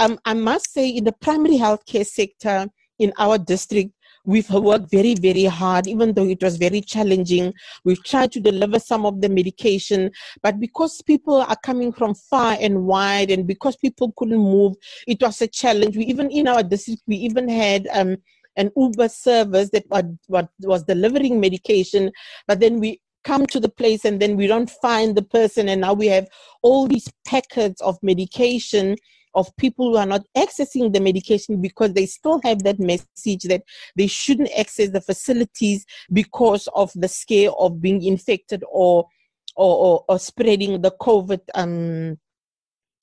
Um, 0.00 0.18
I 0.24 0.34
must 0.34 0.72
say, 0.72 0.88
in 0.88 1.04
the 1.04 1.12
primary 1.12 1.56
healthcare 1.56 2.06
sector 2.06 2.66
in 2.98 3.12
our 3.18 3.38
district, 3.38 3.92
we've 4.24 4.48
worked 4.50 4.90
very, 4.90 5.14
very 5.14 5.44
hard, 5.44 5.86
even 5.86 6.12
though 6.14 6.26
it 6.26 6.42
was 6.42 6.56
very 6.56 6.80
challenging. 6.80 7.52
We've 7.84 8.02
tried 8.04 8.32
to 8.32 8.40
deliver 8.40 8.78
some 8.78 9.04
of 9.04 9.20
the 9.20 9.28
medication, 9.28 10.10
but 10.42 10.60
because 10.60 11.02
people 11.02 11.42
are 11.42 11.56
coming 11.64 11.92
from 11.92 12.14
far 12.14 12.56
and 12.60 12.84
wide, 12.84 13.30
and 13.30 13.46
because 13.46 13.76
people 13.76 14.12
couldn't 14.16 14.38
move, 14.38 14.74
it 15.06 15.20
was 15.20 15.40
a 15.42 15.48
challenge. 15.48 15.96
We 15.96 16.04
even 16.04 16.30
in 16.30 16.48
our 16.48 16.62
district, 16.62 17.02
we 17.06 17.16
even 17.16 17.48
had 17.48 17.88
um, 17.92 18.16
an 18.56 18.70
Uber 18.76 19.08
service 19.08 19.70
that 19.70 19.84
was, 20.28 20.46
was 20.60 20.84
delivering 20.84 21.40
medication, 21.40 22.12
but 22.46 22.60
then 22.60 22.78
we 22.80 23.00
come 23.24 23.46
to 23.46 23.60
the 23.60 23.68
place 23.68 24.04
and 24.04 24.20
then 24.20 24.36
we 24.36 24.46
don't 24.46 24.70
find 24.70 25.16
the 25.16 25.22
person, 25.22 25.68
and 25.68 25.80
now 25.80 25.94
we 25.94 26.06
have 26.06 26.28
all 26.62 26.86
these 26.86 27.08
packets 27.26 27.80
of 27.80 27.98
medication 28.02 28.96
of 29.34 29.54
people 29.56 29.92
who 29.92 29.96
are 29.96 30.06
not 30.06 30.22
accessing 30.36 30.92
the 30.92 31.00
medication 31.00 31.60
because 31.60 31.92
they 31.92 32.06
still 32.06 32.40
have 32.44 32.62
that 32.62 32.78
message 32.78 33.42
that 33.44 33.62
they 33.96 34.06
shouldn't 34.06 34.50
access 34.58 34.90
the 34.90 35.00
facilities 35.00 35.86
because 36.12 36.68
of 36.74 36.90
the 36.94 37.08
scare 37.08 37.50
of 37.52 37.80
being 37.80 38.02
infected 38.02 38.64
or 38.70 39.06
or, 39.54 39.76
or, 39.76 40.04
or 40.08 40.18
spreading 40.18 40.80
the 40.80 40.92
COVID 40.92 41.40
um, 41.54 42.18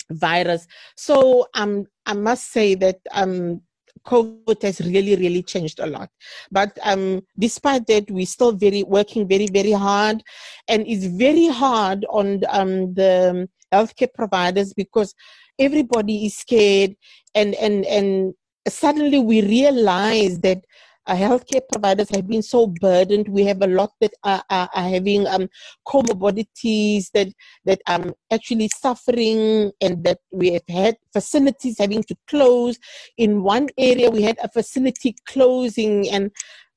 virus. 0.09 0.65
So 0.95 1.47
um, 1.53 1.85
I 2.07 2.13
must 2.13 2.51
say 2.51 2.73
that 2.75 2.99
um, 3.11 3.61
COVID 4.05 4.61
has 4.63 4.81
really, 4.81 5.15
really 5.15 5.43
changed 5.43 5.79
a 5.79 5.85
lot. 5.85 6.09
But 6.51 6.77
um, 6.83 7.21
despite 7.37 7.85
that, 7.87 8.09
we're 8.09 8.25
still 8.25 8.51
very 8.51 8.83
working 8.83 9.27
very, 9.27 9.47
very 9.47 9.71
hard, 9.71 10.23
and 10.67 10.85
it's 10.87 11.05
very 11.05 11.47
hard 11.47 12.05
on 12.09 12.41
um, 12.49 12.93
the 12.93 13.47
healthcare 13.71 14.13
providers 14.13 14.73
because 14.73 15.13
everybody 15.57 16.25
is 16.25 16.37
scared 16.37 16.95
and 17.35 17.55
and 17.55 17.85
and 17.85 18.33
suddenly 18.67 19.19
we 19.19 19.41
realize 19.41 20.39
that 20.39 20.63
uh, 21.07 21.15
healthcare 21.15 21.61
providers 21.71 22.07
have 22.11 22.27
been 22.27 22.43
so 22.43 22.67
burdened. 22.67 23.27
We 23.27 23.43
have 23.45 23.63
a 23.63 23.67
lot 23.67 23.91
that 23.99 24.13
are, 24.23 24.43
are, 24.49 24.69
are 24.75 24.89
having 24.89 25.25
um, 25.25 25.49
comorbidities 25.87 27.09
that 27.13 27.29
that 27.65 27.81
are 27.87 28.01
um, 28.01 28.13
actually 28.31 28.69
suffering, 28.69 29.71
and 29.81 30.03
that 30.03 30.19
we 30.31 30.53
have 30.53 30.67
had 30.69 30.97
facilities 31.11 31.79
having 31.79 32.03
to 32.03 32.15
close. 32.27 32.77
In 33.17 33.41
one 33.41 33.69
area, 33.77 34.11
we 34.11 34.21
had 34.21 34.37
a 34.43 34.49
facility 34.49 35.15
closing, 35.27 36.07
and 36.09 36.31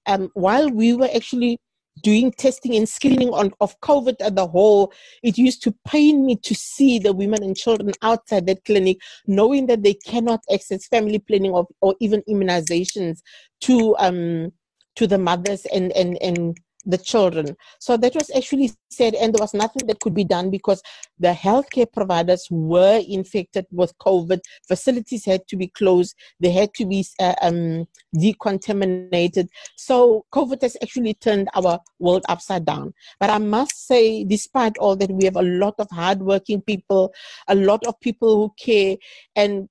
um, 0.07 0.31
while 0.33 0.71
we 0.71 0.95
were 0.95 1.11
actually 1.15 1.59
doing 2.03 2.33
testing 2.33 2.77
and 2.77 2.89
screening 2.89 3.31
on 3.31 3.53
of 3.61 3.79
COVID 3.81 4.17
at 4.21 4.37
the 4.37 4.47
whole, 4.47 4.93
it 5.23 5.39
used 5.39 5.63
to 5.65 5.75
pain 5.87 6.25
me 6.27 6.37
to 6.37 6.55
see 6.55 6.99
the 6.99 7.13
women 7.13 7.43
and 7.43 7.57
children 7.57 7.93
outside 8.03 8.47
that 8.47 8.65
clinic, 8.65 8.99
knowing 9.27 9.67
that 9.67 9.83
they 9.83 9.95
cannot 9.95 10.41
access 10.53 10.87
family 10.87 11.19
planning 11.19 11.53
or, 11.53 11.67
or 11.81 11.95
even 12.01 12.23
immunizations 12.29 13.21
to 13.61 13.97
um 13.99 14.53
to 14.97 15.07
the 15.07 15.19
mothers 15.19 15.65
and 15.67 15.93
and 15.93 16.21
and 16.23 16.59
the 16.85 16.99
children. 16.99 17.57
So 17.79 17.97
that 17.97 18.15
was 18.15 18.31
actually 18.35 18.73
said, 18.91 19.15
and 19.15 19.35
there 19.35 19.43
was 19.43 19.55
nothing 19.55 19.87
that 19.87 20.01
could 20.01 20.15
be 20.15 20.25
done 20.25 20.51
because 20.51 20.83
the 21.19 21.33
healthcare 21.33 21.91
providers 21.91 22.47
were 22.51 23.01
infected 23.09 23.67
with 23.71 23.97
COVID. 23.99 24.41
Facilities 24.67 25.25
had 25.25 25.47
to 25.49 25.57
be 25.57 25.69
closed, 25.69 26.15
they 26.41 26.51
had 26.51 26.75
to 26.75 26.87
be 26.87 27.05
uh, 27.21 27.35
um, 27.43 27.87
decontaminated. 28.17 29.49
So 29.77 30.25
COVID 30.33 30.63
has 30.63 30.77
actually 30.83 31.15
turned 31.15 31.49
our 31.55 31.81
world 31.99 32.25
upside 32.29 32.65
down. 32.65 32.95
But 33.21 33.31
I 33.31 33.39
must 33.39 33.87
say, 33.87 34.25
despite 34.25 34.77
all 34.79 34.97
that, 34.97 35.11
we 35.11 35.25
have 35.25 35.37
a 35.37 35.43
lot 35.43 35.75
of 35.79 35.89
hardworking 35.91 36.63
people, 36.63 37.13
a 37.49 37.55
lot 37.55 37.87
of 37.87 37.99
people 38.01 38.37
who 38.37 38.55
care, 38.59 38.97
and 39.37 39.69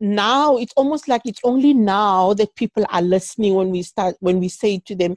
now 0.00 0.56
it's 0.56 0.72
almost 0.76 1.08
like 1.08 1.20
it's 1.26 1.40
only 1.44 1.74
now 1.74 2.32
that 2.32 2.56
people 2.56 2.84
are 2.88 3.02
listening 3.02 3.54
when 3.54 3.70
we 3.70 3.82
start 3.82 4.16
when 4.20 4.40
we 4.40 4.48
say 4.48 4.78
to 4.86 4.94
them 4.94 5.14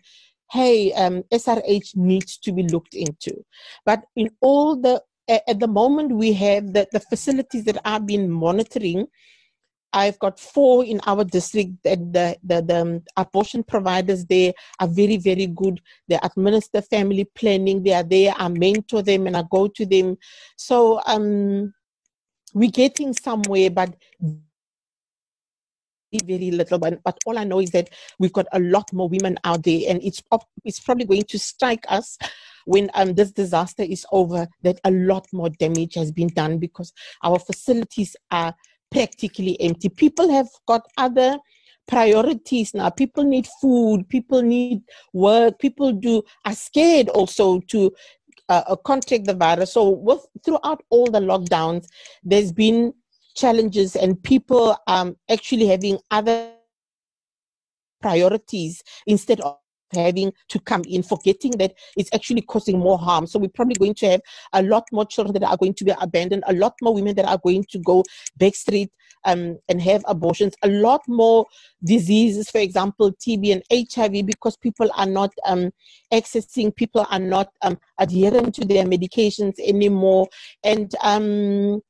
hey, 0.54 0.94
um, 0.94 1.24
SRH 1.34 1.96
needs 1.96 2.38
to 2.38 2.52
be 2.52 2.62
looked 2.64 2.94
into. 2.94 3.44
But 3.86 4.04
in 4.16 4.30
all 4.40 4.76
the, 4.76 5.02
at 5.28 5.60
the 5.60 5.68
moment 5.68 6.12
we 6.12 6.32
have 6.34 6.74
the, 6.74 6.88
the 6.92 7.00
facilities 7.00 7.64
that 7.66 7.82
are 7.84 8.00
being 8.00 8.30
monitoring, 8.30 9.08
I've 9.94 10.20
got 10.20 10.40
four 10.40 10.86
in 10.86 11.02
our 11.08 11.24
district 11.24 11.72
that 11.84 12.14
the, 12.14 12.38
the, 12.44 12.62
the 12.62 12.82
um, 12.82 13.04
abortion 13.18 13.64
providers 13.64 14.26
there 14.26 14.54
are 14.80 14.88
very, 14.88 15.18
very 15.18 15.48
good. 15.48 15.82
They 16.08 16.20
administer 16.22 16.82
family 16.84 17.26
planning. 17.26 17.82
They 17.82 17.94
are 17.94 18.04
there. 18.04 18.34
I 18.38 18.48
mentor 18.48 19.02
them 19.02 19.26
and 19.26 19.36
I 19.36 19.44
go 19.50 19.68
to 19.68 19.86
them. 19.86 20.18
So 20.56 21.02
um, 21.08 21.74
we're 22.54 22.72
getting 22.72 23.14
somewhere, 23.14 23.72
but 23.72 23.96
very 26.26 26.52
little, 26.52 26.80
but, 26.80 27.02
but 27.04 27.18
all 27.26 27.38
I 27.38 27.44
know 27.44 27.60
is 27.60 27.72
that 27.72 27.90
we've 28.20 28.34
got 28.34 28.48
a 28.52 28.60
lot 28.60 28.92
more 28.94 29.10
women 29.10 29.38
out 29.44 29.64
there, 29.64 29.82
and 29.90 30.02
it's 30.04 30.22
it's 30.64 30.80
probably 30.80 31.06
going 31.06 31.24
to 31.24 31.40
strike 31.40 31.86
us 31.90 32.18
when 32.66 32.90
um, 32.94 33.14
this 33.14 33.32
disaster 33.32 33.84
is 33.84 34.06
over 34.12 34.48
that 34.62 34.80
a 34.84 34.92
lot 34.92 35.28
more 35.34 35.50
damage 35.50 35.96
has 35.96 36.12
been 36.12 36.30
done 36.30 36.58
because 36.58 36.94
our 37.24 37.40
facilities 37.40 38.16
are 38.32 38.56
practically 38.92 39.60
empty. 39.60 39.90
People 39.90 40.32
have 40.32 40.48
got 40.68 40.86
other 40.98 41.38
priorities 41.88 42.74
now. 42.74 42.90
People 42.90 43.24
need 43.24 43.48
food. 43.62 44.08
People 44.08 44.42
need 44.42 44.82
work. 45.12 45.60
People 45.60 45.92
do 45.92 46.24
are 46.46 46.56
scared 46.56 47.10
also 47.10 47.60
to 47.62 47.92
uh, 48.50 48.64
uh 48.68 48.76
the 48.76 49.36
virus. 49.38 49.74
So 49.74 49.90
with 49.90 50.26
throughout 50.46 50.84
all 50.90 51.10
the 51.10 51.20
lockdowns, 51.20 51.88
there's 52.24 52.52
been 52.52 52.94
challenges 53.36 53.96
and 53.96 54.22
people 54.24 54.78
um, 54.88 55.16
actually 55.30 55.68
having 55.68 55.98
other 56.12 56.52
priorities 58.02 58.84
instead 59.08 59.40
of 59.42 59.58
having 59.94 60.34
to 60.50 60.60
come 60.60 60.82
in, 60.88 61.04
forgetting 61.04 61.52
that 61.52 61.74
it's 61.96 62.10
actually 62.14 62.42
causing 62.42 62.80
more 62.80 62.98
harm. 62.98 63.28
So 63.28 63.40
we're 63.40 63.50
probably 63.50 63.76
going 63.76 63.94
to 63.96 64.12
have 64.12 64.22
a 64.54 64.64
lot 64.64 64.86
more 64.92 65.06
children 65.06 65.34
that 65.34 65.48
are 65.48 65.58
going 65.58 65.74
to 65.76 65.86
be 65.86 65.94
abandoned, 66.02 66.44
a 66.48 66.54
lot 66.54 66.74
more 66.82 66.94
women 66.94 67.16
that 67.16 67.26
are 67.26 67.40
going 67.44 67.66
to 67.70 67.80
go 67.80 68.04
backstreet 68.40 68.90
um, 69.26 69.58
and 69.70 69.82
have 69.82 70.04
abortions, 70.08 70.54
a 70.64 70.68
lot 70.68 71.02
more 71.08 71.46
diseases, 71.84 72.50
for 72.50 72.58
example, 72.58 73.12
TB 73.14 73.54
and 73.54 73.94
HIV, 73.96 74.26
because 74.26 74.58
people 74.58 74.90
are 74.96 75.06
not 75.06 75.32
um, 75.46 75.72
accessing, 76.12 76.76
people 76.76 77.06
are 77.10 77.20
not 77.20 77.50
um, 77.62 77.78
adhering 78.00 78.52
to 78.52 78.66
their 78.66 78.86
medications 78.86 79.54
anymore. 79.60 80.28
And 80.64 80.94
um, 81.02 81.82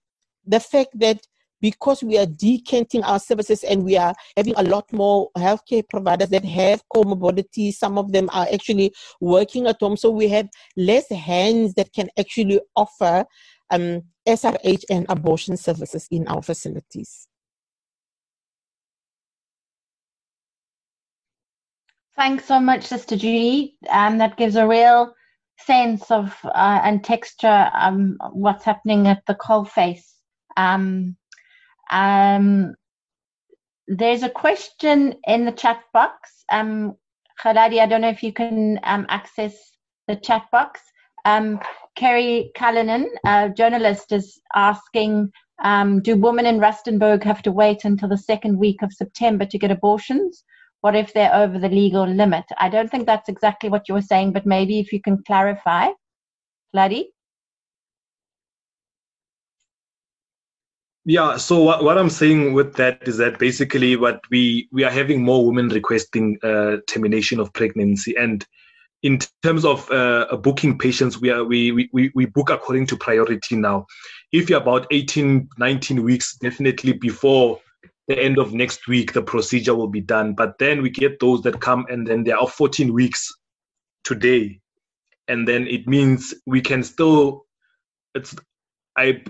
the 0.46 0.60
fact 0.60 0.90
that 1.00 1.26
because 1.64 2.04
we 2.04 2.18
are 2.18 2.26
decanting 2.26 3.02
our 3.06 3.20
services 3.20 3.64
and 3.64 3.86
we 3.86 3.96
are 3.96 4.14
having 4.36 4.54
a 4.58 4.64
lot 4.64 4.92
more 4.92 5.30
healthcare 5.38 5.88
providers 5.90 6.28
that 6.28 6.44
have 6.44 6.84
comorbidities. 6.94 7.76
Some 7.76 7.98
of 7.98 8.12
them 8.12 8.30
are 8.34 8.46
actually 8.54 8.94
working 9.22 9.66
at 9.68 9.78
home. 9.80 9.96
So 9.96 10.12
we 10.12 10.28
have 10.28 10.50
less 10.76 11.10
hands 11.10 11.74
that 11.76 11.94
can 11.94 12.10
actually 12.20 12.60
offer 12.76 13.24
um, 13.72 14.02
SRH 14.28 14.84
and 14.90 15.06
abortion 15.08 15.56
services 15.56 16.06
in 16.12 16.28
our 16.28 16.42
facilities. 16.42 17.30
Thanks 22.18 22.44
so 22.44 22.60
much, 22.60 22.84
Sister 22.84 23.16
Judy. 23.16 23.78
Um, 23.90 24.18
that 24.18 24.36
gives 24.36 24.58
a 24.58 24.68
real 24.68 25.14
sense 25.60 26.12
of 26.12 26.38
uh, 26.44 26.82
and 26.84 27.06
texture 27.06 27.72
um, 27.74 28.18
what's 28.34 28.66
happening 28.66 29.08
at 29.08 29.26
the 29.28 29.36
coalface. 29.36 30.04
Um, 30.58 31.16
um, 31.92 32.76
there's 33.88 34.24
a 34.24 34.30
question 34.30 35.16
in 35.28 35.46
the 35.46 35.52
chat 35.52 35.82
box. 35.94 36.46
Um, 36.52 36.96
Khaladi, 37.44 37.80
I 37.80 37.88
don't 37.88 38.02
know 38.02 38.10
if 38.10 38.24
you 38.24 38.34
can 38.34 38.80
um, 38.84 39.06
access 39.10 39.56
the 40.08 40.16
chat 40.16 40.46
box. 40.52 40.82
Um, 41.26 41.60
Kerry 41.96 42.52
Cullinan, 42.56 43.10
a 43.26 43.50
journalist, 43.50 44.12
is 44.12 44.42
asking 44.56 45.32
um, 45.64 46.02
Do 46.02 46.16
women 46.18 46.46
in 46.46 46.60
Rustenburg 46.60 47.24
have 47.24 47.42
to 47.44 47.52
wait 47.52 47.86
until 47.86 48.10
the 48.10 48.18
second 48.18 48.58
week 48.60 48.82
of 48.82 48.94
September 48.94 49.46
to 49.46 49.60
get 49.60 49.72
abortions? 49.72 50.44
What 50.82 50.96
if 50.96 51.14
they're 51.14 51.34
over 51.34 51.60
the 51.60 51.70
legal 51.70 52.06
limit? 52.08 52.46
I 52.60 52.70
don't 52.70 52.92
think 52.92 53.06
that's 53.06 53.30
exactly 53.30 53.70
what 53.70 53.88
you 53.88 53.96
were 53.96 54.02
saying, 54.02 54.34
but 54.34 54.46
maybe 54.46 54.80
if 54.80 54.92
you 54.94 55.02
can 55.02 55.24
clarify. 55.24 55.90
Khaladi? 56.76 57.06
Yeah, 61.06 61.36
so 61.36 61.62
what, 61.62 61.84
what 61.84 61.98
I'm 61.98 62.10
saying 62.10 62.54
with 62.54 62.76
that 62.76 63.06
is 63.06 63.18
that 63.18 63.38
basically 63.38 63.98
what 63.98 64.22
we 64.30 64.70
we 64.72 64.86
are 64.86 64.92
having 64.92 65.22
more 65.22 65.46
women 65.46 65.68
requesting 65.68 66.38
uh, 66.44 66.78
termination 66.88 67.42
of 67.42 67.52
pregnancy, 67.52 68.16
and 68.16 68.46
in 69.02 69.20
terms 69.42 69.66
of 69.66 69.90
uh, 69.92 70.38
booking 70.38 70.78
patients, 70.78 71.20
we 71.20 71.30
are 71.30 71.44
we, 71.44 71.90
we 71.92 72.12
we 72.16 72.26
book 72.26 72.50
according 72.50 72.88
to 72.88 72.98
priority 72.98 73.58
now. 73.58 73.86
If 74.32 74.50
you're 74.50 74.62
about 74.62 74.88
18, 74.92 75.50
19 75.58 76.04
weeks, 76.04 76.38
definitely 76.38 76.94
before 76.94 77.60
the 78.08 78.18
end 78.18 78.38
of 78.38 78.54
next 78.54 78.88
week, 78.88 79.12
the 79.12 79.22
procedure 79.22 79.76
will 79.76 79.90
be 79.90 80.02
done. 80.02 80.34
But 80.34 80.58
then 80.58 80.82
we 80.82 80.90
get 80.90 81.20
those 81.20 81.42
that 81.42 81.60
come, 81.60 81.86
and 81.90 82.08
then 82.08 82.24
they 82.24 82.32
are 82.32 82.48
14 82.48 82.94
weeks 82.94 83.30
today, 84.06 84.62
and 85.28 85.46
then 85.46 85.68
it 85.68 85.86
means 85.86 86.34
we 86.46 86.62
can 86.62 86.82
still 86.82 87.46
it's 88.16 88.34
I, 88.96 89.22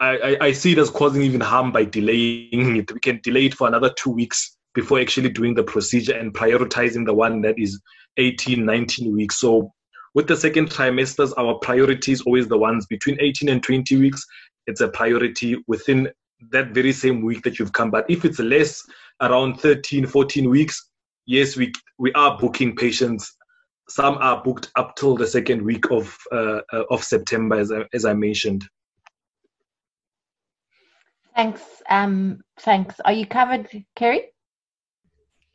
I 0.00 0.36
I 0.40 0.52
see 0.52 0.72
it 0.72 0.78
as 0.78 0.90
causing 0.90 1.22
even 1.22 1.40
harm 1.40 1.70
by 1.70 1.84
delaying 1.84 2.76
it. 2.76 2.92
We 2.92 3.00
can 3.00 3.20
delay 3.22 3.46
it 3.46 3.54
for 3.54 3.68
another 3.68 3.92
two 3.96 4.10
weeks 4.10 4.56
before 4.74 5.00
actually 5.00 5.28
doing 5.28 5.54
the 5.54 5.62
procedure 5.62 6.16
and 6.16 6.34
prioritizing 6.34 7.04
the 7.04 7.14
one 7.14 7.42
that 7.42 7.58
is 7.58 7.80
18, 8.16 8.64
19 8.64 9.12
weeks. 9.14 9.36
So 9.36 9.72
with 10.14 10.26
the 10.26 10.36
second 10.36 10.70
trimesters, 10.70 11.32
our 11.36 11.54
priority 11.58 12.12
is 12.12 12.22
always 12.22 12.48
the 12.48 12.58
ones 12.58 12.86
between 12.86 13.18
18 13.20 13.48
and 13.48 13.62
20 13.62 13.96
weeks. 13.96 14.24
It's 14.66 14.80
a 14.80 14.88
priority 14.88 15.62
within 15.66 16.10
that 16.50 16.70
very 16.70 16.92
same 16.92 17.22
week 17.22 17.42
that 17.42 17.58
you've 17.58 17.72
come. 17.72 17.90
But 17.90 18.10
if 18.10 18.24
it's 18.24 18.38
less, 18.38 18.82
around 19.20 19.60
13, 19.60 20.06
14 20.06 20.50
weeks, 20.50 20.90
yes, 21.26 21.56
we 21.56 21.72
we 21.98 22.12
are 22.14 22.38
booking 22.38 22.76
patients. 22.76 23.34
Some 23.88 24.16
are 24.18 24.42
booked 24.42 24.70
up 24.76 24.96
till 24.96 25.16
the 25.16 25.26
second 25.26 25.62
week 25.62 25.90
of 25.90 26.16
uh, 26.32 26.60
uh 26.72 26.84
of 26.90 27.04
September, 27.04 27.56
as 27.56 27.70
I, 27.72 27.84
as 27.92 28.04
I 28.04 28.14
mentioned. 28.14 28.64
Thanks. 31.34 31.62
Um, 31.88 32.42
thanks. 32.60 33.00
Are 33.04 33.12
you 33.12 33.26
covered, 33.26 33.68
Kerry? 33.96 34.32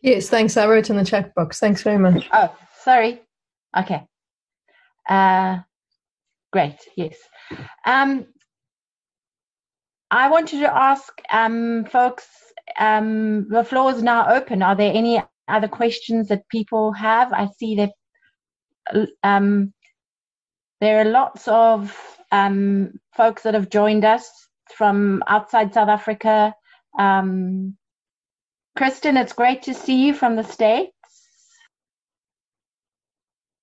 Yes, 0.02 0.30
thanks. 0.30 0.58
I 0.58 0.68
wrote 0.68 0.90
in 0.90 0.98
the 0.98 1.06
chat 1.06 1.34
box. 1.36 1.60
Thanks 1.60 1.84
very 1.84 1.98
much. 1.98 2.28
Oh, 2.32 2.56
sorry. 2.84 3.22
Okay. 3.78 4.04
Uh, 5.08 5.60
great. 6.52 6.78
Yes. 6.96 7.18
Um, 7.86 8.26
I 10.10 10.30
wanted 10.30 10.60
to 10.60 10.76
ask 10.76 11.14
um, 11.32 11.86
folks. 11.86 12.28
Um, 12.80 13.48
the 13.50 13.64
floor 13.64 13.92
is 13.92 14.04
now 14.04 14.34
open. 14.34 14.62
Are 14.62 14.76
there 14.76 14.94
any 14.94 15.22
other 15.48 15.68
questions 15.68 16.28
that 16.28 16.48
people 16.50 16.92
have? 16.94 17.32
I 17.34 17.48
see 17.58 17.76
that 17.76 17.92
um, 19.24 19.74
there 20.82 21.02
are 21.02 21.06
lots 21.06 21.48
of 21.48 21.96
um, 22.32 23.00
folks 23.16 23.44
that 23.44 23.54
have 23.54 23.70
joined 23.70 24.06
us 24.06 24.47
from 24.74 25.24
outside 25.28 25.74
South 25.74 25.90
Africa. 25.90 26.54
Um, 26.98 27.78
Kristen, 28.76 29.18
it's 29.18 29.34
great 29.34 29.64
to 29.64 29.74
see 29.74 30.06
you 30.06 30.14
from 30.14 30.36
the 30.36 30.44
States. 30.44 30.94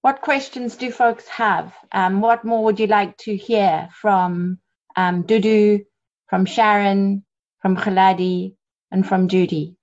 What 0.02 0.20
questions 0.20 0.76
do 0.76 0.90
folks 0.90 1.26
have? 1.28 1.72
Um, 1.90 2.20
what 2.20 2.44
more 2.44 2.64
would 2.64 2.78
you 2.78 2.86
like 2.86 3.16
to 3.18 3.34
hear 3.34 3.88
from 4.00 4.58
um, 4.96 5.24
Dudu, 5.24 5.86
from 6.28 6.44
Sharon, 6.44 7.24
from 7.62 7.76
Khaladi, 7.76 8.54
and 8.90 9.06
from 9.06 9.28
Judy? 9.28 9.76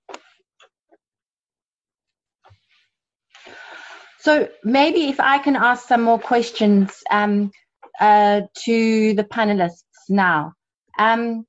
So 4.20 4.48
maybe 4.62 5.08
if 5.08 5.18
I 5.18 5.38
can 5.38 5.56
ask 5.56 5.88
some 5.88 6.02
more 6.02 6.20
questions 6.20 7.02
um, 7.10 7.50
uh, 7.98 8.42
to 8.64 9.14
the 9.14 9.24
panelists 9.24 9.82
now. 10.08 10.52
Um, 10.98 11.46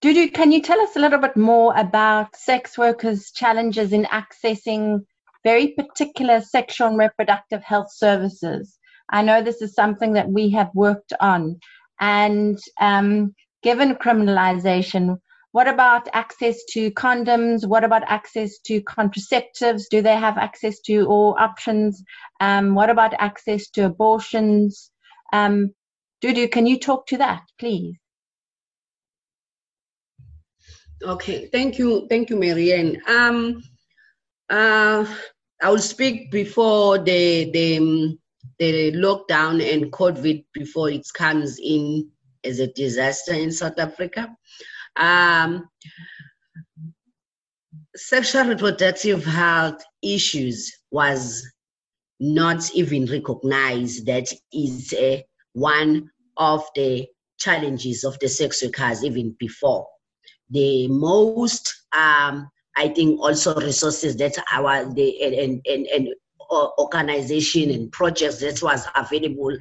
Dudu, 0.00 0.32
can 0.32 0.52
you 0.52 0.62
tell 0.62 0.80
us 0.80 0.94
a 0.94 1.00
little 1.00 1.18
bit 1.18 1.36
more 1.36 1.74
about 1.76 2.36
sex 2.36 2.78
workers' 2.78 3.32
challenges 3.32 3.92
in 3.92 4.04
accessing 4.04 5.04
very 5.44 5.68
particular 5.68 6.40
sexual 6.40 6.88
and 6.88 6.98
reproductive 6.98 7.62
health 7.64 7.92
services? 7.92 8.78
I 9.10 9.22
know 9.22 9.42
this 9.42 9.60
is 9.62 9.74
something 9.74 10.12
that 10.12 10.28
we 10.28 10.50
have 10.50 10.70
worked 10.74 11.12
on. 11.20 11.58
And 12.00 12.58
um, 12.80 13.34
given 13.62 13.96
criminalization, 13.96 15.18
what 15.52 15.66
about 15.66 16.08
access 16.12 16.62
to 16.70 16.90
condoms? 16.92 17.66
What 17.66 17.82
about 17.82 18.02
access 18.06 18.58
to 18.66 18.82
contraceptives? 18.82 19.84
Do 19.90 20.02
they 20.02 20.14
have 20.14 20.38
access 20.38 20.78
to 20.82 21.06
all 21.06 21.34
options? 21.38 22.04
Um, 22.40 22.74
what 22.74 22.90
about 22.90 23.14
access 23.18 23.68
to 23.70 23.86
abortions? 23.86 24.90
Um, 25.32 25.74
Dudu, 26.22 26.50
can 26.50 26.66
you 26.66 26.78
talk 26.78 27.06
to 27.08 27.16
that, 27.16 27.42
please? 27.58 27.96
Okay, 31.02 31.46
thank 31.52 31.78
you, 31.78 32.06
thank 32.08 32.28
you, 32.28 32.36
Marianne. 32.36 33.00
Um, 33.06 33.62
uh, 34.50 35.06
I 35.62 35.70
will 35.70 35.78
speak 35.78 36.30
before 36.30 36.98
the 36.98 37.50
the 37.52 38.18
the 38.58 38.92
lockdown 38.92 39.62
and 39.72 39.92
COVID 39.92 40.44
before 40.52 40.90
it 40.90 41.06
comes 41.14 41.58
in 41.62 42.10
as 42.44 42.58
a 42.58 42.72
disaster 42.72 43.32
in 43.32 43.52
South 43.52 43.78
Africa. 43.78 44.34
Um, 44.96 45.68
sexual 47.94 48.44
reproductive 48.44 49.24
health 49.24 49.82
issues 50.02 50.72
was 50.90 51.46
not 52.20 52.70
even 52.74 53.06
recognized 53.06 54.06
that 54.06 54.32
is 54.52 54.92
a, 54.94 55.24
one 55.52 56.10
of 56.36 56.64
the 56.74 57.06
challenges 57.38 58.02
of 58.02 58.18
the 58.18 58.28
sex 58.28 58.62
workers 58.62 59.04
even 59.04 59.36
before. 59.38 59.86
The 60.50 60.88
most, 60.88 61.74
um, 61.92 62.48
I 62.76 62.88
think, 62.88 63.20
also 63.20 63.54
resources 63.54 64.16
that 64.16 64.36
our 64.52 64.92
the 64.92 65.22
and 65.22 65.60
and, 65.66 65.86
and 65.86 66.08
organization 66.50 67.70
and 67.70 67.92
projects 67.92 68.38
that 68.38 68.62
was 68.62 68.86
available 68.94 69.56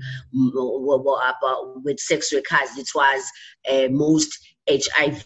with 1.84 2.00
sex 2.00 2.32
workers. 2.34 2.78
It 2.78 2.88
was 2.96 3.24
uh, 3.70 3.88
most 3.92 4.38
HIV 4.70 5.26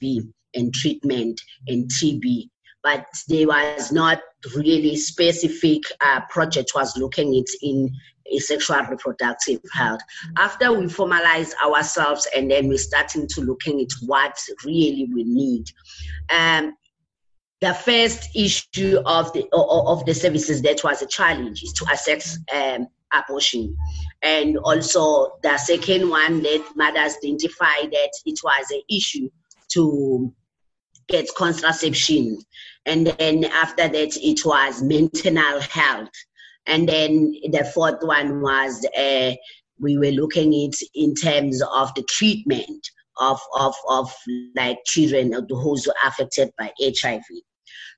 and 0.55 0.73
treatment 0.73 1.39
and 1.67 1.89
TB, 1.89 2.49
but 2.83 3.05
there 3.27 3.47
was 3.47 3.91
not 3.91 4.21
really 4.55 4.95
specific 4.95 5.83
uh, 6.01 6.21
project 6.29 6.71
was 6.73 6.97
looking 6.97 7.35
it 7.35 7.49
in 7.61 7.91
sexual 8.39 8.81
reproductive 8.89 9.59
health. 9.73 10.01
After 10.37 10.71
we 10.71 10.85
formalize 10.85 11.53
ourselves 11.63 12.27
and 12.35 12.49
then 12.49 12.67
we're 12.67 12.77
starting 12.77 13.27
to 13.27 13.41
looking 13.41 13.81
at 13.81 13.89
what 14.05 14.37
really 14.65 15.09
we 15.13 15.23
need. 15.23 15.65
Um, 16.29 16.75
the 17.61 17.73
first 17.75 18.35
issue 18.35 18.99
of 19.05 19.31
the 19.33 19.47
of 19.53 20.03
the 20.05 20.15
services 20.15 20.61
that 20.63 20.83
was 20.83 21.01
a 21.03 21.05
challenge 21.05 21.61
is 21.63 21.71
to 21.73 21.85
access 21.89 22.37
um, 22.53 22.87
abortion, 23.13 23.77
and 24.23 24.57
also 24.57 25.37
the 25.43 25.57
second 25.57 26.09
one 26.09 26.41
that 26.41 26.65
mothers 26.75 27.17
identified 27.23 27.91
that 27.91 28.11
it 28.25 28.39
was 28.43 28.71
an 28.71 28.81
issue 28.89 29.29
to 29.73 30.33
get 31.07 31.29
contraception, 31.37 32.39
and 32.87 33.07
then 33.07 33.45
after 33.45 33.87
that 33.87 34.17
it 34.17 34.43
was 34.43 34.81
mental 34.81 35.61
health, 35.61 36.09
and 36.67 36.87
then 36.87 37.33
the 37.51 37.69
fourth 37.73 38.01
one 38.01 38.41
was 38.41 38.85
uh, 38.97 39.33
we 39.79 39.97
were 39.97 40.11
looking 40.11 40.53
at 40.53 40.73
in 40.93 41.15
terms 41.15 41.61
of 41.61 41.93
the 41.95 42.03
treatment 42.09 42.87
of 43.19 43.39
of 43.57 43.75
of 43.89 44.13
like 44.55 44.77
children 44.85 45.33
who 45.33 45.75
are 45.75 46.07
affected 46.07 46.51
by 46.57 46.71
HIV. 46.79 47.23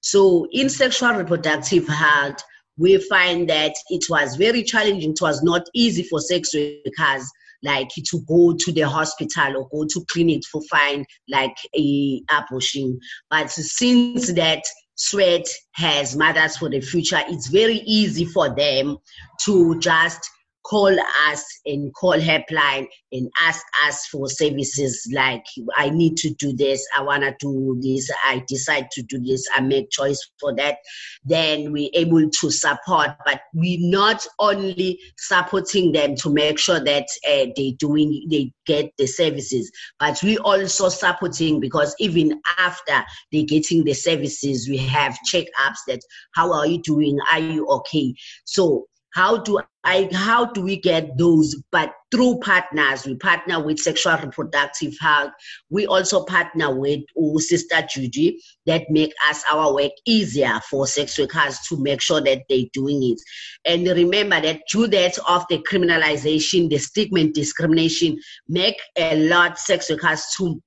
So 0.02 0.48
in 0.52 0.70
sexual 0.70 1.14
reproductive 1.14 1.88
health, 1.88 2.44
we 2.78 2.98
find 2.98 3.50
that 3.50 3.74
it 3.90 4.06
was 4.10 4.36
very 4.36 4.64
challenging. 4.64 5.12
It 5.12 5.22
was 5.22 5.44
not 5.44 5.64
easy 5.74 6.04
for 6.04 6.20
sex 6.20 6.54
workers 6.54 7.30
like 7.64 7.90
to 7.96 8.20
go 8.28 8.54
to 8.60 8.72
the 8.72 8.82
hospital 8.82 9.56
or 9.58 9.70
go 9.70 9.88
to 9.88 10.06
clinic 10.10 10.42
to 10.52 10.62
find 10.70 11.06
like 11.30 11.56
a 11.78 12.22
abortion. 12.30 13.00
But 13.30 13.50
since 13.50 14.34
that 14.34 14.64
SWEAT 14.96 15.48
has 15.74 16.16
mothers 16.16 16.58
for 16.58 16.70
the 16.70 16.82
future, 16.82 17.22
it's 17.28 17.48
very 17.48 17.78
easy 17.86 18.26
for 18.26 18.54
them 18.54 18.98
to 19.46 19.80
just 19.80 20.30
call 20.64 20.96
us 21.28 21.44
and 21.66 21.94
call 21.94 22.18
helpline 22.18 22.88
and 23.12 23.30
ask 23.42 23.62
us 23.86 24.06
for 24.08 24.30
services 24.30 25.08
like 25.14 25.44
I 25.76 25.90
need 25.90 26.16
to 26.18 26.34
do 26.36 26.54
this, 26.54 26.86
I 26.98 27.02
wanna 27.02 27.36
do 27.40 27.78
this, 27.82 28.10
I 28.26 28.44
decide 28.48 28.90
to 28.92 29.04
do 29.04 29.20
this, 29.20 29.46
I 29.54 29.62
make 29.62 29.90
choice 29.92 30.20
for 30.40 30.56
that, 30.56 30.78
then 31.26 31.72
we're 31.72 31.90
able 31.94 32.30
to 32.30 32.52
support. 32.52 33.12
But 33.26 33.42
we're 33.54 33.78
not 33.82 34.26
only 34.40 35.00
supporting 35.18 35.92
them 35.92 36.16
to 36.18 36.34
make 36.34 36.58
sure 36.58 36.80
that 36.80 37.08
uh, 37.28 37.48
they 37.56 37.76
doing 37.78 38.28
they 38.30 38.52
get 38.66 38.92
the 38.98 39.08
services, 39.08 39.72
but 40.00 40.22
we 40.24 40.38
also 40.38 40.90
supporting 40.90 41.60
because 41.60 41.96
even 42.00 42.42
after 42.58 43.04
they 43.32 43.44
getting 43.44 43.84
the 43.84 43.94
services, 43.94 44.68
we 44.70 44.78
have 44.78 45.18
checkups 45.32 45.80
that 45.88 46.00
how 46.34 46.54
are 46.54 46.68
you 46.68 46.82
doing? 46.82 47.18
Are 47.32 47.40
you 47.40 47.68
okay? 47.68 48.14
So 48.46 48.88
how 49.14 49.38
do 49.38 49.60
I 49.84 50.10
how 50.14 50.46
do 50.46 50.62
we 50.62 50.80
get 50.80 51.18
those? 51.18 51.56
But 51.72 51.94
through 52.12 52.40
partners, 52.40 53.06
we 53.06 53.16
partner 53.16 53.64
with 53.64 53.80
sexual 53.80 54.18
reproductive 54.18 54.94
health. 55.00 55.32
We 55.70 55.86
also 55.86 56.26
partner 56.26 56.76
with 56.76 57.02
oh, 57.18 57.38
Sister 57.38 57.86
Judy 57.90 58.42
that 58.66 58.84
make 58.90 59.14
us 59.30 59.44
our 59.52 59.74
work 59.74 59.92
easier 60.06 60.60
for 60.70 60.88
sex 60.88 61.20
workers 61.20 61.60
to 61.70 61.78
make 61.78 62.02
sure 62.02 62.22
that 62.22 62.44
they're 62.50 62.66
doing 62.74 63.04
it. 63.04 63.20
And 63.66 63.86
remember 63.86 64.42
that 64.42 64.62
due 64.72 64.88
that 64.88 65.18
of 65.28 65.46
the 65.50 65.60
criminalization, 65.60 66.70
the 66.70 66.78
stigma 66.78 67.20
and 67.20 67.34
discrimination 67.34 68.20
make 68.48 68.78
a 68.98 69.16
lot 69.28 69.60
sex 69.60 69.90
workers 69.90 70.26
to 70.38 70.62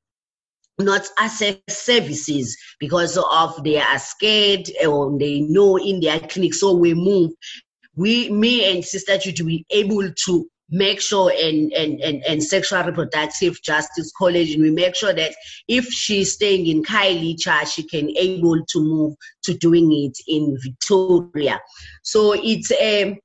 not 0.79 1.09
access 1.19 1.57
services 1.69 2.57
because 2.79 3.17
of 3.17 3.65
they 3.65 3.79
are 3.79 3.99
scared 3.99 4.69
or 4.87 5.19
they 5.19 5.41
know 5.41 5.79
in 5.79 6.01
their 6.01 6.21
clinic 6.21 6.53
so 6.53 6.75
we 6.75 6.93
move 6.93 7.31
we, 7.97 8.31
me 8.31 8.71
and 8.71 8.85
Sister 8.85 9.19
Judy, 9.19 9.43
we 9.43 9.67
able 9.71 10.13
to 10.27 10.47
make 10.71 11.01
sure 11.01 11.31
and, 11.31 11.73
and, 11.73 12.01
and, 12.01 12.25
and 12.25 12.43
sexual 12.43 12.83
reproductive 12.83 13.61
justice 13.63 14.13
college 14.19 14.53
and 14.53 14.63
we 14.63 14.71
make 14.71 14.95
sure 14.97 15.13
that 15.13 15.33
if 15.69 15.87
she's 15.87 16.33
staying 16.33 16.67
in 16.67 16.83
Khayelitsha 16.83 17.73
she 17.73 17.85
can 17.85 18.11
able 18.17 18.65
to 18.67 18.81
move 18.81 19.15
to 19.45 19.55
doing 19.55 19.93
it 19.93 20.19
in 20.27 20.57
victoria. 20.63 21.61
So 22.03 22.33
it's 22.33 22.73
a 22.73 23.19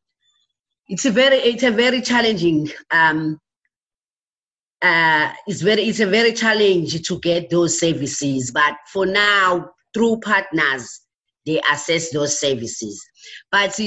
it's 0.88 1.06
a 1.06 1.12
very 1.12 1.38
it's 1.38 1.64
a 1.64 1.72
very 1.72 2.02
challenging 2.02 2.70
um 2.92 3.40
uh 4.84 5.32
it's 5.48 5.62
very 5.62 5.84
it's 5.84 6.00
a 6.00 6.06
very 6.06 6.34
challenge 6.34 7.02
to 7.08 7.20
get 7.22 7.50
those 7.50 7.80
services. 7.80 8.52
But 8.52 8.76
for 8.94 9.08
now 9.08 9.72
through 9.96 10.20
partners 10.20 11.02
they 11.48 11.60
assess 11.72 12.12
those 12.12 12.40
services. 12.40 13.04
But 13.52 13.80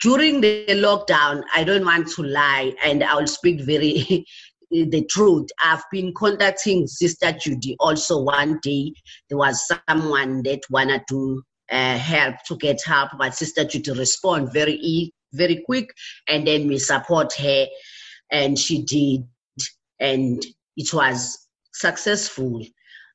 during 0.00 0.40
the 0.40 0.66
lockdown, 0.68 1.42
I 1.54 1.64
don't 1.64 1.84
want 1.84 2.08
to 2.12 2.22
lie, 2.22 2.74
and 2.84 3.04
I'll 3.04 3.26
speak 3.26 3.60
very 3.60 4.26
the 4.70 5.06
truth. 5.10 5.48
I've 5.62 5.84
been 5.90 6.12
contacting 6.14 6.86
Sister 6.86 7.32
Judy 7.32 7.76
also 7.78 8.22
one 8.22 8.58
day. 8.62 8.92
There 9.28 9.38
was 9.38 9.70
someone 9.88 10.42
that 10.42 10.60
wanted 10.70 11.02
to 11.08 11.42
uh, 11.70 11.96
help 11.98 12.36
to 12.48 12.56
get 12.56 12.82
help, 12.84 13.10
but 13.18 13.34
Sister 13.34 13.64
Judy 13.64 13.92
respond 13.92 14.52
very 14.52 15.12
very 15.32 15.62
quick, 15.66 15.90
and 16.26 16.46
then 16.46 16.66
we 16.66 16.78
support 16.78 17.32
her, 17.34 17.66
and 18.32 18.58
she 18.58 18.82
did, 18.82 19.26
and 20.00 20.44
it 20.76 20.92
was 20.92 21.46
successful. 21.72 22.64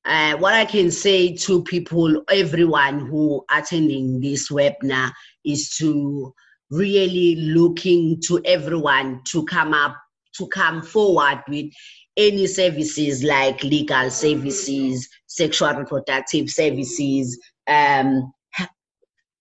Uh, 0.05 0.35
what 0.37 0.53
I 0.53 0.65
can 0.65 0.91
say 0.91 1.33
to 1.37 1.63
people, 1.63 2.23
everyone 2.29 3.07
who 3.07 3.43
attending 3.49 4.19
this 4.19 4.49
webinar, 4.49 5.11
is 5.45 5.75
to 5.77 6.33
really 6.73 7.35
looking 7.35 8.19
to 8.21 8.41
everyone 8.45 9.21
to 9.27 9.45
come 9.45 9.73
up 9.73 9.95
to 10.35 10.47
come 10.47 10.81
forward 10.81 11.43
with 11.47 11.71
any 12.17 12.47
services 12.47 13.23
like 13.23 13.63
legal 13.63 14.09
services, 14.09 15.07
sexual 15.27 15.73
reproductive 15.73 16.49
services, 16.49 17.39
um, 17.67 18.31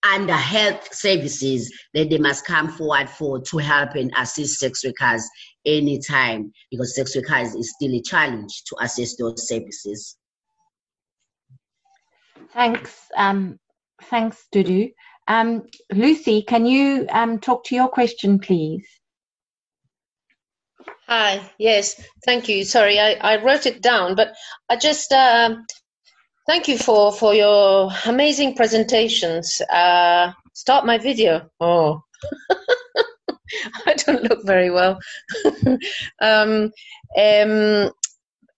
and 0.04 0.28
health 0.30 0.92
services 0.92 1.72
that 1.94 2.10
they 2.10 2.18
must 2.18 2.44
come 2.44 2.68
forward 2.68 3.08
for 3.08 3.40
to 3.40 3.58
help 3.58 3.94
and 3.94 4.12
assist 4.18 4.58
sex 4.58 4.84
workers 4.84 5.28
anytime 5.64 6.52
because 6.70 6.96
sex 6.96 7.14
workers 7.14 7.54
is 7.54 7.72
still 7.76 7.94
a 7.94 8.02
challenge 8.02 8.64
to 8.64 8.76
access 8.80 9.16
those 9.16 9.46
services. 9.46 10.16
Thanks, 12.52 13.06
um, 13.16 13.58
thanks, 14.02 14.46
Dudu. 14.52 14.92
Um, 15.28 15.62
Lucy, 15.92 16.42
can 16.42 16.66
you 16.66 17.06
um, 17.10 17.38
talk 17.38 17.64
to 17.64 17.74
your 17.74 17.88
question, 17.88 18.38
please? 18.38 18.86
Hi, 21.06 21.40
yes, 21.58 22.00
thank 22.24 22.48
you. 22.48 22.64
Sorry, 22.64 22.98
I, 22.98 23.12
I 23.14 23.42
wrote 23.42 23.66
it 23.66 23.82
down, 23.82 24.14
but 24.14 24.34
I 24.68 24.76
just 24.76 25.12
uh, 25.12 25.56
thank 26.46 26.68
you 26.68 26.78
for, 26.78 27.12
for 27.12 27.34
your 27.34 27.90
amazing 28.06 28.54
presentations. 28.54 29.60
Uh, 29.70 30.32
start 30.54 30.86
my 30.86 30.98
video. 30.98 31.50
Oh, 31.60 32.00
I 33.86 33.94
don't 33.94 34.22
look 34.22 34.44
very 34.44 34.70
well. 34.70 34.98
um, 36.20 36.72
um, 37.18 37.90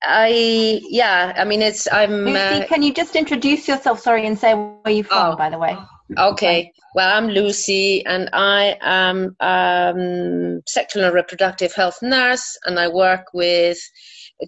I 0.06 0.82
yeah, 0.90 1.32
I 1.36 1.44
mean 1.44 1.62
it's 1.62 1.90
I'm. 1.90 2.24
Lucy, 2.24 2.38
uh, 2.38 2.66
can 2.66 2.82
you 2.82 2.92
just 2.92 3.16
introduce 3.16 3.66
yourself? 3.66 4.00
Sorry, 4.00 4.26
and 4.26 4.38
say 4.38 4.52
where 4.54 4.92
you're 4.94 5.04
from, 5.04 5.32
oh, 5.32 5.36
by 5.36 5.48
the 5.48 5.58
way. 5.58 5.76
Okay. 6.18 6.70
Well, 6.94 7.11
I'm 7.16 7.28
Lucy, 7.28 8.05
and 8.05 8.28
I 8.34 8.76
am 8.82 9.34
um, 9.40 10.61
sexual 10.66 11.02
and 11.02 11.14
reproductive 11.14 11.72
health 11.72 12.02
nurse, 12.02 12.59
and 12.66 12.78
I 12.78 12.88
work 12.88 13.28
with 13.32 13.78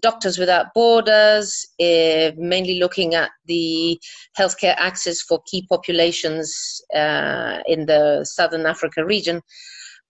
Doctors 0.02 0.36
Without 0.38 0.66
Borders, 0.74 1.66
uh, 1.80 2.32
mainly 2.36 2.78
looking 2.78 3.14
at 3.14 3.30
the 3.46 3.98
healthcare 4.38 4.74
access 4.76 5.22
for 5.22 5.40
key 5.50 5.66
populations 5.68 6.82
uh, 6.94 7.58
in 7.66 7.86
the 7.86 8.24
Southern 8.24 8.66
Africa 8.66 9.04
region. 9.04 9.40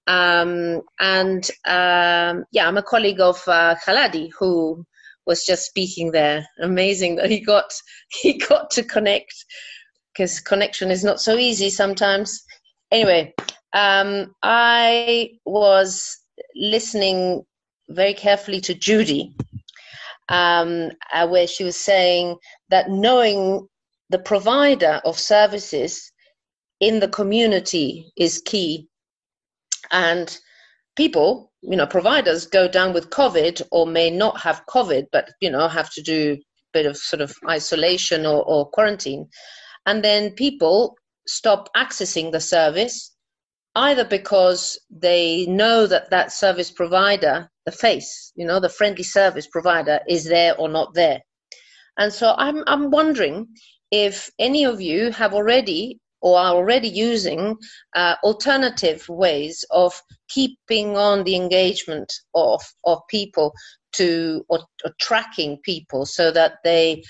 Um, 0.08 0.82
and 0.98 1.48
um, 1.64 2.44
yeah, 2.50 2.66
I'm 2.66 2.76
a 2.76 2.82
colleague 2.82 3.20
of 3.20 3.40
uh, 3.46 3.76
Khaladi, 3.86 4.30
who 4.38 4.84
was 5.26 5.44
just 5.44 5.64
speaking 5.66 6.10
there. 6.10 6.46
Amazing 6.60 7.16
that 7.16 7.30
he 7.30 7.40
got 7.40 7.72
he 8.08 8.36
got 8.36 8.70
to 8.72 8.82
connect 8.82 9.34
because 10.16 10.40
connection 10.40 10.90
is 10.90 11.04
not 11.04 11.20
so 11.20 11.36
easy 11.36 11.68
sometimes. 11.68 12.42
Anyway, 12.90 13.34
um, 13.74 14.34
I 14.42 15.32
was 15.44 16.18
listening 16.54 17.44
very 17.90 18.14
carefully 18.14 18.60
to 18.62 18.74
Judy, 18.74 19.34
um, 20.28 20.90
uh, 21.12 21.28
where 21.28 21.46
she 21.46 21.64
was 21.64 21.76
saying 21.76 22.36
that 22.70 22.90
knowing 22.90 23.68
the 24.08 24.18
provider 24.18 25.00
of 25.04 25.18
services 25.18 26.10
in 26.80 27.00
the 27.00 27.08
community 27.08 28.10
is 28.16 28.42
key. 28.44 28.88
And 29.90 30.36
people, 30.96 31.52
you 31.60 31.76
know, 31.76 31.86
providers 31.86 32.46
go 32.46 32.68
down 32.68 32.94
with 32.94 33.10
COVID 33.10 33.62
or 33.70 33.86
may 33.86 34.10
not 34.10 34.40
have 34.40 34.64
COVID, 34.66 35.06
but, 35.12 35.30
you 35.40 35.50
know, 35.50 35.68
have 35.68 35.90
to 35.92 36.02
do 36.02 36.32
a 36.32 36.44
bit 36.72 36.86
of 36.86 36.96
sort 36.96 37.20
of 37.20 37.34
isolation 37.48 38.24
or, 38.24 38.42
or 38.44 38.70
quarantine 38.70 39.28
and 39.86 40.04
then 40.04 40.32
people 40.32 40.96
stop 41.26 41.68
accessing 41.76 42.32
the 42.32 42.40
service 42.40 43.12
either 43.74 44.04
because 44.04 44.78
they 44.90 45.46
know 45.46 45.86
that 45.86 46.10
that 46.10 46.32
service 46.32 46.70
provider 46.70 47.48
the 47.64 47.72
face 47.72 48.32
you 48.36 48.46
know 48.46 48.60
the 48.60 48.68
friendly 48.68 49.02
service 49.04 49.46
provider 49.46 50.00
is 50.08 50.24
there 50.24 50.56
or 50.58 50.68
not 50.68 50.94
there. 50.94 51.20
And 51.98 52.12
so 52.12 52.34
i'm 52.36 52.62
i'm 52.66 52.90
wondering 52.90 53.48
if 53.90 54.30
any 54.38 54.64
of 54.64 54.80
you 54.80 55.10
have 55.12 55.32
already 55.32 55.98
or 56.22 56.38
are 56.38 56.54
already 56.54 56.88
using 56.88 57.56
uh, 57.94 58.16
alternative 58.24 59.08
ways 59.08 59.64
of 59.70 60.02
keeping 60.28 60.96
on 60.96 61.24
the 61.24 61.36
engagement 61.36 62.12
of 62.34 62.60
of 62.84 62.98
people 63.08 63.52
to 63.92 64.44
or, 64.48 64.60
or 64.84 64.92
tracking 65.00 65.58
people 65.62 66.04
so 66.04 66.30
that 66.30 66.54
they 66.64 67.02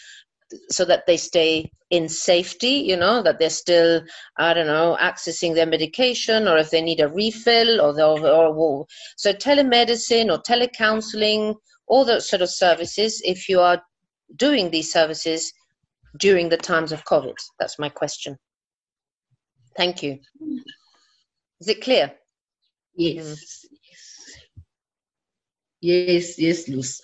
so 0.70 0.84
that 0.84 1.04
they 1.06 1.16
stay 1.16 1.70
in 1.90 2.08
safety, 2.08 2.68
you 2.68 2.96
know, 2.96 3.22
that 3.22 3.38
they're 3.38 3.50
still, 3.50 4.02
I 4.38 4.54
don't 4.54 4.66
know, 4.66 4.96
accessing 5.00 5.54
their 5.54 5.66
medication 5.66 6.48
or 6.48 6.58
if 6.58 6.70
they 6.70 6.82
need 6.82 7.00
a 7.00 7.08
refill 7.08 7.80
or, 7.80 8.00
or, 8.00 8.46
or 8.54 8.86
so 9.16 9.32
telemedicine 9.32 10.30
or 10.30 10.42
telecounseling, 10.42 11.54
all 11.86 12.04
those 12.04 12.28
sort 12.28 12.42
of 12.42 12.50
services, 12.50 13.22
if 13.24 13.48
you 13.48 13.60
are 13.60 13.82
doing 14.36 14.70
these 14.70 14.92
services 14.92 15.52
during 16.18 16.48
the 16.48 16.56
times 16.56 16.92
of 16.92 17.04
COVID. 17.04 17.34
That's 17.58 17.78
my 17.78 17.88
question. 17.88 18.36
Thank 19.76 20.02
you. 20.02 20.18
Is 21.60 21.68
it 21.68 21.82
clear? 21.82 22.12
Yes. 22.96 23.26
Mm. 23.26 23.36
Yes, 25.80 26.38
yes, 26.38 26.68
Lucy. 26.68 27.02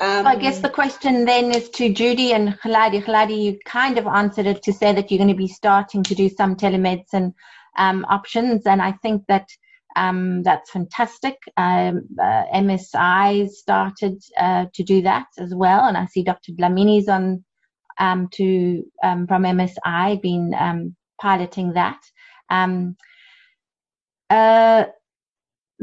Um, 0.00 0.26
I 0.26 0.36
guess 0.36 0.58
the 0.58 0.68
question 0.68 1.24
then 1.24 1.52
is 1.52 1.70
to 1.70 1.92
Judy 1.92 2.32
and 2.32 2.58
Khaladi. 2.60 3.04
Khaladi, 3.04 3.42
you 3.42 3.58
kind 3.64 3.96
of 3.96 4.06
answered 4.06 4.46
it 4.46 4.62
to 4.64 4.72
say 4.72 4.92
that 4.92 5.10
you're 5.10 5.18
going 5.18 5.28
to 5.28 5.36
be 5.36 5.48
starting 5.48 6.02
to 6.02 6.14
do 6.14 6.28
some 6.28 6.56
telemedicine 6.56 7.32
um, 7.78 8.04
options, 8.08 8.66
and 8.66 8.82
I 8.82 8.92
think 8.92 9.22
that 9.28 9.48
um, 9.96 10.42
that's 10.42 10.70
fantastic. 10.70 11.36
Um, 11.56 12.02
uh, 12.20 12.44
MSI 12.54 13.48
started 13.48 14.20
uh, 14.36 14.66
to 14.74 14.82
do 14.82 15.02
that 15.02 15.26
as 15.38 15.54
well, 15.54 15.84
and 15.84 15.96
I 15.96 16.06
see 16.06 16.24
Dr. 16.24 16.52
Dlamini's 16.52 17.08
on 17.08 17.44
um, 18.00 18.28
to 18.32 18.82
um, 19.02 19.28
from 19.28 19.44
MSI 19.44 20.20
been 20.20 20.52
um, 20.58 20.96
piloting 21.20 21.74
that. 21.74 22.00
Uh, 24.30 24.86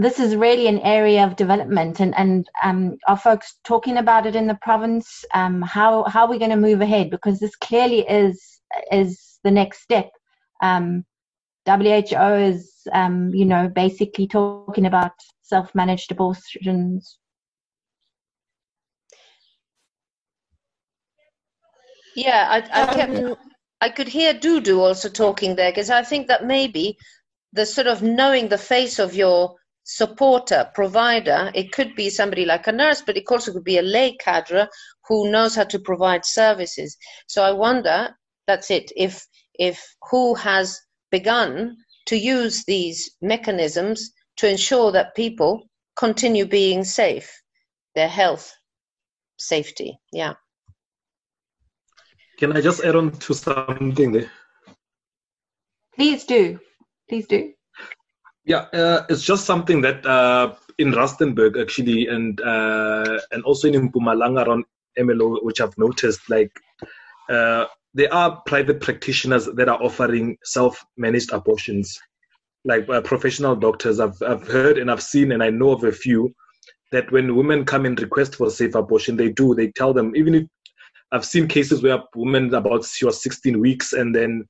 this 0.02 0.20
is 0.20 0.36
really 0.36 0.66
an 0.66 0.80
area 0.80 1.24
of 1.24 1.36
development 1.36 2.00
and, 2.00 2.18
and 2.18 2.50
um, 2.64 2.98
are 3.08 3.18
folks 3.18 3.60
talking 3.64 3.98
about 3.98 4.26
it 4.26 4.36
in 4.36 4.48
the 4.48 4.58
province 4.64 5.24
um, 5.36 5.62
how, 5.62 6.04
how 6.06 6.26
are 6.26 6.30
we 6.30 6.40
going 6.40 6.50
to 6.50 6.58
move 6.58 6.82
ahead 6.82 7.12
because 7.12 7.40
this 7.40 7.56
clearly 7.56 8.00
is 8.10 8.60
is 8.92 9.40
the 9.44 9.52
next 9.52 9.82
step. 9.82 10.10
Um, 10.62 11.06
WHO 11.68 12.34
is 12.34 12.72
um, 12.94 13.30
you 13.30 13.46
know 13.46 13.70
basically 13.70 14.28
talking 14.28 14.88
about 14.88 15.12
self-managed 15.44 16.12
abortions. 16.12 17.20
Yeah 22.16 22.48
I, 22.50 22.84
I 22.84 22.94
kept 22.94 23.16
um, 23.18 23.36
I 23.82 23.90
could 23.90 24.08
hear 24.08 24.34
Dudu 24.34 24.80
also 24.80 25.10
talking 25.10 25.56
there 25.56 25.72
because 25.72 25.92
I 25.92 26.02
think 26.02 26.28
that 26.28 26.46
maybe 26.46 26.98
the 27.54 27.68
sort 27.68 27.88
of 27.88 28.02
knowing 28.02 28.48
the 28.48 28.58
face 28.58 28.98
of 28.98 29.14
your 29.14 29.56
supporter, 29.84 30.70
provider. 30.74 31.52
It 31.56 31.72
could 31.72 31.96
be 31.96 32.10
somebody 32.10 32.46
like 32.46 32.68
a 32.68 32.72
nurse, 32.72 33.02
but 33.02 33.18
it 33.18 33.24
also 33.30 33.52
could 33.52 33.64
be 33.64 33.78
a 33.78 33.82
lay 33.82 34.16
cadre 34.18 34.68
who 35.08 35.32
knows 35.32 35.56
how 35.56 35.66
to 35.66 35.80
provide 35.80 36.26
services. 36.26 36.98
So 37.28 37.44
I 37.44 37.52
wonder, 37.52 38.10
that's 38.48 38.72
it, 38.72 38.92
if, 38.96 39.26
if 39.56 39.84
who 40.10 40.36
has 40.36 40.80
begun 41.12 41.76
to 42.08 42.18
use 42.18 42.64
these 42.66 43.12
mechanisms 43.22 44.12
to 44.38 44.50
ensure 44.50 44.92
that 44.92 45.16
people 45.16 45.64
continue 45.98 46.46
being 46.46 46.84
safe, 46.84 47.32
their 47.96 48.08
health, 48.08 48.52
safety. 49.38 50.00
Yeah. 50.12 50.34
Can 52.38 52.56
I 52.58 52.62
just 52.62 52.84
add 52.84 52.96
on 52.96 53.12
to 53.12 53.34
something 53.34 54.12
there? 54.12 54.32
Please 55.96 56.24
do. 56.24 56.60
Please 57.08 57.28
do. 57.28 57.54
Yeah, 58.44 58.66
uh, 58.74 59.06
it's 59.08 59.24
just 59.24 59.46
something 59.46 59.82
that 59.82 60.06
uh, 60.06 60.56
in 60.80 60.92
Rustenburg 60.92 61.62
actually, 61.62 62.08
and 62.08 62.42
uh, 62.42 63.20
and 63.32 63.44
also 63.44 63.68
in 63.68 63.90
Mpumalanga 63.90 64.48
around 64.48 64.66
MLO, 64.98 65.44
which 65.44 65.62
I've 65.62 65.78
noticed, 65.78 66.28
like 66.30 66.52
uh, 67.30 67.66
there 67.94 68.12
are 68.12 68.42
private 68.48 68.82
practitioners 68.82 69.46
that 69.46 69.70
are 69.70 69.82
offering 69.82 70.38
self-managed 70.44 71.32
abortions, 71.32 72.00
like 72.66 72.90
uh, 72.90 73.02
professional 73.02 73.56
doctors. 73.56 74.00
I've 74.00 74.20
I've 74.24 74.48
heard 74.48 74.80
and 74.80 74.90
I've 74.90 75.04
seen 75.04 75.34
and 75.34 75.44
I 75.44 75.52
know 75.52 75.72
of 75.72 75.84
a 75.84 75.92
few 75.92 76.34
that 76.92 77.12
when 77.12 77.36
women 77.36 77.64
come 77.64 77.86
and 77.86 78.00
request 78.02 78.36
for 78.36 78.50
safe 78.50 78.74
abortion, 78.74 79.18
they 79.18 79.30
do. 79.30 79.54
They 79.54 79.72
tell 79.72 79.94
them 79.94 80.16
even 80.16 80.34
if 80.34 80.48
I've 81.12 81.26
seen 81.26 81.48
cases 81.48 81.84
where 81.84 82.00
women 82.16 82.52
about 82.56 82.86
she 82.86 83.06
was 83.06 83.22
16 83.22 83.60
weeks 83.60 83.94
and 83.94 84.16
then 84.16 84.46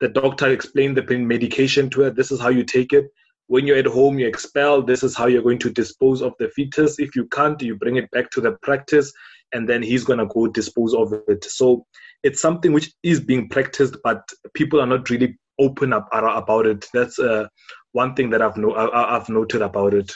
the 0.00 0.08
doctor 0.08 0.48
explained 0.48 0.96
the 0.96 1.02
pain 1.02 1.28
medication 1.28 1.90
to 1.90 2.02
her. 2.02 2.10
This 2.10 2.32
is 2.32 2.40
how 2.40 2.48
you 2.48 2.64
take 2.64 2.94
it 2.94 3.10
when 3.46 3.66
you're 3.66 3.76
at 3.76 3.86
home, 3.86 4.18
you 4.18 4.26
expel. 4.26 4.82
This 4.82 5.02
is 5.02 5.14
how 5.14 5.26
you're 5.26 5.42
going 5.42 5.58
to 5.60 5.70
dispose 5.70 6.22
of 6.22 6.34
the 6.38 6.48
fetus. 6.48 6.98
If 6.98 7.14
you 7.14 7.26
can't, 7.26 7.60
you 7.60 7.76
bring 7.76 7.96
it 7.96 8.10
back 8.10 8.30
to 8.30 8.40
the 8.40 8.52
practice, 8.62 9.12
and 9.52 9.68
then 9.68 9.82
he's 9.82 10.04
going 10.04 10.18
to 10.18 10.26
go 10.26 10.46
dispose 10.46 10.94
of 10.94 11.12
it. 11.28 11.44
So 11.44 11.86
it's 12.22 12.40
something 12.40 12.72
which 12.72 12.92
is 13.02 13.20
being 13.20 13.48
practiced, 13.48 13.96
but 14.02 14.28
people 14.54 14.80
are 14.80 14.86
not 14.86 15.10
really 15.10 15.38
open 15.58 15.92
up 15.92 16.08
about 16.12 16.66
it. 16.66 16.86
That's 16.92 17.18
uh, 17.18 17.46
one 17.92 18.14
thing 18.14 18.30
that 18.30 18.42
I've 18.42 18.56
no, 18.56 18.74
I've 18.74 19.28
noted 19.28 19.62
about 19.62 19.94
it. 19.94 20.12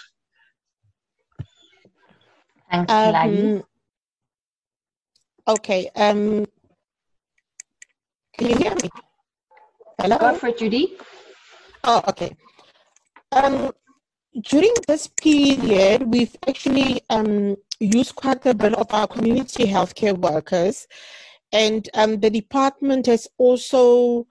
Thanks, 2.70 2.92
um, 2.92 3.62
Okay. 5.48 5.90
Um, 5.96 6.44
can 8.36 8.50
you 8.50 8.56
hear 8.56 8.74
me? 8.74 8.90
Hello. 9.98 10.18
Go 10.18 10.34
for 10.34 10.48
it, 10.48 10.58
Judy. 10.58 10.98
Oh, 11.84 12.02
okay. 12.08 12.36
Um, 13.32 13.72
during 14.42 14.72
this 14.86 15.08
period, 15.08 16.02
we've 16.12 16.34
actually 16.48 17.02
um, 17.10 17.56
used 17.80 18.14
quite 18.14 18.44
a 18.46 18.54
bit 18.54 18.74
of 18.74 18.86
our 18.92 19.06
community 19.06 19.64
healthcare 19.66 20.16
workers, 20.16 20.86
and 21.52 21.88
um, 21.94 22.20
the 22.20 22.30
department 22.30 23.06
has 23.06 23.28
also 23.38 24.26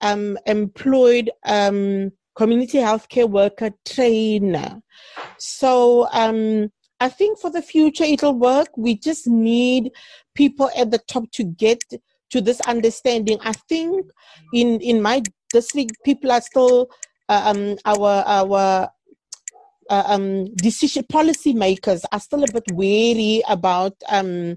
um, 0.00 0.38
employed 0.46 1.30
um, 1.44 2.12
community 2.34 2.78
healthcare 2.78 3.28
worker 3.28 3.70
trainer. 3.84 4.80
So 5.38 6.08
um, 6.12 6.70
I 7.00 7.08
think 7.08 7.38
for 7.38 7.50
the 7.50 7.62
future 7.62 8.04
it'll 8.04 8.38
work. 8.38 8.68
We 8.76 8.96
just 8.96 9.26
need 9.26 9.92
people 10.34 10.70
at 10.76 10.90
the 10.90 10.98
top 10.98 11.30
to 11.32 11.44
get 11.44 11.82
to 12.30 12.40
this 12.40 12.60
understanding. 12.62 13.38
I 13.42 13.52
think 13.52 14.06
in 14.54 14.80
in 14.80 15.02
my 15.02 15.22
district, 15.52 15.92
people 16.04 16.32
are 16.32 16.40
still 16.40 16.90
um, 17.30 17.76
our 17.84 18.24
our 18.26 18.90
uh, 19.88 20.02
um, 20.06 20.54
decision 20.56 21.04
policy 21.08 21.52
makers 21.52 22.04
are 22.12 22.20
still 22.20 22.44
a 22.44 22.52
bit 22.52 22.64
wary 22.72 23.42
about 23.48 23.94
um, 24.08 24.56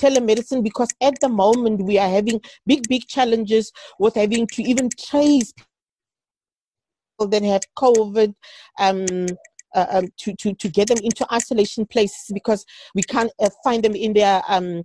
telemedicine 0.00 0.62
because 0.62 0.88
at 1.00 1.14
the 1.20 1.28
moment 1.28 1.82
we 1.82 1.98
are 1.98 2.08
having 2.08 2.40
big 2.66 2.86
big 2.88 3.06
challenges 3.06 3.72
with 3.98 4.14
having 4.14 4.46
to 4.46 4.62
even 4.62 4.88
trace 4.98 5.52
people 5.52 7.28
that 7.28 7.42
have 7.42 7.62
COVID. 7.78 8.34
Um, 8.78 9.26
uh, 9.72 9.86
um, 9.90 10.08
to, 10.18 10.34
to, 10.34 10.52
to 10.54 10.68
get 10.68 10.88
them 10.88 10.98
into 11.00 11.24
isolation 11.32 11.86
places 11.86 12.32
because 12.34 12.66
we 12.92 13.02
can't 13.04 13.30
uh, 13.40 13.48
find 13.62 13.84
them 13.84 13.94
in 13.94 14.12
their 14.12 14.42
um, 14.48 14.82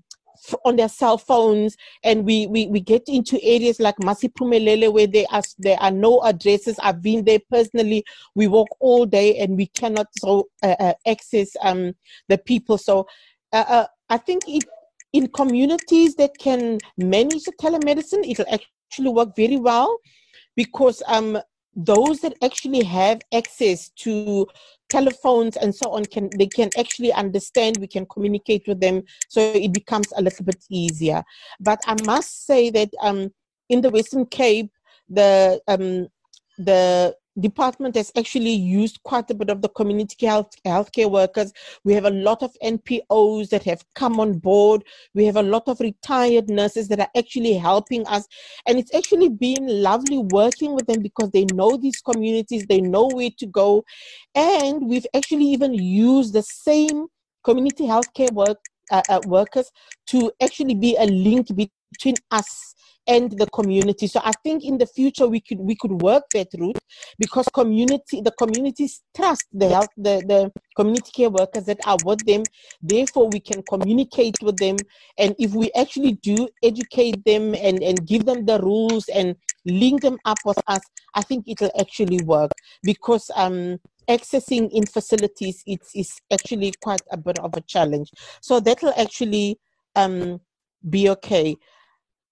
on 0.63 0.75
their 0.75 0.89
cell 0.89 1.17
phones 1.17 1.75
and 2.03 2.25
we, 2.25 2.47
we, 2.47 2.67
we 2.67 2.79
get 2.79 3.03
into 3.07 3.41
areas 3.43 3.79
like 3.79 3.95
Masiphumelele 3.97 4.91
where 4.91 5.07
there 5.07 5.25
are, 5.31 5.41
there 5.57 5.77
are 5.79 5.91
no 5.91 6.21
addresses. 6.21 6.77
I've 6.81 7.01
been 7.01 7.25
there 7.25 7.39
personally. 7.49 8.03
We 8.36 8.47
walk 8.47 8.67
all 8.79 9.05
day 9.05 9.38
and 9.38 9.57
we 9.57 9.67
cannot 9.67 10.07
so 10.17 10.47
uh, 10.63 10.75
uh, 10.79 10.93
access 11.07 11.51
um, 11.61 11.93
the 12.29 12.38
people. 12.38 12.77
So 12.77 13.07
uh, 13.53 13.65
uh 13.67 13.88
I 14.09 14.17
think 14.17 14.43
it, 14.47 14.65
in 15.13 15.27
communities 15.27 16.15
that 16.15 16.38
can 16.38 16.79
manage 16.97 17.43
the 17.43 17.53
telemedicine, 17.61 18.29
it'll 18.29 18.45
actually 18.51 19.09
work 19.09 19.36
very 19.36 19.57
well 19.57 19.97
because 20.55 21.01
um, 21.07 21.39
those 21.75 22.19
that 22.19 22.36
actually 22.43 22.83
have 22.83 23.21
access 23.33 23.89
to 23.89 24.47
telephones 24.89 25.57
and 25.57 25.73
so 25.73 25.91
on 25.91 26.05
can 26.05 26.29
they 26.38 26.47
can 26.47 26.69
actually 26.77 27.11
understand 27.13 27.77
we 27.77 27.88
can 27.88 28.05
communicate 28.05 28.63
with 28.67 28.79
them 28.79 29.01
so 29.27 29.41
it 29.41 29.73
becomes 29.73 30.07
a 30.15 30.21
little 30.21 30.45
bit 30.45 30.63
easier. 30.69 31.23
But 31.59 31.79
i 31.88 31.95
must 32.05 32.45
say 32.45 32.69
that 32.71 32.89
um 33.01 33.31
in 33.69 33.81
the 33.81 33.89
western 33.89 34.25
cape 34.25 34.71
the 35.09 35.61
um 35.67 36.07
the 36.57 37.15
department 37.39 37.95
has 37.95 38.11
actually 38.17 38.53
used 38.53 39.01
quite 39.03 39.29
a 39.29 39.33
bit 39.33 39.49
of 39.49 39.61
the 39.61 39.69
community 39.69 40.25
health 40.25 40.51
healthcare 40.65 41.09
workers. 41.09 41.51
We 41.83 41.93
have 41.93 42.05
a 42.05 42.09
lot 42.09 42.41
of 42.43 42.55
NPOs 42.63 43.49
that 43.49 43.63
have 43.63 43.83
come 43.93 44.19
on 44.19 44.39
board. 44.39 44.83
We 45.13 45.25
have 45.25 45.36
a 45.36 45.43
lot 45.43 45.67
of 45.67 45.79
retired 45.79 46.49
nurses 46.49 46.88
that 46.89 46.99
are 46.99 47.09
actually 47.15 47.53
helping 47.53 48.05
us. 48.07 48.27
And 48.67 48.79
it's 48.79 48.93
actually 48.93 49.29
been 49.29 49.67
lovely 49.67 50.19
working 50.19 50.75
with 50.75 50.88
them 50.88 51.01
because 51.01 51.31
they 51.31 51.45
know 51.45 51.77
these 51.77 52.01
communities, 52.01 52.65
they 52.67 52.81
know 52.81 53.07
where 53.07 53.31
to 53.38 53.45
go. 53.45 53.83
And 54.33 54.88
we've 54.88 55.07
actually 55.15 55.45
even 55.45 55.73
used 55.73 56.33
the 56.33 56.43
same 56.43 57.07
community 57.43 57.86
healthcare 57.86 58.31
work 58.31 58.57
uh, 58.91 59.01
uh, 59.09 59.19
workers 59.25 59.71
to 60.07 60.31
actually 60.41 60.75
be 60.75 60.95
a 60.97 61.05
link 61.05 61.47
between 61.47 61.69
us 62.32 62.76
and 63.08 63.32
the 63.38 63.48
community. 63.48 64.08
So 64.08 64.20
I 64.24 64.32
think 64.43 64.64
in 64.64 64.78
the 64.78 64.88
future 64.88 65.28
we 65.28 65.39
could 65.39 65.60
we 65.60 65.76
could 65.76 66.02
work 66.02 66.24
that 66.34 66.48
route 66.58 66.80
because 67.20 67.48
community 67.54 68.22
the 68.22 68.32
communities 68.32 69.02
trust 69.16 69.46
the 69.54 69.70
health 69.70 69.89
the, 69.98 70.24
the 70.28 70.52
community 70.76 71.12
care 71.16 71.30
workers 71.30 71.66
that 71.66 71.80
are 71.86 71.98
with 72.04 72.26
them. 72.26 72.43
Therefore 72.82 73.30
we 73.30 73.39
can 73.39 73.62
communicate 73.70 74.36
with 74.41 74.58
them 74.58 74.78
and 75.18 75.36
if 75.38 75.54
we 75.54 75.72
actually 75.74 76.14
do 76.14 76.50
educate 76.64 77.24
them 77.26 77.54
and, 77.56 77.84
and 77.84 78.06
give 78.08 78.26
them 78.26 78.46
the 78.46 78.60
rules 78.60 79.08
and 79.10 79.36
link 79.66 80.02
them 80.02 80.18
up 80.26 80.38
with 80.46 80.60
us, 80.68 80.82
I 81.14 81.22
think 81.22 81.46
it'll 81.48 81.72
actually 81.80 82.24
work 82.24 82.52
because 82.84 83.30
um 83.36 83.78
accessing 84.08 84.70
in 84.72 84.86
facilities 84.86 85.64
it's 85.66 85.96
is 85.96 86.20
actually 86.32 86.72
quite 86.82 87.02
a 87.12 87.18
bit 87.18 87.39
of 87.39 87.52
a 87.56 87.62
challenge. 87.62 88.10
So 88.41 88.60
that'll 88.60 88.93
actually 88.98 89.60
um 89.96 90.39
be 90.89 91.10
okay. 91.10 91.58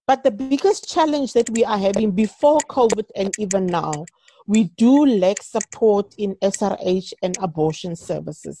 But 0.06 0.22
the 0.22 0.30
biggest 0.30 0.88
challenge 0.88 1.32
that 1.32 1.48
we 1.50 1.64
are 1.64 1.78
having 1.78 2.10
before 2.10 2.58
COVID 2.68 3.06
and 3.16 3.34
even 3.38 3.66
now, 3.66 4.04
we 4.46 4.64
do 4.76 5.06
lack 5.06 5.42
support 5.42 6.14
in 6.18 6.34
SRH 6.36 7.14
and 7.22 7.36
abortion 7.40 7.96
services. 7.96 8.60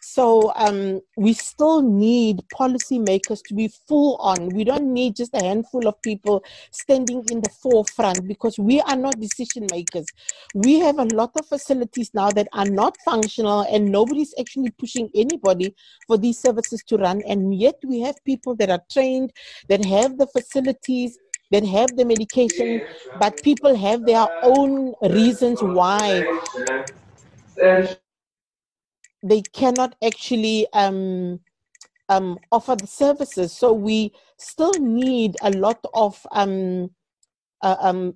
So 0.00 0.52
um, 0.56 1.00
we 1.16 1.32
still 1.32 1.82
need 1.82 2.40
policymakers 2.54 3.42
to 3.48 3.54
be 3.54 3.68
full 3.88 4.16
on. 4.16 4.48
We 4.50 4.64
don't 4.64 4.92
need 4.92 5.16
just 5.16 5.34
a 5.34 5.44
handful 5.44 5.86
of 5.86 6.00
people 6.02 6.44
standing 6.70 7.24
in 7.30 7.40
the 7.40 7.50
forefront 7.50 8.26
because 8.26 8.58
we 8.58 8.80
are 8.80 8.96
not 8.96 9.20
decision 9.20 9.66
makers. 9.70 10.06
We 10.54 10.78
have 10.80 10.98
a 10.98 11.04
lot 11.04 11.32
of 11.38 11.46
facilities 11.46 12.10
now 12.14 12.30
that 12.30 12.48
are 12.52 12.66
not 12.66 12.96
functional 13.04 13.62
and 13.70 13.90
nobody's 13.90 14.34
actually 14.38 14.70
pushing 14.70 15.10
anybody 15.14 15.74
for 16.06 16.16
these 16.16 16.38
services 16.38 16.82
to 16.84 16.96
run. 16.96 17.22
And 17.26 17.54
yet 17.54 17.76
we 17.84 18.00
have 18.00 18.16
people 18.24 18.54
that 18.56 18.70
are 18.70 18.82
trained, 18.90 19.32
that 19.68 19.84
have 19.84 20.18
the 20.18 20.26
facilities, 20.26 21.18
that 21.50 21.64
have 21.64 21.96
the 21.96 22.04
medication, 22.04 22.82
but 23.20 23.40
people 23.42 23.74
have 23.74 24.04
their 24.04 24.26
own 24.42 24.94
reasons 25.02 25.62
why 25.62 26.24
they 29.28 29.42
cannot 29.42 29.94
actually 30.04 30.66
um, 30.72 31.40
um, 32.08 32.38
offer 32.52 32.76
the 32.76 32.86
services. 32.86 33.52
So 33.52 33.72
we 33.72 34.12
still 34.38 34.72
need 34.78 35.36
a 35.42 35.50
lot 35.50 35.84
of 35.94 36.24
um, 36.32 36.90
uh, 37.62 37.76
um, 37.80 38.14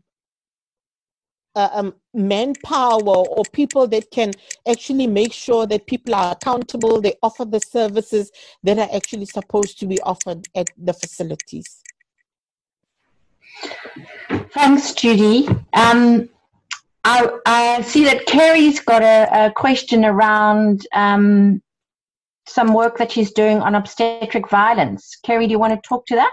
uh, 1.56 1.68
um, 1.72 1.94
manpower 2.14 3.00
or 3.02 3.42
people 3.52 3.86
that 3.88 4.10
can 4.10 4.32
actually 4.68 5.06
make 5.06 5.32
sure 5.32 5.66
that 5.66 5.86
people 5.86 6.14
are 6.14 6.32
accountable, 6.32 7.00
they 7.00 7.14
offer 7.22 7.44
the 7.44 7.60
services 7.60 8.30
that 8.62 8.78
are 8.78 8.88
actually 8.94 9.26
supposed 9.26 9.78
to 9.80 9.86
be 9.86 10.00
offered 10.02 10.46
at 10.54 10.68
the 10.78 10.92
facilities. 10.92 11.82
Thanks, 14.52 14.94
Judy. 14.94 15.48
Um, 15.74 16.28
I, 17.04 17.30
I, 17.46 17.82
see 17.82 18.04
that 18.04 18.26
Kerry's 18.26 18.80
got 18.80 19.02
a, 19.02 19.46
a 19.46 19.52
question 19.52 20.04
around 20.04 20.86
um, 20.94 21.62
some 22.46 22.74
work 22.74 22.98
that 22.98 23.12
she's 23.12 23.32
doing 23.32 23.60
on 23.60 23.74
obstetric 23.74 24.48
violence. 24.48 25.16
Kerry, 25.24 25.46
do 25.46 25.52
you 25.52 25.58
want 25.58 25.72
to 25.72 25.88
talk 25.88 26.06
to 26.06 26.16
that? 26.16 26.32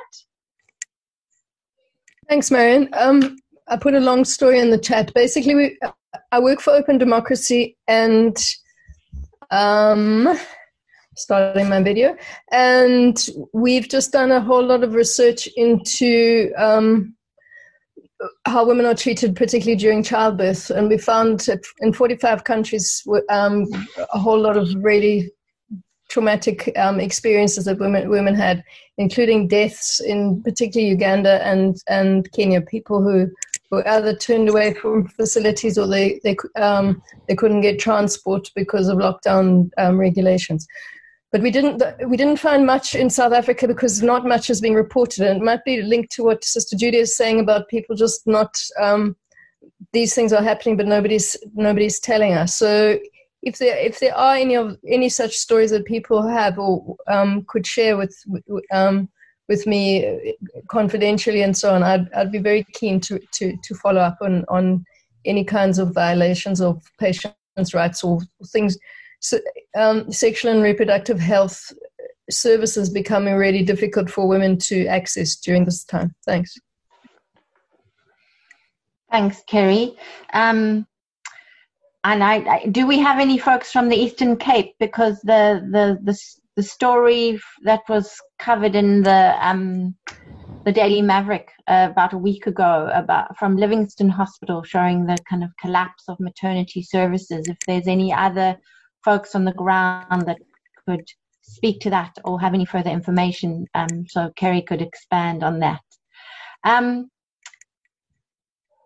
Thanks, 2.28 2.52
Marion. 2.52 2.90
Um, 2.94 3.38
I 3.70 3.78
put 3.78 3.94
a 3.94 4.00
long 4.00 4.26
story 4.26 4.60
in 4.60 4.70
the 4.70 4.78
chat. 4.78 5.14
Basically, 5.14 5.56
we, 5.56 5.80
I 6.32 6.40
work 6.40 6.60
for 6.60 6.74
Open 6.74 6.98
Democracy 6.98 7.78
and 7.88 8.38
um, 9.52 10.38
starting 11.16 11.70
my 11.70 11.82
video, 11.82 12.16
and 12.52 13.30
we've 13.54 13.88
just 13.88 14.12
done 14.12 14.32
a 14.32 14.42
whole 14.42 14.66
lot 14.66 14.84
of 14.84 14.94
research 14.94 15.48
into 15.56 16.52
um, 16.58 17.16
how 18.46 18.66
women 18.66 18.86
are 18.86 18.96
treated, 18.96 19.36
particularly 19.36 19.78
during 19.78 20.04
childbirth. 20.04 20.70
And 20.70 20.90
we 20.90 20.98
found 20.98 21.48
in 21.80 21.94
45 21.94 22.44
countries 22.44 23.06
um, 23.30 23.66
a 24.14 24.20
whole 24.20 24.40
lot 24.40 24.58
of 24.58 24.74
really 24.76 25.32
traumatic 26.10 26.72
um, 26.78 27.00
experiences 27.00 27.66
that 27.66 27.80
women 27.80 28.10
women 28.10 28.34
had, 28.34 28.64
including 28.98 29.48
deaths 29.48 30.00
in 30.00 30.42
particularly 30.42 30.90
Uganda 30.90 31.46
and 31.46 31.78
and 31.88 32.32
Kenya. 32.32 32.62
People 32.62 33.04
who 33.04 33.30
were 33.72 33.88
either 33.88 34.16
turned 34.16 34.50
away 34.50 34.74
from 34.74 35.08
facilities 35.10 35.78
or 35.78 35.88
they 35.88 36.20
they 36.24 36.36
um, 36.56 37.02
they 37.28 37.36
couldn't 37.36 37.62
get 37.62 37.80
transport 37.80 38.50
because 38.56 38.88
of 38.88 38.98
lockdown 38.98 39.70
um, 39.78 39.98
regulations 39.98 40.66
but 41.32 41.42
we 41.42 41.52
didn't 41.52 41.84
we 42.08 42.16
didn't 42.16 42.40
find 42.40 42.66
much 42.66 42.96
in 42.96 43.10
South 43.10 43.34
Africa 43.34 43.68
because 43.68 44.02
not 44.02 44.26
much 44.26 44.50
is 44.50 44.62
being 44.62 44.76
reported, 44.76 45.28
and 45.28 45.42
it 45.42 45.44
might 45.44 45.64
be 45.66 45.82
linked 45.82 46.12
to 46.14 46.24
what 46.24 46.44
Sister 46.44 46.78
Judy 46.78 47.00
is 47.00 47.16
saying 47.16 47.40
about 47.40 47.68
people 47.68 47.96
just 47.96 48.26
not. 48.26 48.56
Um, 48.80 49.16
these 49.94 50.16
things 50.16 50.34
are 50.34 50.42
happening, 50.42 50.78
but 50.78 50.88
nobody's 50.88 51.36
nobody's 51.54 52.00
telling 52.00 52.34
us. 52.34 52.56
So 52.56 52.98
if 53.44 53.58
there 53.58 53.78
if 53.78 54.00
there 54.00 54.16
are 54.16 54.36
any 54.36 54.56
of 54.56 54.78
any 54.88 55.10
such 55.10 55.36
stories 55.36 55.72
that 55.72 55.86
people 55.86 56.26
have 56.26 56.58
or 56.58 56.96
um, 57.08 57.44
could 57.48 57.68
share 57.68 57.98
with 57.98 58.16
um, 58.72 59.10
with 59.50 59.68
me 59.68 60.36
confidentially 60.70 61.42
and 61.42 61.58
so 61.58 61.74
on, 61.74 61.84
I'd 61.84 62.12
I'd 62.14 62.32
be 62.32 62.40
very 62.40 62.66
keen 62.74 63.02
to 63.02 63.20
to 63.34 63.58
to 63.64 63.76
follow 63.76 64.02
up 64.02 64.18
on 64.22 64.46
on 64.48 64.86
any 65.26 65.44
kinds 65.44 65.78
of 65.78 65.94
violations 65.94 66.62
of 66.62 66.82
patients' 67.00 67.74
rights 67.74 68.02
or 68.02 68.22
things 68.46 68.78
so, 69.20 69.40
um, 69.76 70.12
sexual 70.12 70.52
and 70.52 70.64
reproductive 70.64 71.20
health 71.20 71.72
services 72.30 72.90
becoming 72.90 73.36
really 73.36 73.64
difficult 73.64 74.10
for 74.10 74.28
women 74.28 74.58
to 74.58 74.86
access 74.88 75.36
during 75.38 75.66
this 75.66 75.84
time. 75.84 76.14
Thanks. 76.26 76.56
Thanks, 79.12 79.42
Kerry. 79.48 79.96
Um, 80.34 80.86
and 82.04 82.24
I, 82.24 82.36
I, 82.36 82.66
do 82.68 82.86
we 82.86 83.00
have 83.00 83.20
any 83.20 83.38
folks 83.38 83.72
from 83.72 83.90
the 83.90 83.96
Eastern 83.96 84.38
Cape? 84.38 84.76
Because 84.80 85.20
the 85.22 85.68
the 85.72 86.00
the, 86.04 86.18
the 86.56 86.64
story 86.64 87.40
that 87.64 87.82
was 87.90 88.14
covered 88.40 88.76
in 88.76 89.04
the 89.04 89.36
um, 89.42 89.96
the 90.66 90.72
Daily 90.72 91.02
Maverick 91.02 91.52
uh, 91.68 91.88
about 91.92 92.14
a 92.14 92.18
week 92.18 92.46
ago 92.48 92.90
about 92.94 93.38
from 93.38 93.56
Livingstone 93.56 94.10
Hospital 94.10 94.64
showing 94.64 95.06
the 95.06 95.18
kind 95.30 95.44
of 95.44 95.50
collapse 95.60 96.04
of 96.08 96.20
maternity 96.20 96.84
services. 96.84 97.48
If 97.48 97.58
there's 97.66 97.88
any 97.88 98.14
other 98.14 98.58
folks 99.08 99.36
on 99.36 99.46
the 99.46 99.54
ground 99.54 100.24
that 100.28 100.40
could 100.86 101.06
speak 101.42 101.80
to 101.80 101.90
that 101.90 102.14
or 102.26 102.42
have 102.42 102.54
any 102.54 102.66
further 102.66 102.90
information, 102.90 103.66
um, 103.74 104.06
so 104.10 104.30
Kerry 104.36 104.62
could 104.62 104.82
expand 104.82 105.44
on 105.44 105.60
that. 105.60 105.86
Um, 106.66 107.10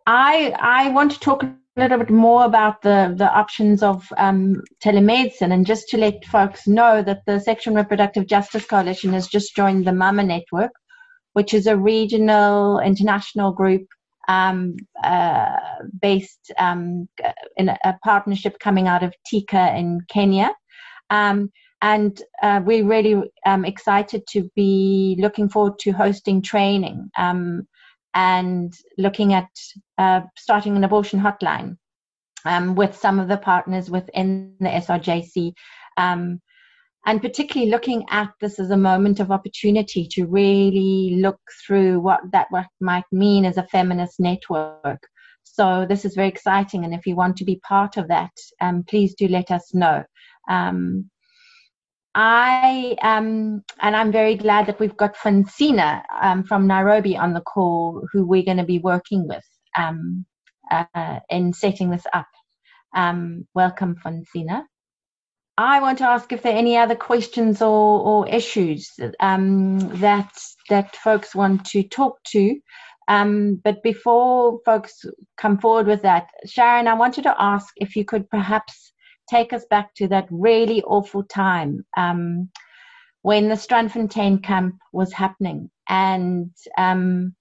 I 0.06 0.54
I 0.60 0.90
want 0.90 1.12
to 1.14 1.20
talk 1.20 1.42
a 1.44 1.56
little 1.76 1.98
bit 1.98 2.12
more 2.12 2.46
about 2.46 2.84
the 2.84 3.16
the 3.22 3.32
options 3.42 3.82
of 3.82 4.14
um, 4.18 4.62
telemedicine, 4.86 5.54
and 5.54 5.66
just 5.66 5.90
to 5.90 5.98
let 5.98 6.26
folks 6.26 6.68
know 6.68 7.02
that 7.02 7.22
the 7.26 7.40
Sexual 7.40 7.72
and 7.72 7.84
Reproductive 7.84 8.28
Justice 8.28 8.66
Coalition 8.66 9.14
has 9.14 9.28
just 9.28 9.56
joined 9.56 9.86
the 9.86 10.00
Mama 10.04 10.24
Network, 10.24 10.74
which 11.34 11.54
is 11.54 11.66
a 11.66 11.82
regional 11.94 12.80
international 12.80 13.52
group 13.52 13.88
um, 14.28 14.76
uh, 15.04 15.58
based 16.02 16.52
um, 16.58 17.08
in 17.58 17.70
a, 17.70 17.78
a, 17.84 17.98
partnership 18.04 18.60
coming 18.60 18.88
out 18.88 19.04
of 19.04 19.14
TICAH 19.28 19.78
in 19.78 20.02
Kenya. 20.10 20.54
Um, 21.10 21.52
and 21.82 22.22
uh, 22.44 22.62
we're 22.64 22.86
really 22.86 23.32
um, 23.46 23.66
excited 23.66 24.24
to 24.30 24.50
be 24.56 25.18
looking 25.20 25.50
forward 25.50 25.80
to 25.80 25.92
hosting 25.92 26.42
training 26.42 27.10
um, 27.18 27.68
and 28.14 28.74
looking 28.98 29.34
at 29.34 29.50
uh, 29.98 30.22
starting 30.38 30.76
an 30.76 30.84
abortion 30.84 31.20
hotline 31.20 31.78
um, 32.46 32.76
with 32.76 32.96
some 32.96 33.20
of 33.20 33.28
the 33.28 33.38
partners 33.38 33.90
within 33.90 34.56
the 34.60 34.70
SRJC. 34.70 35.54
And 37.06 37.22
particularly 37.22 37.72
looking 37.72 38.06
at 38.10 38.30
this 38.40 38.60
as 38.60 38.70
a 38.70 38.78
moment 38.78 39.20
of 39.20 39.32
opportunity 39.32 40.08
to 40.12 40.28
really 40.28 41.18
look 41.20 41.40
through 41.66 42.00
what 42.00 42.20
that 42.32 42.48
might 42.80 43.06
mean 43.12 43.46
as 43.46 43.58
a 43.58 43.68
feminist 43.68 44.20
network. 44.20 45.08
So 45.44 45.86
this 45.90 46.06
is 46.06 46.16
very 46.16 46.28
exciting, 46.28 46.86
and 46.86 46.94
if 46.94 47.06
you 47.06 47.16
want 47.16 47.38
to 47.38 47.46
be 47.46 47.60
part 47.68 47.98
of 47.98 48.08
that, 48.10 48.32
um, 48.62 48.84
please 48.88 49.16
do 49.16 49.28
let 49.28 49.52
us 49.52 49.74
know. 49.74 50.04
Um, 50.50 51.10
I 52.14 52.96
um, 53.02 53.64
and 53.80 53.96
I'm 53.96 54.12
very 54.12 54.36
glad 54.36 54.66
that 54.68 54.80
we've 54.80 54.98
got 54.98 55.16
Francina 55.16 56.04
um, 56.22 56.44
from 56.44 56.68
Nairobi 56.68 57.18
on 57.18 57.34
the 57.34 57.42
call, 57.42 58.06
who 58.12 58.26
we're 58.26 58.44
going 58.44 58.58
to 58.58 58.64
be 58.64 58.80
working 58.80 59.28
with 59.28 59.46
um, 59.78 60.26
uh, 60.70 61.20
in 61.30 61.54
setting 61.54 61.90
this 61.90 62.06
up. 62.14 62.28
Um, 62.94 63.48
welcome, 63.54 63.96
Francina. 63.96 64.64
I 65.62 65.80
want 65.80 66.00
to 66.00 66.08
ask 66.08 66.32
if 66.32 66.42
there 66.42 66.54
are 66.54 66.58
any 66.58 66.76
other 66.76 66.96
questions 66.96 67.62
or, 67.62 68.02
or 68.02 68.28
issues 68.28 68.90
um, 69.20 69.78
that 70.00 70.32
that 70.70 70.96
folks 70.96 71.36
want 71.36 71.66
to 71.66 71.84
talk 71.84 72.18
to. 72.32 72.60
Um, 73.08 73.62
but 73.64 73.84
before 73.84 74.60
folks 74.66 75.06
come 75.38 75.60
forward 75.60 75.86
with 75.86 76.02
that, 76.02 76.28
Sharon, 76.46 76.88
I 76.88 76.96
wanted 76.96 77.24
to 77.24 77.36
ask 77.38 77.74
if 77.78 77.96
you 77.96 78.06
could 78.06 78.28
perhaps 78.32 78.92
take 79.30 79.54
us 79.54 79.64
back 79.70 79.94
to 79.96 80.08
that 80.08 80.28
really 80.32 80.82
awful 80.84 81.24
time 81.26 81.86
um, 81.96 82.50
when 83.22 83.48
the 83.48 83.56
Strandfontein 83.56 84.42
camp 84.42 84.76
was 84.94 85.14
happening, 85.14 85.70
and 85.88 86.50
um, 86.80 87.36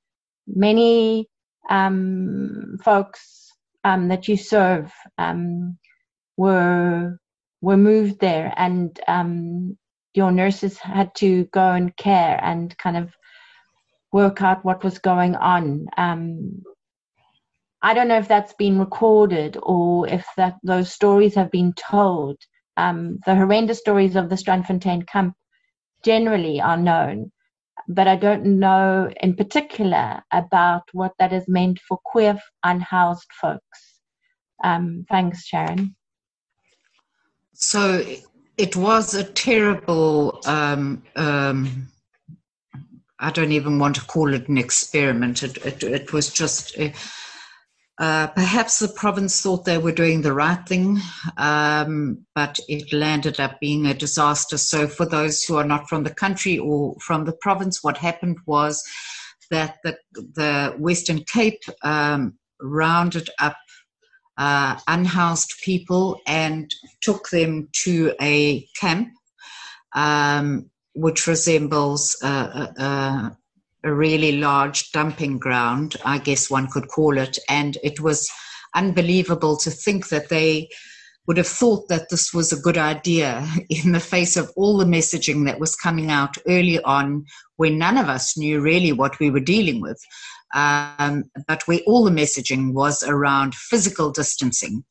many 0.47 1.27
um, 1.71 2.77
folks 2.85 3.51
um, 3.85 4.09
that 4.09 4.29
you 4.29 4.37
serve 4.37 4.93
were 6.37 7.20
were 7.61 7.77
moved 7.77 8.21
there, 8.21 8.53
and 8.57 8.99
um, 9.09 9.77
your 10.15 10.33
nurses 10.33 10.79
had 10.79 11.15
to 11.17 11.45
go 11.47 11.73
and 11.73 11.97
care 11.97 12.39
and 12.43 12.77
kind 12.79 12.97
of 12.97 13.13
work 14.13 14.43
out 14.43 14.65
what 14.65 14.83
was 14.83 14.99
going 14.99 15.37
on. 15.37 15.87
Um, 15.97 16.63
I 17.83 17.95
don't 17.95 18.09
know 18.09 18.19
if 18.19 18.29
that's 18.29 18.53
been 18.55 18.79
recorded 18.79 19.57
or 19.63 20.07
if 20.09 20.27
that 20.37 20.57
those 20.63 20.93
stories 20.93 21.35
have 21.35 21.51
been 21.51 21.73
told. 21.75 22.37
Um, 22.77 23.19
the 23.27 23.35
horrendous 23.35 23.79
stories 23.79 24.17
of 24.17 24.29
the 24.29 24.37
Strandfontein 24.37 25.07
camp 25.07 25.35
generally 26.05 26.61
are 26.61 26.77
known, 26.77 27.31
but 27.89 28.09
I 28.09 28.17
don't 28.17 28.59
know 28.59 29.11
in 29.23 29.35
particular 29.35 30.23
about 30.33 30.83
what 30.93 31.13
that 31.19 31.33
has 31.33 31.49
meant 31.49 31.79
for 31.87 31.99
queer 32.05 32.39
unhoused 32.65 33.29
folks. 33.41 34.01
Um, 34.63 35.05
thanks, 35.11 35.47
Sharon. 35.47 35.97
So 37.61 38.05
it 38.57 38.77
was 38.77 39.15
a 39.15 39.25
terrible. 39.25 40.41
Um, 40.47 41.03
um 41.17 41.89
I 43.23 43.31
don't 43.31 43.53
even 43.53 43.79
want 43.79 43.97
to 43.97 44.07
call 44.07 44.33
it 44.33 44.49
an 44.49 44.57
experiment. 44.57 45.43
It, 45.43 45.59
it, 45.59 45.83
it 45.83 46.13
was 46.13 46.33
just. 46.33 46.79
Uh, 46.79 46.91
uh, 47.99 48.29
perhaps 48.29 48.79
the 48.79 48.89
province 48.89 49.43
thought 49.43 49.67
they 49.67 49.77
were 49.77 49.93
doing 49.93 50.23
the 50.23 50.33
right 50.33 50.67
thing, 50.67 50.99
um, 51.37 52.25
but 52.35 52.59
it 52.67 52.91
landed 52.95 53.39
up 53.39 53.61
being 53.61 53.85
a 53.85 53.93
disaster. 53.93 54.57
So, 54.57 54.89
for 54.89 55.05
those 55.05 55.45
who 55.45 55.57
are 55.57 55.67
not 55.67 55.87
from 55.87 56.05
the 56.05 56.15
country 56.15 56.59
or 56.59 56.97
from 56.99 57.27
the 57.27 57.35
province, 57.35 57.85
what 57.85 57.99
happened 57.99 58.39
was 58.47 58.83
that 59.51 59.77
the, 59.85 59.99
the 60.15 60.75
Western 60.79 61.25
Cape 61.25 61.61
um, 61.83 62.39
rounded 62.63 63.29
up 63.39 63.59
uh, 64.41 64.75
unhoused 64.89 65.53
people 65.63 66.19
and 66.27 66.75
took 67.03 67.29
them 67.29 67.69
to 67.85 68.13
a 68.23 68.67
camp 68.81 69.11
um, 69.95 70.71
which 70.95 71.27
resembles 71.27 72.17
a, 72.23 73.37
a 73.85 73.93
really 73.93 74.39
large 74.39 74.93
dumping 74.93 75.39
ground, 75.39 75.97
I 76.07 76.19
guess 76.19 76.51
one 76.51 76.69
could 76.69 76.89
call 76.89 77.19
it. 77.19 77.39
And 77.51 77.77
it 77.85 78.01
was 78.01 78.31
unbelievable 78.75 79.59
to 79.59 79.71
think 79.71 80.09
that 80.09 80.31
they 80.31 80.71
would 81.27 81.37
have 81.37 81.47
thought 81.47 81.89
that 81.89 82.09
this 82.09 82.33
was 82.33 82.51
a 82.51 82.61
good 82.61 82.79
idea 82.79 83.47
in 83.69 83.93
the 83.93 84.01
face 84.01 84.39
of 84.39 84.51
all 84.57 84.79
the 84.79 84.87
messaging 84.87 85.45
that 85.47 85.61
was 85.61 85.77
coming 85.77 86.11
out 86.11 86.37
early 86.49 86.83
on 86.83 87.27
when 87.57 87.77
none 87.77 87.99
of 87.99 88.09
us 88.09 88.39
knew 88.39 88.61
really 88.61 88.93
what 88.93 89.19
we 89.21 89.31
were 89.31 89.41
dealing 89.41 89.83
with. 89.83 90.01
Um, 90.55 91.31
but 91.47 91.63
where 91.67 91.81
all 91.87 92.05
the 92.05 92.11
messaging 92.11 92.73
was 92.73 93.03
around 93.05 93.55
physical 93.55 94.11
distancing 94.11 94.85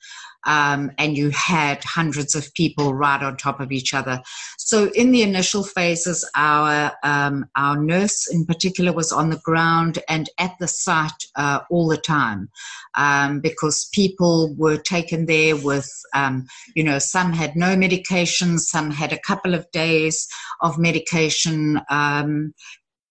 um, 0.46 0.92
and 0.98 1.18
you 1.18 1.30
had 1.32 1.84
hundreds 1.84 2.36
of 2.36 2.54
people 2.54 2.94
right 2.94 3.22
on 3.22 3.38
top 3.38 3.60
of 3.60 3.72
each 3.72 3.94
other. 3.94 4.22
So 4.58 4.90
in 4.92 5.12
the 5.12 5.22
initial 5.22 5.64
phases, 5.64 6.30
our 6.36 6.92
um, 7.04 7.46
our 7.56 7.78
nurse 7.78 8.28
in 8.32 8.46
particular 8.46 8.94
was 8.94 9.12
on 9.12 9.30
the 9.30 9.42
ground 9.44 10.00
and 10.08 10.30
at 10.40 10.56
the 10.60 10.68
site 10.68 11.26
uh, 11.36 11.62
all 11.70 11.88
the 11.88 11.98
time 11.98 12.50
um, 12.96 13.40
because 13.40 13.90
people 13.94 14.54
were 14.56 14.78
taken 14.78 15.26
there 15.26 15.56
with, 15.56 15.90
um, 16.14 16.48
you 16.76 16.84
know, 16.84 17.00
some 17.00 17.34
had 17.34 17.56
no 17.56 17.76
medication, 17.76 18.60
some 18.60 18.92
had 18.92 19.12
a 19.12 19.20
couple 19.20 19.54
of 19.54 19.70
days 19.72 20.28
of 20.62 20.78
medication. 20.78 21.82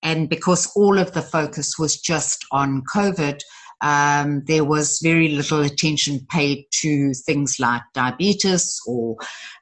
And 0.03 0.28
because 0.28 0.70
all 0.76 0.99
of 0.99 1.12
the 1.12 1.22
focus 1.22 1.78
was 1.78 2.01
just 2.01 2.44
on 2.53 2.82
COVID, 2.94 3.40
um, 3.80 4.42
there 4.46 4.64
was 4.64 5.01
very 5.03 5.28
little 5.28 5.61
attention 5.61 6.26
paid 6.30 6.66
to 6.80 7.12
things 7.14 7.59
like 7.61 7.82
diabetes 7.94 8.80
or 8.86 9.16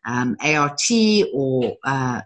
um, 0.07 0.37
ART 0.41 0.81
or 1.35 1.77
uh, 1.85 2.23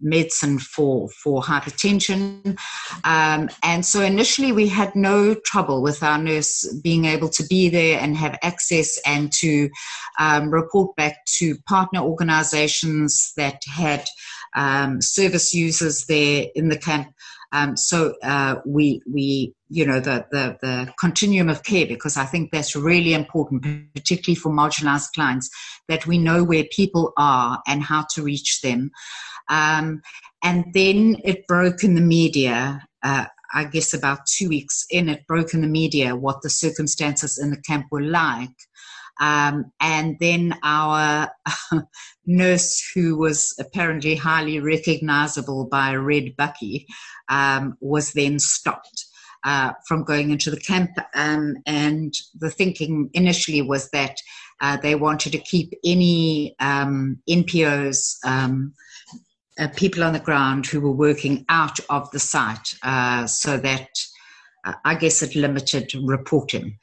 medicine 0.00 0.58
for 0.58 1.08
for 1.10 1.42
hypertension. 1.42 2.58
Um, 3.04 3.50
and 3.62 3.84
so 3.84 4.00
initially 4.00 4.52
we 4.52 4.68
had 4.68 4.94
no 4.94 5.34
trouble 5.34 5.82
with 5.82 6.02
our 6.02 6.18
nurse 6.18 6.72
being 6.82 7.04
able 7.04 7.28
to 7.30 7.44
be 7.46 7.68
there 7.68 7.98
and 8.00 8.16
have 8.16 8.38
access 8.42 8.98
and 9.04 9.32
to 9.32 9.68
um, 10.18 10.50
report 10.50 10.94
back 10.96 11.24
to 11.38 11.56
partner 11.68 12.00
organizations 12.00 13.32
that 13.36 13.60
had 13.66 14.04
um, 14.54 15.00
service 15.00 15.52
users 15.52 16.06
there 16.06 16.46
in 16.54 16.68
the 16.68 16.78
camp 16.78 17.12
um, 17.52 17.76
so 17.76 18.14
uh, 18.22 18.56
we 18.66 19.00
we 19.10 19.54
you 19.68 19.86
know 19.86 20.00
the, 20.00 20.26
the 20.30 20.58
the 20.60 20.92
continuum 20.98 21.48
of 21.48 21.62
care 21.62 21.86
because 21.86 22.16
I 22.16 22.24
think 22.24 22.50
that's 22.50 22.76
really 22.76 23.14
important, 23.14 23.92
particularly 23.94 24.36
for 24.36 24.50
marginalised 24.50 25.12
clients, 25.14 25.48
that 25.88 26.06
we 26.06 26.18
know 26.18 26.44
where 26.44 26.64
people 26.70 27.12
are 27.16 27.60
and 27.66 27.82
how 27.82 28.04
to 28.14 28.22
reach 28.22 28.60
them. 28.60 28.90
Um, 29.48 30.02
and 30.42 30.66
then 30.74 31.16
it 31.24 31.46
broke 31.46 31.82
in 31.82 31.94
the 31.94 32.00
media. 32.00 32.86
Uh, 33.02 33.26
I 33.54 33.64
guess 33.64 33.94
about 33.94 34.26
two 34.26 34.50
weeks 34.50 34.84
in, 34.90 35.08
it 35.08 35.26
broke 35.26 35.54
in 35.54 35.62
the 35.62 35.68
media 35.68 36.14
what 36.14 36.42
the 36.42 36.50
circumstances 36.50 37.38
in 37.38 37.50
the 37.50 37.62
camp 37.62 37.86
were 37.90 38.02
like. 38.02 38.50
Um, 39.20 39.72
and 39.80 40.16
then 40.20 40.54
our 40.62 41.30
nurse, 42.26 42.90
who 42.94 43.16
was 43.16 43.54
apparently 43.58 44.14
highly 44.14 44.60
recognizable 44.60 45.66
by 45.66 45.94
Red 45.94 46.36
Bucky, 46.36 46.86
um, 47.28 47.76
was 47.80 48.12
then 48.12 48.38
stopped. 48.38 49.04
Uh, 49.44 49.72
from 49.86 50.02
going 50.02 50.32
into 50.32 50.50
the 50.50 50.58
camp, 50.58 50.90
um, 51.14 51.54
and 51.64 52.12
the 52.40 52.50
thinking 52.50 53.08
initially 53.14 53.62
was 53.62 53.88
that 53.90 54.16
uh, 54.60 54.76
they 54.78 54.96
wanted 54.96 55.30
to 55.30 55.38
keep 55.38 55.72
any 55.84 56.56
um, 56.58 57.22
NPOs 57.30 58.16
um, 58.24 58.74
uh, 59.58 59.68
people 59.76 60.02
on 60.04 60.12
the 60.12 60.18
ground 60.18 60.66
who 60.66 60.80
were 60.80 60.92
working 60.92 61.44
out 61.48 61.78
of 61.90 62.10
the 62.10 62.18
site 62.18 62.74
uh, 62.82 63.26
so 63.26 63.56
that 63.58 63.88
uh, 64.64 64.72
I 64.84 64.94
guess 64.94 65.22
it 65.22 65.34
limited 65.34 65.92
reporting. 66.02 66.78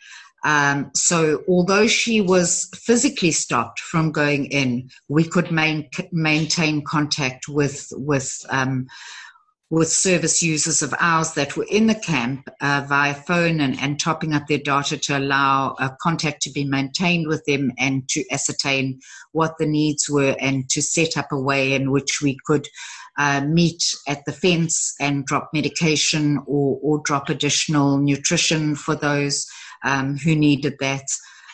Um, 0.45 0.91
so, 0.93 1.43
although 1.47 1.87
she 1.87 2.21
was 2.21 2.69
physically 2.75 3.31
stopped 3.31 3.79
from 3.79 4.11
going 4.11 4.45
in, 4.45 4.91
we 5.09 5.23
could 5.23 5.51
main, 5.51 5.89
maintain 6.11 6.83
contact 6.83 7.49
with 7.49 7.87
with 7.93 8.45
um, 8.49 8.85
with 9.71 9.89
service 9.89 10.43
users 10.43 10.83
of 10.83 10.93
ours 10.99 11.33
that 11.33 11.57
were 11.57 11.65
in 11.71 11.87
the 11.87 11.95
camp 11.95 12.47
uh, 12.61 12.85
via 12.87 13.15
phone 13.15 13.59
and, 13.59 13.79
and 13.81 13.99
topping 13.99 14.33
up 14.33 14.45
their 14.45 14.59
data 14.59 14.95
to 14.95 15.17
allow 15.17 15.75
contact 15.99 16.43
to 16.43 16.51
be 16.51 16.63
maintained 16.63 17.27
with 17.27 17.43
them 17.45 17.71
and 17.79 18.07
to 18.07 18.23
ascertain 18.31 18.99
what 19.31 19.57
the 19.57 19.65
needs 19.65 20.07
were 20.07 20.35
and 20.39 20.69
to 20.69 20.81
set 20.81 21.17
up 21.17 21.31
a 21.31 21.39
way 21.39 21.73
in 21.73 21.89
which 21.89 22.21
we 22.21 22.37
could 22.45 22.67
uh, 23.17 23.41
meet 23.41 23.95
at 24.07 24.23
the 24.25 24.31
fence 24.31 24.93
and 24.99 25.25
drop 25.25 25.49
medication 25.51 26.37
or, 26.45 26.79
or 26.83 27.01
drop 27.03 27.29
additional 27.29 27.97
nutrition 27.97 28.75
for 28.75 28.93
those 28.95 29.47
um, 29.83 30.17
who 30.17 30.35
needed 30.35 30.75
that. 30.79 31.05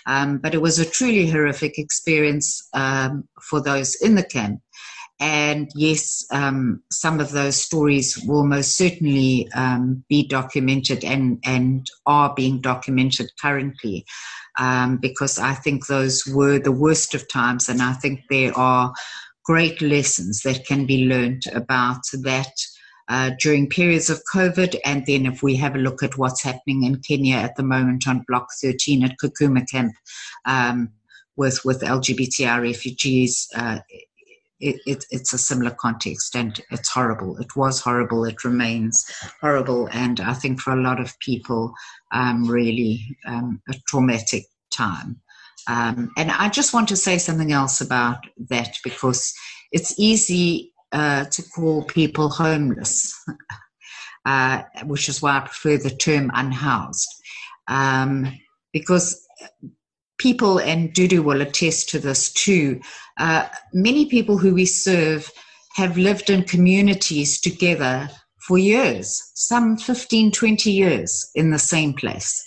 Um, 0.07 0.39
but 0.39 0.55
it 0.55 0.61
was 0.61 0.79
a 0.79 0.89
truly 0.89 1.29
horrific 1.29 1.77
experience 1.77 2.67
um, 2.73 3.27
for 3.41 3.61
those 3.61 3.95
in 4.01 4.15
the 4.15 4.23
camp. 4.23 4.61
And 5.19 5.69
yes, 5.75 6.25
um, 6.31 6.81
some 6.91 7.19
of 7.19 7.31
those 7.31 7.55
stories 7.55 8.17
will 8.25 8.43
most 8.43 8.75
certainly 8.75 9.47
um, 9.53 10.03
be 10.09 10.27
documented 10.27 11.03
and, 11.03 11.37
and 11.45 11.85
are 12.07 12.33
being 12.33 12.59
documented 12.59 13.29
currently 13.39 14.03
um, 14.57 14.97
because 14.97 15.37
I 15.37 15.53
think 15.53 15.85
those 15.85 16.25
were 16.25 16.57
the 16.57 16.71
worst 16.71 17.13
of 17.13 17.29
times. 17.29 17.69
And 17.69 17.83
I 17.83 17.93
think 17.93 18.21
there 18.31 18.57
are 18.57 18.91
great 19.45 19.79
lessons 19.79 20.41
that 20.41 20.65
can 20.65 20.87
be 20.87 21.05
learned 21.05 21.43
about 21.53 22.01
that. 22.13 22.53
Uh, 23.11 23.31
during 23.41 23.67
periods 23.67 24.09
of 24.09 24.21
COVID, 24.33 24.79
and 24.85 25.05
then 25.05 25.25
if 25.25 25.43
we 25.43 25.53
have 25.57 25.75
a 25.75 25.79
look 25.79 26.01
at 26.01 26.17
what's 26.17 26.41
happening 26.41 26.85
in 26.85 27.01
Kenya 27.01 27.35
at 27.35 27.57
the 27.57 27.63
moment 27.63 28.07
on 28.07 28.23
Block 28.25 28.47
13 28.61 29.03
at 29.03 29.17
Kakuma 29.21 29.69
Camp 29.69 29.91
um, 30.45 30.89
with 31.35 31.65
with 31.65 31.81
LGBTI 31.81 32.61
refugees, 32.61 33.49
uh, 33.53 33.79
it, 34.61 34.79
it, 34.85 35.05
it's 35.11 35.33
a 35.33 35.37
similar 35.37 35.71
context 35.71 36.37
and 36.37 36.61
it's 36.71 36.89
horrible. 36.89 37.37
It 37.37 37.53
was 37.57 37.81
horrible. 37.81 38.23
It 38.23 38.45
remains 38.45 39.05
horrible. 39.41 39.89
And 39.91 40.21
I 40.21 40.33
think 40.33 40.61
for 40.61 40.71
a 40.71 40.81
lot 40.81 41.01
of 41.01 41.19
people, 41.19 41.73
um, 42.13 42.49
really 42.49 43.17
um, 43.27 43.61
a 43.67 43.73
traumatic 43.89 44.45
time. 44.71 45.19
Um, 45.67 46.11
and 46.17 46.31
I 46.31 46.47
just 46.47 46.73
want 46.73 46.87
to 46.87 46.95
say 46.95 47.17
something 47.17 47.51
else 47.51 47.81
about 47.81 48.19
that 48.49 48.77
because 48.85 49.33
it's 49.73 49.99
easy 49.99 50.70
uh, 50.91 51.25
to 51.25 51.43
call 51.43 51.83
people 51.83 52.29
homeless, 52.29 53.13
uh, 54.25 54.63
which 54.85 55.09
is 55.09 55.21
why 55.21 55.37
I 55.37 55.39
prefer 55.41 55.77
the 55.77 55.95
term 55.95 56.31
unhoused. 56.33 57.07
Um, 57.67 58.39
because 58.73 59.25
people, 60.17 60.59
and 60.59 60.93
Dudu 60.93 61.23
will 61.23 61.41
attest 61.41 61.89
to 61.89 61.99
this 61.99 62.31
too, 62.31 62.79
uh, 63.17 63.47
many 63.73 64.05
people 64.05 64.37
who 64.37 64.53
we 64.53 64.65
serve 64.65 65.31
have 65.75 65.97
lived 65.97 66.29
in 66.29 66.43
communities 66.43 67.39
together 67.39 68.09
for 68.47 68.57
years, 68.57 69.31
some 69.35 69.77
15, 69.77 70.31
20 70.31 70.71
years 70.71 71.29
in 71.35 71.51
the 71.51 71.59
same 71.59 71.93
place. 71.93 72.43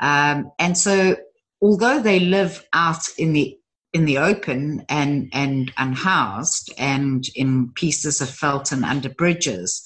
Um, 0.00 0.50
and 0.58 0.76
so, 0.76 1.16
although 1.60 2.00
they 2.00 2.20
live 2.20 2.64
out 2.72 3.02
in 3.18 3.32
the 3.32 3.56
in 3.92 4.04
the 4.04 4.18
open 4.18 4.84
and 4.88 5.28
and 5.32 5.72
unhoused 5.76 6.72
and 6.78 7.24
in 7.34 7.70
pieces 7.74 8.20
of 8.20 8.30
felt 8.30 8.72
and 8.72 8.84
under 8.84 9.10
bridges, 9.10 9.82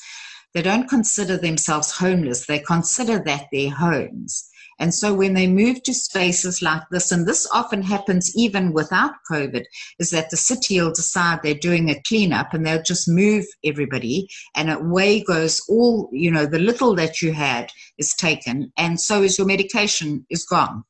they 0.54 0.62
don't 0.62 0.88
consider 0.88 1.36
themselves 1.36 1.90
homeless. 1.90 2.46
They 2.46 2.60
consider 2.60 3.18
that 3.24 3.46
their 3.52 3.70
homes. 3.70 4.48
And 4.78 4.92
so 4.92 5.14
when 5.14 5.32
they 5.32 5.46
move 5.46 5.82
to 5.84 5.94
spaces 5.94 6.60
like 6.60 6.82
this, 6.90 7.10
and 7.10 7.26
this 7.26 7.48
often 7.52 7.82
happens 7.82 8.32
even 8.36 8.72
without 8.72 9.12
COVID, 9.30 9.64
is 9.98 10.10
that 10.10 10.28
the 10.30 10.36
city 10.36 10.80
will 10.80 10.92
decide 10.92 11.40
they're 11.42 11.54
doing 11.54 11.88
a 11.88 12.00
cleanup 12.06 12.52
and 12.52 12.66
they'll 12.66 12.82
just 12.82 13.08
move 13.08 13.46
everybody 13.64 14.28
and 14.54 14.70
away 14.70 15.22
goes 15.22 15.62
all, 15.68 16.10
you 16.12 16.30
know, 16.30 16.44
the 16.44 16.58
little 16.58 16.94
that 16.94 17.22
you 17.22 17.32
had 17.32 17.70
is 17.96 18.14
taken 18.14 18.70
and 18.76 19.00
so 19.00 19.22
is 19.22 19.38
your 19.38 19.46
medication 19.46 20.26
is 20.28 20.44
gone 20.44 20.84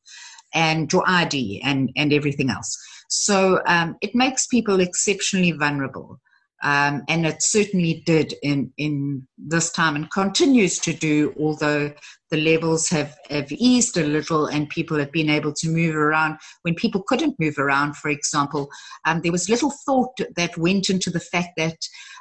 and 0.53 0.93
your 0.93 1.05
ID 1.07 1.61
and, 1.65 1.91
and 1.97 2.13
everything 2.13 2.51
else. 2.51 2.77
So 3.09 3.63
um, 3.67 3.97
it 4.01 4.15
makes 4.15 4.47
people 4.47 4.81
exceptionally 4.81 5.53
vulnerable. 5.53 6.21
Um, 6.63 7.03
and 7.09 7.27
it 7.27 7.43
certainly 7.43 8.03
did 8.07 8.35
in, 8.43 8.73
in 8.79 9.27
this 9.37 9.71
time 9.71 9.95
and 9.95 10.11
continues 10.11 10.79
to 10.81 10.93
do, 10.95 11.35
although 11.39 11.93
the 12.31 12.39
levels 12.39 12.89
have, 12.89 13.15
have 13.29 13.53
eased 13.53 13.97
a 13.99 14.03
little 14.03 14.47
and 14.47 14.69
people 14.71 14.99
have 14.99 15.13
been 15.13 15.29
able 15.29 15.53
to 15.53 15.69
move 15.69 15.95
around. 15.95 16.39
When 16.63 16.75
people 16.75 17.05
couldn't 17.07 17.39
move 17.39 17.59
around, 17.59 17.97
for 17.97 18.09
example, 18.09 18.69
um, 19.05 19.21
there 19.21 19.33
was 19.33 19.51
little 19.51 19.73
thought 19.85 20.17
that 20.37 20.57
went 20.57 20.89
into 20.89 21.11
the 21.11 21.21
fact 21.21 21.51
that 21.59 21.77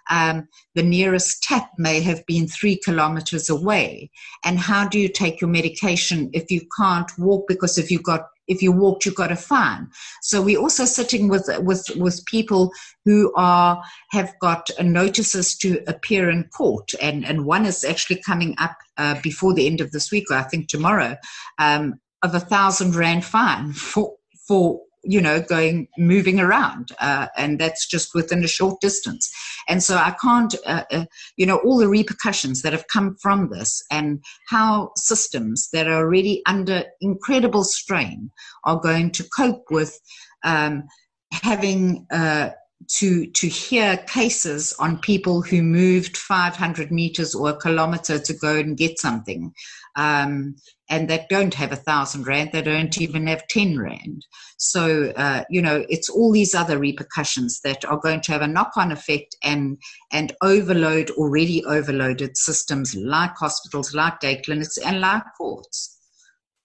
um, 0.10 0.48
the 0.76 0.84
nearest 0.84 1.42
tap 1.42 1.72
may 1.78 2.02
have 2.02 2.24
been 2.26 2.48
three 2.48 2.80
kilometers 2.84 3.50
away. 3.50 4.12
And 4.44 4.60
how 4.60 4.88
do 4.88 5.00
you 5.00 5.10
take 5.10 5.42
your 5.42 5.50
medication 5.50 6.30
if 6.34 6.52
you 6.52 6.62
can't 6.78 7.10
walk? 7.18 7.46
Because 7.48 7.78
if 7.78 7.90
you've 7.90 8.04
got 8.04 8.28
if 8.48 8.62
you 8.62 8.72
walked, 8.72 9.06
you 9.06 9.12
got 9.12 9.32
a 9.32 9.36
fine. 9.36 9.90
So 10.22 10.42
we're 10.42 10.60
also 10.60 10.86
sitting 10.86 11.28
with 11.28 11.50
with 11.60 11.86
with 11.96 12.26
people 12.26 12.72
who 13.04 13.34
are 13.36 13.82
have 14.12 14.34
got 14.40 14.70
notices 14.82 15.56
to 15.58 15.82
appear 15.88 16.30
in 16.30 16.46
court, 16.46 16.94
and 17.02 17.26
and 17.26 17.46
one 17.46 17.66
is 17.66 17.84
actually 17.84 18.22
coming 18.22 18.56
up 18.58 18.78
uh, 18.98 19.20
before 19.22 19.54
the 19.54 19.68
end 19.68 19.82
of 19.82 19.92
this 19.92 20.12
week, 20.12 20.30
or 20.30 20.36
I 20.36 20.44
think 20.44 20.68
tomorrow, 20.68 21.16
um, 21.60 22.00
of 22.24 22.34
a 22.34 22.40
thousand 22.40 22.96
rand 22.96 23.26
fine 23.26 23.74
for 23.74 24.16
for 24.48 24.82
you 25.06 25.22
know, 25.22 25.42
going, 25.42 25.88
moving 25.98 26.40
around. 26.40 26.90
Uh, 27.00 27.28
and 27.38 27.60
that's 27.60 27.88
just 27.88 28.14
within 28.14 28.44
a 28.44 28.48
short 28.48 28.80
distance. 28.82 29.32
And 29.68 29.82
so 29.84 29.96
I 29.96 30.16
can't, 30.22 30.56
uh, 30.66 30.84
uh, 30.92 31.06
you 31.38 31.46
know, 31.46 31.58
all 31.58 31.78
the 31.78 31.88
repercussions 31.88 32.62
that 32.62 32.74
have 32.74 32.88
come 32.88 33.16
from 33.22 33.50
this 33.50 33.84
and 33.92 34.24
how 34.50 34.92
systems 34.98 35.70
that 35.74 35.88
are 35.88 36.04
already 36.04 36.42
under 36.46 36.84
incredible 37.02 37.64
strain 37.64 38.32
are 38.64 38.80
going 38.80 39.12
to 39.12 39.26
cope 39.36 39.66
with 39.70 40.00
um, 40.44 40.84
having 41.32 42.06
uh, 42.12 42.50
to 42.88 43.26
to 43.28 43.48
hear 43.48 43.98
cases 43.98 44.74
on 44.80 45.00
people 45.00 45.42
who 45.42 45.62
moved 45.64 46.18
500 46.18 46.92
meters 46.92 47.34
or 47.34 47.50
a 47.50 47.56
kilometer 47.56 48.20
to 48.20 48.34
go 48.34 48.58
and 48.58 48.78
get 48.78 49.00
something 49.00 49.54
um, 49.96 50.56
and 50.90 51.10
that 51.10 51.30
don't 51.30 51.54
have 51.54 51.72
a 51.72 51.78
thousand 51.78 52.28
rand 52.28 52.52
they 52.52 52.62
don't 52.62 53.00
even 53.02 53.28
have 53.28 53.48
10 53.48 53.80
rand. 53.80 54.26
So 54.58 55.12
uh, 55.16 55.44
you 55.50 55.62
know 55.62 55.86
it's 55.90 56.10
all 56.10 56.32
these 56.32 56.54
other 56.54 56.78
repercussions 56.78 57.62
that 57.62 57.86
are 57.86 57.98
going 57.98 58.22
to 58.22 58.32
have 58.34 58.42
a 58.42 58.48
knock-on 58.48 58.92
effect 58.92 59.36
and 59.44 59.78
and 60.12 60.34
overload 60.44 61.10
already 61.12 61.64
overloaded 61.66 62.38
systems 62.38 62.96
like 62.96 63.36
hospitals 63.38 63.96
like 63.96 64.20
day 64.20 64.42
clinics 64.44 64.78
and 64.78 65.02
like 65.02 65.24
courts. 65.38 65.98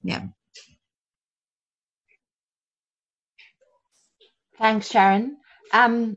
Yeah. 0.02 0.24
Thanks 4.58 4.90
sharon 4.90 5.39
um, 5.72 6.16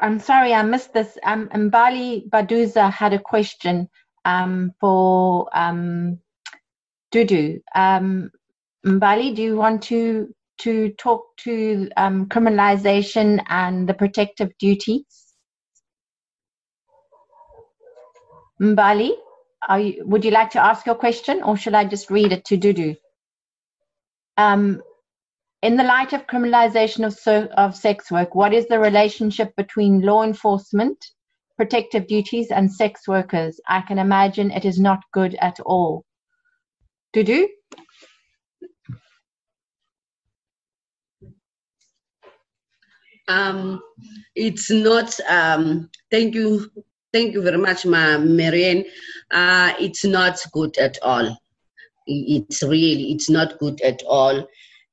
I'm 0.00 0.18
sorry 0.20 0.52
I 0.52 0.62
missed 0.62 0.92
this. 0.92 1.16
Um, 1.24 1.48
Mbali 1.48 2.28
Baduza 2.28 2.92
had 2.92 3.12
a 3.14 3.18
question 3.18 3.88
um, 4.24 4.72
for 4.80 5.48
um, 5.52 6.18
Dudu. 7.12 7.60
Um, 7.74 8.30
Mbali, 8.84 9.34
do 9.34 9.42
you 9.42 9.56
want 9.56 9.82
to 9.84 10.34
to 10.58 10.90
talk 10.92 11.36
to 11.36 11.88
um, 11.96 12.26
criminalization 12.26 13.42
and 13.48 13.88
the 13.88 13.94
protective 13.94 14.50
duties? 14.58 15.04
Mbali, 18.60 19.10
you, 19.78 20.02
would 20.06 20.24
you 20.24 20.30
like 20.30 20.50
to 20.50 20.64
ask 20.64 20.86
your 20.86 20.94
question 20.94 21.42
or 21.42 21.56
should 21.56 21.74
I 21.74 21.84
just 21.84 22.10
read 22.10 22.32
it 22.32 22.44
to 22.46 22.56
Dudu? 22.56 22.96
Um, 24.38 24.82
in 25.62 25.76
the 25.76 25.84
light 25.84 26.12
of 26.12 26.26
criminalization 26.26 27.06
of, 27.06 27.14
so, 27.14 27.44
of 27.56 27.74
sex 27.74 28.10
work, 28.10 28.34
what 28.34 28.52
is 28.52 28.66
the 28.68 28.78
relationship 28.78 29.54
between 29.56 30.02
law 30.02 30.22
enforcement, 30.22 31.12
protective 31.56 32.06
duties, 32.06 32.50
and 32.50 32.72
sex 32.72 33.08
workers? 33.08 33.58
I 33.68 33.80
can 33.80 33.98
imagine 33.98 34.50
it 34.50 34.64
is 34.64 34.78
not 34.78 35.02
good 35.12 35.34
at 35.40 35.58
all. 35.60 36.04
Dudu? 37.14 37.46
Um, 43.28 43.80
it's 44.36 44.70
not. 44.70 45.18
Um, 45.28 45.90
thank 46.12 46.34
you, 46.34 46.70
thank 47.12 47.32
you 47.32 47.42
very 47.42 47.58
much, 47.58 47.84
Ma 47.84 48.18
Marianne. 48.18 48.84
Uh, 49.32 49.72
it's 49.80 50.04
not 50.04 50.38
good 50.52 50.76
at 50.78 50.98
all. 51.02 51.36
It's 52.06 52.62
really, 52.62 53.10
it's 53.10 53.28
not 53.28 53.58
good 53.58 53.80
at 53.80 54.00
all 54.06 54.46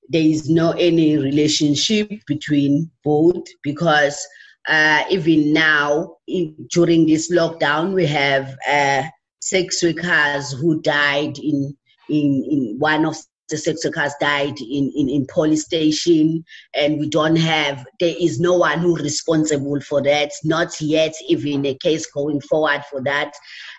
there 0.10 0.22
is 0.22 0.50
no 0.50 0.72
any 0.72 1.18
relationship 1.18 2.10
between 2.28 2.90
both 3.04 3.44
because 3.64 4.26
uh, 4.68 5.04
even 5.10 5.54
now 5.54 6.16
in, 6.28 6.56
during 6.72 7.06
this 7.06 7.32
lockdown, 7.32 7.94
we 7.94 8.06
have 8.06 8.56
uh, 8.68 9.04
sex 9.42 9.84
workers 9.84 10.52
who 10.52 10.82
died 10.82 11.38
in 11.38 11.76
in 12.10 12.46
in 12.50 12.76
one 12.80 13.06
of 13.06 13.18
the 13.54 13.58
sex 13.60 13.86
workers 13.86 14.14
died 14.20 14.60
in, 14.60 14.92
in, 14.96 15.08
in 15.08 15.28
police 15.28 15.64
station 15.64 16.44
and 16.74 17.00
we 17.00 17.08
don't 17.08 17.36
have 17.36 17.86
there 18.00 18.16
is 18.20 18.40
no 18.40 18.58
one 18.58 18.80
who 18.80 18.96
responsible 18.96 19.80
for 19.82 20.02
that 20.02 20.32
not 20.44 20.82
yet 20.82 21.14
even 21.30 21.64
a 21.68 21.76
case 21.76 22.08
going 22.08 22.42
forward 22.42 22.82
for 22.90 23.00
that. 23.04 23.32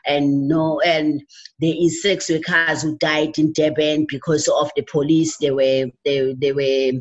And 0.07 0.47
no 0.47 0.81
and 0.81 1.21
there 1.59 1.75
is 1.77 2.03
sex 2.03 2.31
workers 2.31 2.83
who 2.83 2.97
died 2.99 3.37
in 3.37 3.53
Durban 3.53 4.07
because 4.09 4.47
of 4.47 4.71
the 4.77 4.83
police. 4.83 5.37
They 5.39 5.51
were 5.51 5.87
they, 6.05 6.35
they 6.39 6.53
were 6.53 7.01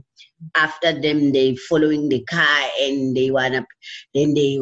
after 0.56 1.00
them 1.00 1.32
they 1.32 1.56
following 1.56 2.10
the 2.10 2.24
car 2.24 2.68
and 2.82 3.16
they 3.16 3.30
wanna 3.30 3.68
then 4.16 4.34
they 4.34 4.58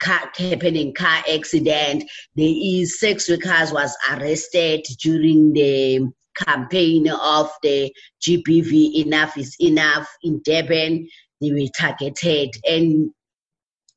car 0.00 0.32
happening 0.36 0.94
car 0.94 1.22
accident. 1.32 2.10
There 2.34 2.52
is 2.52 2.98
sex 2.98 3.28
workers 3.28 3.72
was 3.72 3.96
arrested 4.10 4.84
during 5.00 5.52
the 5.52 6.08
campaign 6.44 7.08
of 7.08 7.50
the 7.62 7.92
GBV 8.22 9.06
Enough 9.06 9.36
is 9.38 9.56
Enough 9.60 10.08
in 10.22 10.40
Durban. 10.44 11.08
They 11.40 11.52
were 11.52 11.68
targeted 11.76 12.54
and 12.66 13.10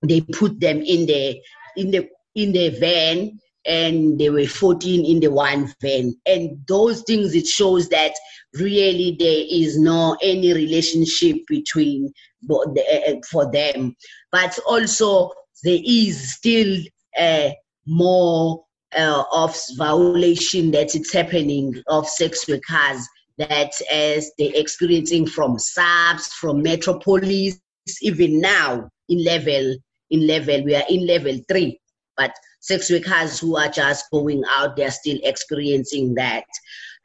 they 0.02 0.22
put 0.22 0.60
them 0.60 0.82
in 0.82 1.06
the 1.06 1.42
in 1.76 1.92
the 1.92 2.08
in 2.36 2.52
the 2.52 2.70
van 2.70 3.40
and 3.66 4.18
they 4.18 4.30
were 4.30 4.46
14 4.46 5.06
in 5.06 5.20
the 5.20 5.30
one 5.30 5.74
van 5.82 6.16
and 6.26 6.58
those 6.68 7.02
things 7.04 7.36
it 7.36 7.46
shows 7.46 7.90
that 7.90 8.14
really 8.54 9.16
there 9.20 9.44
is 9.50 9.78
no 9.78 10.18
any 10.22 10.54
relationship 10.54 11.36
between 11.48 12.12
the, 12.44 12.84
uh, 13.08 13.16
for 13.30 13.52
them 13.52 13.96
but 14.32 14.58
also 14.66 15.32
there 15.64 15.80
is 15.84 16.34
still 16.36 16.78
uh, 17.20 17.50
more 17.86 18.64
uh, 18.98 19.24
of 19.32 19.56
violation 19.78 20.72
that 20.72 20.96
is 20.96 21.12
happening 21.12 21.82
of 21.88 22.08
sex 22.08 22.48
workers 22.48 23.08
that 23.38 23.72
as 23.92 24.32
they're 24.38 24.52
experiencing 24.54 25.26
from 25.26 25.58
SAPS, 25.58 26.34
from 26.34 26.62
Metro 26.62 27.00
Police, 27.00 27.60
even 28.02 28.40
now 28.42 28.90
in 29.08 29.24
level 29.24 29.76
in 30.12 30.28
level 30.28 30.64
we 30.64 30.76
are 30.76 30.84
in 30.90 31.06
level 31.08 31.40
three, 31.50 31.80
but 32.18 32.32
sex 32.62 32.92
workers 32.92 33.40
who 33.40 33.56
are 33.56 33.70
just 33.70 34.06
going 34.12 34.44
out 34.50 34.76
they're 34.76 34.92
still 34.92 35.20
experiencing 35.24 36.16
that. 36.16 36.46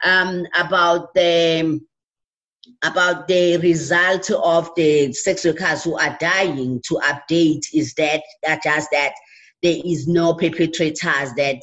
Um, 0.04 0.44
about 0.54 1.14
the 1.14 1.80
about 2.82 3.28
the 3.28 3.58
result 3.58 4.30
of 4.30 4.70
the 4.74 5.12
sex 5.12 5.44
workers 5.44 5.84
who 5.84 5.98
are 5.98 6.16
dying 6.18 6.80
to 6.88 6.94
update 6.94 7.62
is 7.72 7.94
that 7.94 8.22
that 8.42 8.62
just 8.62 8.88
that 8.90 9.12
there 9.64 9.80
is 9.82 10.06
no 10.06 10.34
perpetrators 10.34 11.32
that 11.38 11.58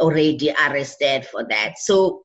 already 0.00 0.50
arrested 0.50 1.24
for 1.26 1.46
that. 1.48 1.78
So 1.78 2.24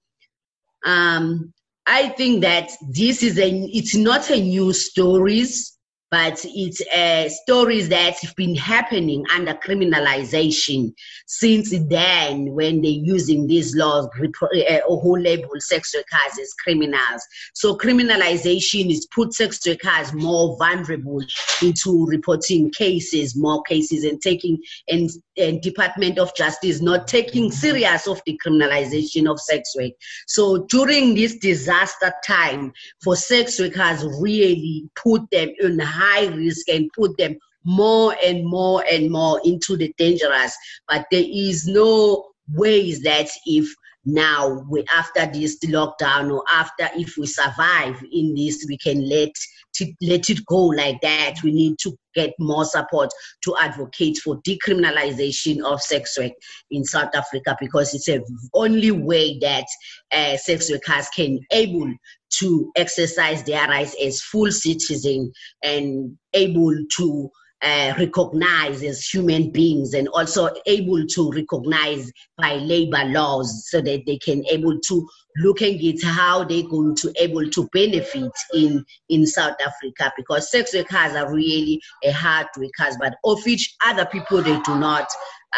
um, 0.84 1.54
I 1.86 2.10
think 2.10 2.42
that 2.42 2.72
this 2.90 3.22
is 3.22 3.38
a 3.38 3.50
it's 3.72 3.96
not 3.96 4.30
a 4.32 4.42
new 4.42 4.74
stories 4.74 5.78
but 6.12 6.44
it's 6.44 6.82
uh, 6.88 7.30
stories 7.30 7.90
that 7.90 8.18
have 8.20 8.36
been 8.36 8.56
happening 8.56 9.24
under 9.34 9.54
criminalization 9.54 10.92
since 11.28 11.72
then 11.88 12.52
when 12.54 12.82
they're 12.82 12.92
using 12.92 13.46
these 13.46 13.76
laws 13.76 14.08
uh, 14.20 14.80
who 14.88 15.18
label 15.18 15.50
sex 15.60 15.94
workers 15.96 16.40
as 16.42 16.54
criminals. 16.64 17.26
So 17.54 17.78
criminalization 17.78 18.92
is 18.92 19.08
put 19.14 19.34
sex 19.34 19.60
workers 19.68 20.12
more 20.14 20.58
vulnerable 20.58 21.22
into 21.62 22.06
reporting 22.08 22.72
cases, 22.72 23.36
more 23.38 23.62
cases 23.64 24.04
and 24.04 24.20
taking 24.22 24.58
and, 24.88 25.10
and 25.38 25.62
Department 25.62 26.18
of 26.18 26.36
Justice 26.36 26.82
not 26.82 27.08
taking 27.08 27.52
serious 27.52 28.08
of 28.08 28.22
the 28.26 28.40
criminalization 28.44 29.30
of 29.30 29.40
sex 29.40 29.76
work. 29.78 29.92
So 30.28 30.66
during 30.70 31.14
this 31.14 31.36
disaster 31.36 32.12
time 32.26 32.74
for 33.04 33.16
sex 33.16 33.60
workers 33.60 34.04
really 34.20 34.90
put 34.96 35.30
them 35.32 35.50
in 35.60 35.80
high 35.80 35.99
risk 36.36 36.68
and 36.70 36.90
put 36.94 37.18
them 37.18 37.38
more 37.66 38.16
and 38.26 38.46
more 38.46 38.84
and 38.92 39.12
more 39.12 39.42
into 39.44 39.78
the 39.78 39.94
dangerous. 39.98 40.56
But 40.88 41.06
there 41.12 41.26
is 41.26 41.68
no 41.68 42.32
ways 42.56 43.02
that 43.02 43.30
if 43.46 43.74
now 44.06 44.66
we 44.70 44.84
after 44.96 45.26
this 45.28 45.60
lockdown 45.66 46.32
or 46.32 46.44
after 46.52 46.90
if 46.96 47.18
we 47.18 47.28
survive 47.28 48.02
in 48.12 48.34
this 48.36 48.66
we 48.68 48.78
can 48.78 49.08
let 49.08 49.32
to 49.80 49.94
let 50.02 50.30
it 50.30 50.46
go 50.46 50.66
like 50.68 51.00
that. 51.02 51.36
We 51.44 51.52
need 51.52 51.78
to 51.80 51.98
get 52.16 52.34
more 52.40 52.66
support 52.66 53.10
to 53.44 53.56
advocate 53.60 54.18
for 54.18 54.42
decriminalization 54.42 55.64
of 55.64 55.82
sex 55.82 56.18
work 56.18 56.32
in 56.72 56.84
south 56.84 57.14
africa 57.14 57.56
because 57.60 57.94
it's 57.94 58.06
the 58.06 58.24
only 58.54 58.92
way 58.92 59.38
that 59.40 59.66
uh, 60.12 60.36
sex 60.38 60.72
workers 60.72 61.08
can 61.16 61.40
able 61.52 61.94
to 62.40 62.72
exercise 62.76 63.44
their 63.44 63.68
rights 63.68 63.96
as 64.04 64.22
full 64.22 64.52
citizen 64.52 65.32
and 65.64 66.18
able 66.34 66.76
to 66.98 67.30
uh, 67.62 67.94
recognize 67.98 68.84
as 68.84 69.06
human 69.06 69.52
beings 69.52 69.94
and 69.94 70.08
also 70.10 70.50
able 70.66 71.06
to 71.06 71.32
recognize 71.32 72.12
by 72.38 72.56
labor 72.56 73.04
laws 73.06 73.68
so 73.70 73.82
that 73.82 74.06
they 74.06 74.18
can 74.18 74.46
able 74.48 74.80
to 74.80 75.08
looking 75.38 75.86
at 75.88 76.02
how 76.04 76.44
they're 76.44 76.64
going 76.64 76.96
to 76.96 77.14
able 77.20 77.48
to 77.50 77.68
benefit 77.74 78.32
in 78.54 78.84
in 79.10 79.26
South 79.26 79.56
Africa 79.66 80.12
because 80.16 80.50
sex 80.50 80.74
workers 80.74 81.16
are 81.16 81.34
really 81.34 81.82
a 82.04 82.12
hard 82.12 82.48
workers 82.58 82.98
but 83.00 83.16
of 83.26 83.44
which 83.46 83.76
other 83.86 84.06
people 84.06 84.42
they 84.42 84.60
do 84.62 84.80
not 84.80 85.10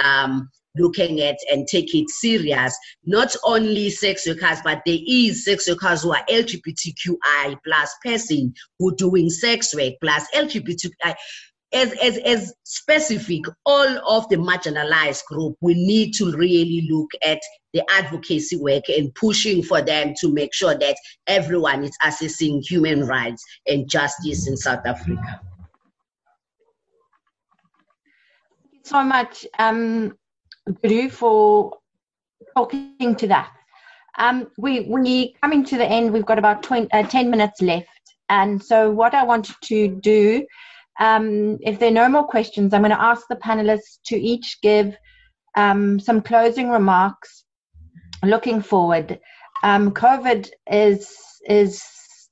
um, 0.04 0.50
looking 0.78 1.22
at 1.22 1.38
and 1.52 1.68
take 1.68 1.94
it 1.94 2.10
serious. 2.10 2.78
Not 3.06 3.36
only 3.44 3.90
sex 3.90 4.28
workers, 4.28 4.60
but 4.64 4.82
there 4.86 5.00
is 5.06 5.46
sex 5.46 5.68
workers 5.68 6.04
who 6.04 6.14
are 6.14 6.26
LGBTQI 6.30 7.58
plus 7.66 7.96
person 8.04 8.54
who 8.80 8.96
doing 8.96 9.30
sex 9.30 9.76
work 9.76 9.94
plus 10.02 10.26
LGBTQI. 10.34 11.16
As, 11.74 11.94
as, 12.04 12.18
as 12.18 12.54
specific, 12.64 13.42
all 13.66 13.88
of 14.18 14.28
the 14.30 14.36
marginalized 14.36 15.24
group, 15.26 15.56
we 15.62 15.74
need 15.74 16.14
to 16.16 16.32
really 16.34 16.88
look 16.92 17.10
at 17.26 17.40
the 17.74 17.82
advocacy 17.92 18.58
work 18.58 18.90
and 18.90 19.14
pushing 19.16 19.64
for 19.64 19.82
them 19.82 20.14
to 20.20 20.34
make 20.34 20.54
sure 20.54 20.78
that 20.78 20.98
everyone 21.28 21.84
is 21.84 21.98
accessing 22.04 22.62
human 22.62 23.08
rights 23.08 23.44
and 23.68 23.90
justice 23.90 24.48
in 24.48 24.58
South 24.58 24.86
Africa. 24.86 25.40
Thank 28.64 28.74
you 28.74 28.80
so 28.84 29.04
much. 29.04 29.48
Um, 29.58 30.18
for 31.10 31.78
talking 32.56 33.16
to 33.16 33.28
that. 33.28 33.52
Um, 34.18 34.48
we 34.58 34.82
we 34.82 35.36
coming 35.42 35.64
to 35.66 35.78
the 35.78 35.86
end. 35.86 36.12
We've 36.12 36.26
got 36.26 36.38
about 36.38 36.64
20, 36.64 36.92
uh, 36.92 37.04
ten 37.04 37.32
minutes 37.32 37.62
left, 37.62 37.88
and 38.30 38.62
so 38.62 38.92
what 38.92 39.14
I 39.14 39.24
wanted 39.24 39.56
to 39.64 39.88
do, 39.88 40.46
um, 41.00 41.58
if 41.62 41.80
there 41.80 41.90
are 41.90 41.94
no 41.94 42.10
more 42.10 42.28
questions, 42.28 42.74
I'm 42.74 42.82
going 42.82 42.92
to 42.92 43.02
ask 43.02 43.28
the 43.28 43.36
panelists 43.36 44.00
to 44.06 44.16
each 44.16 44.60
give 44.62 44.96
um, 45.56 46.00
some 46.00 46.22
closing 46.22 46.70
remarks. 46.70 47.46
Looking 48.24 48.62
forward, 48.62 49.20
um, 49.64 49.92
COVID 49.92 50.50
is 50.72 51.16
is 51.48 51.84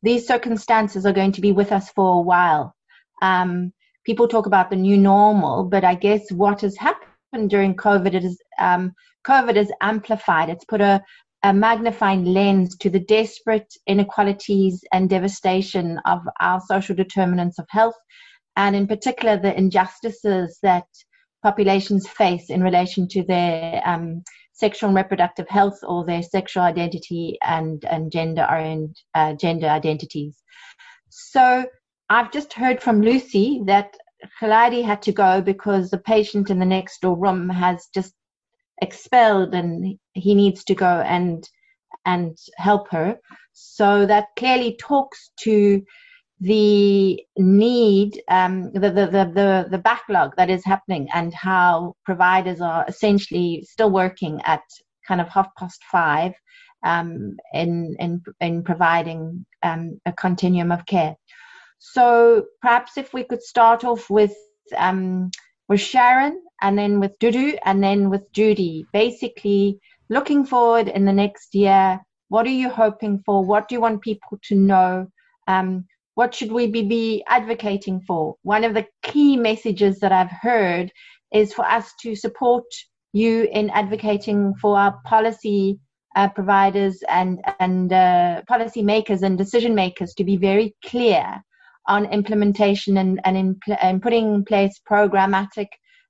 these 0.03 0.27
circumstances 0.27 1.05
are 1.05 1.13
going 1.13 1.31
to 1.33 1.41
be 1.41 1.51
with 1.51 1.71
us 1.71 1.89
for 1.89 2.19
a 2.19 2.21
while. 2.21 2.75
Um, 3.21 3.73
people 4.05 4.27
talk 4.27 4.45
about 4.45 4.69
the 4.69 4.75
new 4.75 4.97
normal, 4.97 5.63
but 5.63 5.83
I 5.83 5.95
guess 5.95 6.31
what 6.31 6.61
has 6.61 6.77
happened 6.77 7.49
during 7.49 7.75
COVID 7.75 8.23
is 8.23 8.41
um, 8.59 8.93
COVID 9.27 9.55
is 9.55 9.71
amplified. 9.81 10.49
It's 10.49 10.65
put 10.65 10.81
a, 10.81 11.03
a 11.43 11.53
magnifying 11.53 12.25
lens 12.25 12.77
to 12.77 12.89
the 12.89 12.99
desperate 12.99 13.71
inequalities 13.87 14.83
and 14.91 15.09
devastation 15.09 15.99
of 16.05 16.19
our 16.39 16.61
social 16.61 16.95
determinants 16.95 17.59
of 17.59 17.65
health, 17.69 17.95
and 18.59 18.75
in 18.75 18.85
particular 18.85 19.37
the 19.37 19.57
injustices 19.57 20.59
that 20.61 20.85
populations 21.41 22.07
face 22.07 22.49
in 22.49 22.61
relation 22.61 23.07
to 23.07 23.23
their 23.23 23.81
um, 23.85 24.21
sexual 24.51 24.89
and 24.89 24.97
reproductive 24.97 25.47
health 25.47 25.79
or 25.83 26.05
their 26.05 26.21
sexual 26.21 26.63
identity 26.63 27.37
and, 27.41 27.85
and 27.85 28.11
gender 28.11 28.41
and 28.41 28.97
uh, 29.15 29.33
gender 29.33 29.67
identities. 29.67 30.43
So 31.09 31.65
I've 32.09 32.33
just 32.33 32.51
heard 32.51 32.83
from 32.83 33.01
Lucy 33.01 33.61
that 33.67 33.95
Khalidi 34.41 34.83
had 34.83 35.01
to 35.03 35.13
go 35.13 35.41
because 35.41 35.89
the 35.89 35.97
patient 35.97 36.49
in 36.49 36.59
the 36.59 36.65
next 36.65 36.99
door 36.99 37.17
room 37.17 37.47
has 37.47 37.87
just 37.93 38.13
expelled 38.81 39.53
and 39.53 39.97
he 40.13 40.35
needs 40.35 40.65
to 40.65 40.75
go 40.75 41.01
and 41.05 41.47
and 42.05 42.37
help 42.57 42.89
her. 42.91 43.17
So 43.53 44.05
that 44.05 44.27
clearly 44.37 44.75
talks 44.77 45.31
to 45.41 45.81
the 46.39 47.21
need, 47.37 48.21
um, 48.29 48.71
the, 48.71 48.79
the, 48.79 49.33
the, 49.33 49.67
the, 49.69 49.77
backlog 49.77 50.35
that 50.37 50.49
is 50.49 50.63
happening 50.63 51.09
and 51.13 51.33
how 51.33 51.95
providers 52.05 52.61
are 52.61 52.85
essentially 52.87 53.65
still 53.69 53.91
working 53.91 54.39
at 54.45 54.61
kind 55.05 55.19
of 55.19 55.27
half 55.27 55.49
past 55.57 55.83
five 55.91 56.33
um, 56.83 57.35
in, 57.53 57.95
in, 57.99 58.21
in 58.39 58.63
providing 58.63 59.45
um, 59.63 59.99
a 60.05 60.13
continuum 60.13 60.71
of 60.71 60.85
care. 60.85 61.15
So 61.79 62.45
perhaps 62.61 62.97
if 62.97 63.13
we 63.13 63.23
could 63.25 63.41
start 63.41 63.83
off 63.83 64.09
with 64.09 64.33
um, 64.77 65.31
with 65.69 65.79
Sharon, 65.79 66.41
and 66.61 66.77
then 66.77 66.99
with 66.99 67.17
Dudu, 67.19 67.57
and 67.63 67.81
then 67.81 68.09
with 68.09 68.29
Judy. 68.33 68.85
Basically, 68.91 69.79
looking 70.09 70.45
forward 70.45 70.89
in 70.89 71.05
the 71.05 71.13
next 71.13 71.55
year. 71.55 72.01
What 72.27 72.45
are 72.45 72.51
you 72.51 72.69
hoping 72.69 73.23
for? 73.25 73.43
What 73.43 73.67
do 73.67 73.75
you 73.75 73.81
want 73.81 74.01
people 74.01 74.39
to 74.43 74.55
know? 74.55 75.07
Um, 75.47 75.85
what 76.19 76.35
should 76.35 76.51
we 76.51 76.67
be, 76.67 76.83
be 76.83 77.23
advocating 77.27 78.01
for? 78.01 78.35
One 78.41 78.65
of 78.65 78.73
the 78.73 78.85
key 79.03 79.37
messages 79.37 79.99
that 80.01 80.11
I've 80.11 80.35
heard 80.41 80.91
is 81.33 81.53
for 81.53 81.63
us 81.63 81.93
to 82.01 82.13
support 82.13 82.65
you 83.13 83.47
in 83.53 83.69
advocating 83.69 84.53
for 84.61 84.77
our 84.77 84.99
policy 85.05 85.79
uh, 86.17 86.27
providers 86.27 87.01
and 87.07 87.39
and 87.61 87.93
uh, 87.93 88.41
policy 88.49 88.81
makers 88.81 89.21
and 89.23 89.37
decision 89.37 89.73
makers 89.73 90.13
to 90.15 90.25
be 90.25 90.35
very 90.35 90.75
clear 90.85 91.41
on 91.87 92.11
implementation 92.19 92.97
and 92.97 93.21
and 93.23 93.37
in, 93.37 93.57
in 93.81 94.01
putting 94.01 94.33
in 94.35 94.43
place 94.43 94.81
programmatic 94.91 95.69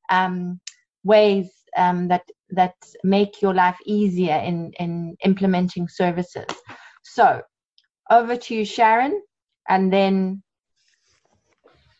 um, 0.09 0.59
ways 1.03 1.51
um, 1.77 2.07
that 2.07 2.23
that 2.49 2.73
make 3.03 3.43
your 3.43 3.53
life 3.53 3.77
easier 3.85 4.37
in 4.37 4.73
in 4.79 5.15
implementing 5.23 5.87
services. 5.87 6.51
So 7.03 7.43
over 8.09 8.35
to 8.35 8.55
you, 8.55 8.65
Sharon, 8.65 9.21
and 9.69 9.93
then 9.93 10.43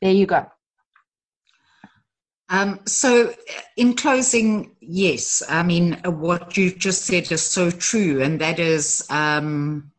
there 0.02 0.12
you 0.12 0.26
go. 0.26 0.46
Um, 2.50 2.80
so, 2.88 3.34
in 3.78 3.94
closing, 3.96 4.76
yes, 4.82 5.44
I 5.48 5.62
mean, 5.62 6.00
what 6.04 6.58
you've 6.58 6.80
just 6.80 7.06
said 7.06 7.32
is 7.32 7.44
so 7.44 7.70
true, 7.70 8.24
and 8.24 8.42
that 8.42 8.58
is 8.58 9.06
um, 9.12 9.92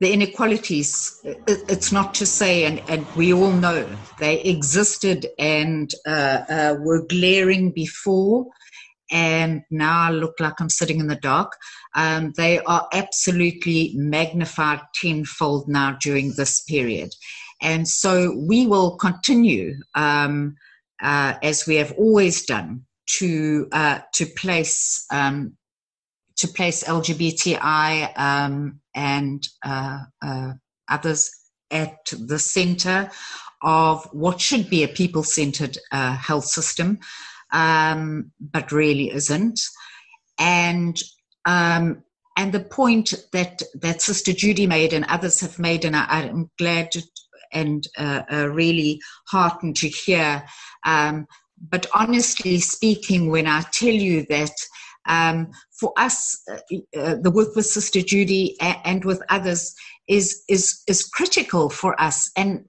the 0.00 0.10
inequalities. 0.10 1.20
It's 1.46 1.92
not 1.92 2.14
to 2.14 2.26
say, 2.26 2.64
and, 2.64 2.80
and 2.88 3.06
we 3.14 3.34
all 3.34 3.52
know 3.52 3.86
they 4.18 4.40
existed 4.40 5.26
and 5.38 5.90
uh, 6.06 6.44
uh, 6.48 6.76
were 6.80 7.04
glaring 7.06 7.72
before, 7.72 8.46
and 9.10 9.62
now 9.70 10.00
I 10.00 10.10
look 10.10 10.40
like 10.40 10.60
I'm 10.60 10.70
sitting 10.70 10.98
in 10.98 11.08
the 11.08 11.16
dark. 11.16 11.52
Um, 11.94 12.32
they 12.36 12.60
are 12.60 12.88
absolutely 12.92 13.92
magnified 13.94 14.80
tenfold 14.94 15.68
now 15.68 15.96
during 16.00 16.32
this 16.36 16.62
period. 16.62 17.10
And 17.62 17.88
so 17.88 18.36
we 18.36 18.66
will 18.66 18.96
continue. 18.96 19.76
Um, 19.94 20.56
uh, 21.02 21.34
as 21.42 21.66
we 21.66 21.76
have 21.76 21.92
always 21.92 22.44
done, 22.44 22.84
to 23.06 23.68
uh, 23.72 23.98
to 24.14 24.26
place 24.26 25.04
um, 25.10 25.56
to 26.36 26.48
place 26.48 26.82
LGBTI 26.84 28.18
um, 28.18 28.80
and 28.94 29.46
uh, 29.64 30.00
uh, 30.22 30.52
others 30.88 31.30
at 31.70 31.96
the 32.10 32.38
centre 32.38 33.10
of 33.62 34.04
what 34.12 34.40
should 34.40 34.68
be 34.68 34.82
a 34.82 34.88
people-centered 34.88 35.78
uh, 35.92 36.16
health 36.16 36.44
system, 36.44 36.98
um, 37.52 38.30
but 38.40 38.72
really 38.72 39.10
isn't, 39.10 39.60
and. 40.38 40.98
Um, 41.46 42.02
and 42.36 42.52
the 42.52 42.60
point 42.60 43.14
that, 43.32 43.62
that 43.80 44.02
Sister 44.02 44.32
Judy 44.32 44.66
made 44.66 44.92
and 44.92 45.04
others 45.04 45.40
have 45.40 45.58
made, 45.58 45.84
and 45.84 45.96
I, 45.96 46.04
I'm 46.04 46.50
glad 46.58 46.90
to, 46.92 47.02
and 47.52 47.86
uh, 47.96 48.22
uh, 48.32 48.48
really 48.48 49.00
heartened 49.28 49.76
to 49.76 49.88
hear. 49.88 50.44
Um, 50.84 51.26
but 51.70 51.86
honestly 51.94 52.58
speaking, 52.58 53.30
when 53.30 53.46
I 53.46 53.62
tell 53.72 53.94
you 53.94 54.26
that 54.28 54.50
um, 55.06 55.50
for 55.78 55.92
us, 55.96 56.40
uh, 56.50 56.56
uh, 56.98 57.16
the 57.20 57.30
work 57.30 57.54
with 57.54 57.66
Sister 57.66 58.00
Judy 58.00 58.56
and 58.60 59.04
with 59.04 59.22
others 59.28 59.74
is 60.08 60.42
is 60.48 60.82
is 60.88 61.04
critical 61.04 61.70
for 61.70 61.98
us, 62.00 62.30
and 62.36 62.64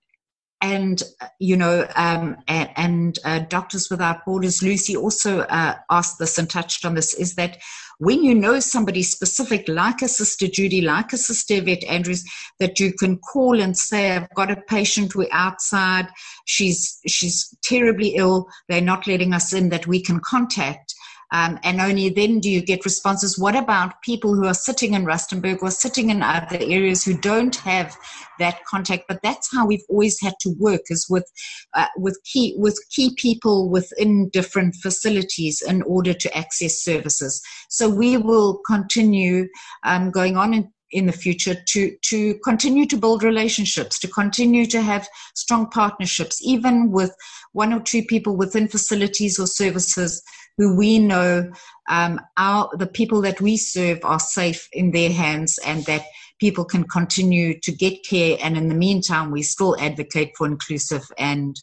and 0.62 1.04
you 1.40 1.56
know, 1.56 1.88
um, 1.96 2.38
and, 2.48 2.70
and 2.76 3.20
uh, 3.24 3.40
Doctors 3.40 3.90
Without 3.90 4.26
Borders, 4.26 4.62
Lucy 4.62 4.96
also 4.96 5.42
uh, 5.42 5.76
asked 5.90 6.20
this 6.20 6.38
and 6.38 6.50
touched 6.50 6.86
on 6.86 6.96
this, 6.96 7.14
is 7.14 7.36
that 7.36 7.58
when 8.00 8.24
you 8.24 8.36
know 8.36 8.60
somebody 8.60 9.04
specific, 9.04 9.68
like 9.68 10.02
a 10.02 10.08
Sister 10.08 10.48
Judy, 10.48 10.82
like 10.82 11.14
a 11.14 11.18
Sister 11.18 11.56
Yvette 11.56 11.84
Andrews, 11.86 12.24
that 12.60 12.80
you 12.80 12.94
can 12.94 13.18
call 13.18 13.62
and 13.62 13.78
say, 13.78 14.16
I've 14.16 14.34
got 14.34 14.52
a 14.52 14.62
patient, 14.68 15.16
we're 15.16 15.28
outside, 15.32 16.08
she's, 16.46 17.00
she's 17.08 17.56
terribly 17.64 18.16
ill, 18.16 18.48
they're 18.68 18.82
not 18.82 19.08
letting 19.08 19.34
us 19.34 19.54
in, 19.54 19.70
that 19.70 19.88
we 19.88 20.02
can 20.02 20.20
contact. 20.20 20.95
Um, 21.32 21.60
and 21.64 21.82
only 21.82 22.10
then 22.10 22.40
do 22.40 22.50
you 22.50 22.62
get 22.62 22.86
responses. 22.86 23.38
What 23.38 23.56
about 23.56 24.02
people 24.02 24.36
who 24.36 24.46
are 24.46 24.54
sitting 24.54 24.94
in 24.94 25.06
Rustenburg 25.06 25.62
or 25.62 25.72
sitting 25.72 26.10
in 26.10 26.22
other 26.22 26.58
areas 26.60 27.04
who 27.04 27.18
don't 27.18 27.56
have 27.58 27.96
that 28.40 28.64
contact? 28.66 29.06
But 29.08 29.22
that's 29.24 29.52
how 29.52 29.66
we've 29.66 29.84
always 29.90 30.20
had 30.22 30.36
to 30.42 30.56
work 30.60 30.82
is 30.90 31.08
with 31.10 31.30
uh, 31.74 31.88
with 31.98 32.20
key 32.24 32.56
with 32.58 32.80
key 32.92 33.16
people 33.18 33.70
within 33.70 34.30
different 34.30 34.76
facilities 34.76 35.62
in 35.62 35.82
order 35.84 36.14
to 36.14 36.38
access 36.38 36.82
services. 36.82 37.42
So 37.70 37.90
we 37.90 38.18
will 38.18 38.62
continue 38.66 39.48
um, 39.84 40.12
going 40.12 40.38
on 40.38 40.54
in, 40.54 40.72
in 40.92 41.08
the 41.08 41.12
future 41.12 41.56
to 41.70 41.96
to 42.04 42.36
continue 42.44 42.86
to 42.86 42.98
build 42.98 43.24
relationships, 43.24 44.00
to 44.00 44.08
continue 44.08 44.66
to 44.68 44.82
have 44.82 45.08
strong 45.34 45.70
partnerships, 45.70 46.40
even 46.44 46.92
with 46.92 47.16
one 47.54 47.74
or 47.74 47.80
two 47.80 48.04
people 48.04 48.38
within 48.38 48.68
facilities 48.68 49.40
or 49.40 49.48
services 49.48 50.22
who 50.58 50.76
we 50.76 51.00
know 51.00 51.52
um, 51.90 52.20
our 52.38 52.70
the 52.78 52.88
people 52.88 53.22
that 53.22 53.42
we 53.42 53.58
serve 53.58 54.00
are 54.04 54.20
safe 54.20 54.68
in 54.74 54.92
their 54.92 55.12
hands 55.12 55.60
and 55.66 55.86
that 55.86 56.04
people 56.40 56.66
can 56.66 56.84
continue 56.86 57.60
to 57.62 57.72
get 57.72 58.04
care. 58.06 58.38
And 58.42 58.58
in 58.58 58.70
the 58.70 58.76
meantime 58.76 59.32
we 59.32 59.42
still 59.42 59.80
advocate 59.80 60.32
for 60.38 60.48
inclusive 60.48 61.04
and 61.18 61.56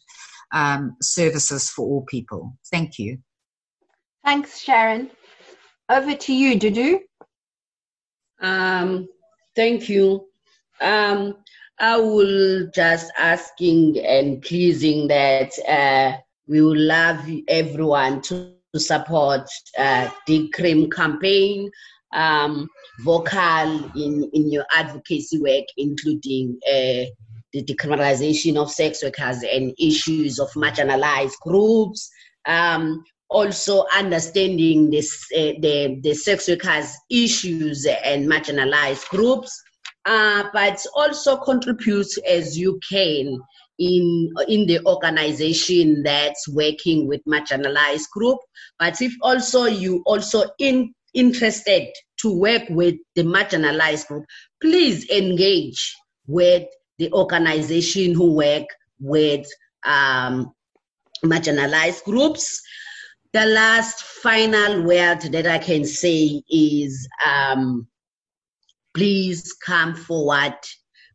um, 0.53 0.95
services 1.01 1.69
for 1.69 1.85
all 1.85 2.05
people. 2.07 2.55
Thank 2.71 2.99
you. 2.99 3.17
Thanks 4.23 4.59
sharon. 4.59 5.09
Over 5.89 6.15
to 6.15 6.33
you 6.33 6.59
dudu. 6.59 6.99
Um, 8.41 9.07
thank 9.55 9.89
you. 9.89 10.27
Um, 10.81 11.37
i 11.79 11.97
will 11.97 12.69
just 12.73 13.11
asking 13.17 13.97
and 13.99 14.41
pleasing 14.41 15.07
that 15.07 15.51
uh, 15.67 16.17
we 16.47 16.61
will 16.61 16.77
love 16.77 17.27
everyone 17.47 18.21
to 18.21 18.53
to 18.73 18.79
support 18.79 19.47
uh, 19.77 20.09
the 20.27 20.49
CRIM 20.49 20.89
campaign, 20.89 21.69
um, 22.13 22.67
vocal 23.01 23.91
in, 23.95 24.29
in 24.33 24.51
your 24.51 24.65
advocacy 24.75 25.39
work, 25.39 25.65
including 25.77 26.57
uh, 26.67 27.05
the 27.53 27.63
decriminalization 27.63 28.57
of 28.57 28.71
sex 28.71 29.03
workers 29.03 29.43
and 29.43 29.73
issues 29.79 30.39
of 30.39 30.49
marginalized 30.51 31.37
groups. 31.41 32.09
Um, 32.45 33.03
also 33.29 33.85
understanding 33.95 34.91
this, 34.91 35.27
uh, 35.35 35.57
the, 35.59 35.99
the 36.03 36.13
sex 36.13 36.47
workers 36.47 36.95
issues 37.09 37.87
and 38.03 38.29
marginalized 38.29 39.07
groups, 39.09 39.59
uh, 40.05 40.43
but 40.53 40.83
also 40.95 41.37
contribute 41.37 42.07
as 42.27 42.57
you 42.57 42.79
can 42.87 43.39
in 43.79 44.31
in 44.47 44.65
the 44.67 44.79
organization 44.85 46.03
that's 46.03 46.47
working 46.49 47.07
with 47.07 47.21
marginalized 47.25 48.09
group. 48.11 48.39
But 48.79 49.01
if 49.01 49.13
also 49.21 49.65
you 49.65 50.03
also 50.05 50.45
in 50.59 50.93
interested 51.13 51.87
to 52.17 52.33
work 52.33 52.63
with 52.69 52.95
the 53.15 53.21
marginalized 53.21 54.07
group 54.07 54.25
please 54.63 55.07
engage 55.09 55.95
with 56.25 56.65
the 56.97 57.11
organization 57.11 58.15
who 58.15 58.33
work 58.33 58.65
with 58.99 59.45
um, 59.85 60.53
marginalized 61.23 62.03
groups. 62.05 62.61
The 63.33 63.45
last 63.45 64.01
final 64.01 64.83
word 64.83 65.21
that 65.21 65.47
i 65.47 65.57
can 65.57 65.83
say 65.83 66.41
is 66.49 67.07
um, 67.25 67.87
please 68.93 69.53
come 69.53 69.95
forward 69.95 70.55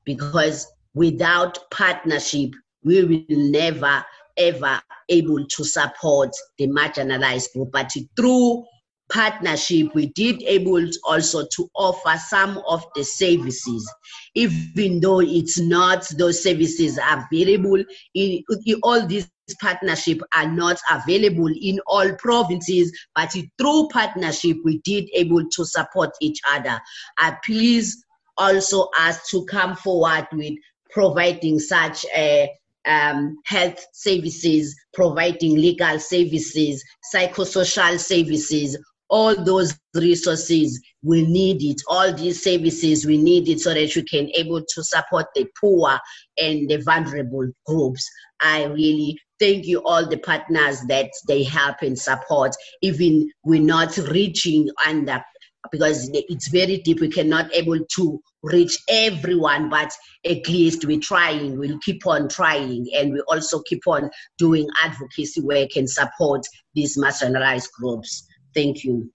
because 0.04 0.66
without 0.94 1.58
partnership, 1.70 2.50
we 2.84 3.04
will 3.04 3.24
never 3.28 4.04
ever 4.38 4.80
able 5.08 5.44
to 5.46 5.64
support 5.64 6.30
the 6.58 6.68
marginalized 6.68 7.52
group. 7.52 7.70
But 7.72 7.92
through 8.16 8.64
partnership, 9.10 9.94
we 9.94 10.06
did 10.08 10.42
able 10.42 10.86
also 11.04 11.46
to 11.56 11.70
offer 11.74 12.18
some 12.18 12.62
of 12.68 12.84
the 12.94 13.02
services, 13.02 13.90
even 14.34 15.00
though 15.00 15.20
it's 15.20 15.58
not 15.58 16.06
those 16.18 16.42
services 16.42 16.98
available 17.10 17.82
in, 18.14 18.42
in 18.64 18.80
all 18.82 19.06
these 19.06 19.28
partnership 19.60 20.20
are 20.34 20.50
not 20.50 20.78
available 20.90 21.48
in 21.48 21.80
all 21.86 22.12
provinces, 22.16 22.92
but 23.14 23.34
through 23.58 23.88
partnership, 23.88 24.58
we 24.62 24.78
did 24.84 25.08
able 25.14 25.42
to 25.50 25.64
support 25.64 26.10
each 26.20 26.38
other. 26.50 26.78
I 27.16 27.34
please 27.44 28.04
also 28.36 28.88
ask 28.98 29.28
to 29.30 29.44
come 29.46 29.74
forward 29.74 30.26
with 30.32 30.54
providing 30.90 31.58
such 31.58 32.04
a 32.14 32.50
um, 32.86 33.36
health 33.44 33.84
services, 33.92 34.74
providing 34.94 35.56
legal 35.56 35.98
services, 35.98 36.82
psychosocial 37.14 37.98
services, 37.98 38.78
all 39.10 39.34
those 39.42 39.78
resources 39.94 40.80
we 41.02 41.26
need 41.26 41.62
it. 41.62 41.80
All 41.88 42.12
these 42.12 42.42
services 42.42 43.06
we 43.06 43.16
need 43.16 43.48
it 43.48 43.60
so 43.60 43.72
that 43.72 43.94
we 43.94 44.02
can 44.02 44.30
able 44.34 44.62
to 44.62 44.84
support 44.84 45.26
the 45.34 45.46
poor 45.60 45.98
and 46.36 46.68
the 46.68 46.78
vulnerable 46.78 47.50
groups. 47.66 48.08
I 48.40 48.64
really 48.64 49.18
thank 49.38 49.66
you 49.66 49.80
all 49.84 50.06
the 50.06 50.18
partners 50.18 50.80
that 50.88 51.10
they 51.26 51.44
help 51.44 51.76
and 51.82 51.98
support 51.98 52.52
even 52.82 53.30
we're 53.44 53.62
not 53.62 53.96
reaching 53.96 54.68
under 54.86 55.22
because 55.70 56.10
it's 56.12 56.48
very 56.48 56.78
deep. 56.78 57.00
We 57.00 57.08
cannot 57.08 57.52
able 57.54 57.78
to 57.96 58.20
reach 58.42 58.78
everyone 58.88 59.68
but 59.68 59.92
at 60.24 60.48
least 60.48 60.84
we're 60.84 61.00
trying. 61.00 61.58
We'll 61.58 61.78
keep 61.80 62.06
on 62.06 62.28
trying 62.28 62.86
and 62.94 63.12
we 63.12 63.20
also 63.22 63.62
keep 63.62 63.86
on 63.86 64.10
doing 64.38 64.68
advocacy 64.82 65.40
work 65.40 65.76
and 65.76 65.88
support 65.88 66.46
these 66.74 66.96
marginalized 66.96 67.72
groups. 67.72 68.26
Thank 68.54 68.84
you. 68.84 69.10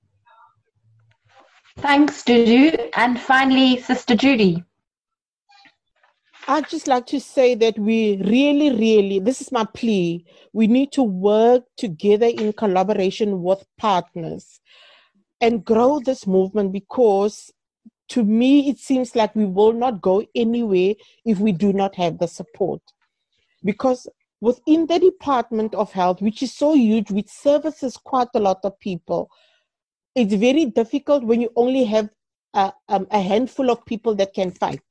Thanks 1.77 2.23
dudu. 2.23 2.89
And 2.95 3.19
finally 3.19 3.81
sister 3.81 4.15
judy. 4.15 4.63
I'd 6.45 6.67
just 6.67 6.87
like 6.87 7.05
to 7.07 7.21
say 7.21 7.55
that 7.55 7.79
we 7.79 8.17
really, 8.17 8.69
really, 8.71 9.19
this 9.19 9.39
is 9.39 9.51
my 9.51 9.63
plea. 9.63 10.25
We 10.51 10.67
need 10.67 10.91
to 10.91 11.01
work 11.01 11.63
together 11.77 12.25
in 12.25 12.51
collaboration 12.51 13.41
with 13.41 13.63
partners 13.77 14.59
and 15.43 15.65
grow 15.65 15.99
this 15.99 16.25
movement 16.25 16.71
because 16.71 17.51
to 18.09 18.23
me, 18.23 18.69
it 18.69 18.79
seems 18.79 19.15
like 19.15 19.35
we 19.35 19.45
will 19.45 19.73
not 19.73 20.01
go 20.01 20.25
anywhere 20.35 20.93
if 21.25 21.39
we 21.39 21.51
do 21.51 21.73
not 21.73 21.95
have 21.95 22.17
the 22.17 22.27
support. 22.27 22.81
Because 23.63 24.07
within 24.41 24.87
the 24.87 24.99
Department 24.99 25.73
of 25.73 25.91
Health, 25.91 26.21
which 26.21 26.43
is 26.43 26.53
so 26.53 26.73
huge, 26.73 27.11
which 27.11 27.29
services 27.29 27.97
quite 27.97 28.27
a 28.35 28.39
lot 28.39 28.59
of 28.63 28.79
people, 28.79 29.29
it's 30.15 30.33
very 30.33 30.65
difficult 30.65 31.23
when 31.23 31.41
you 31.41 31.49
only 31.55 31.85
have 31.85 32.09
a, 32.53 32.73
um, 32.89 33.07
a 33.09 33.21
handful 33.21 33.71
of 33.71 33.85
people 33.85 34.15
that 34.15 34.33
can 34.33 34.51
fight 34.51 34.81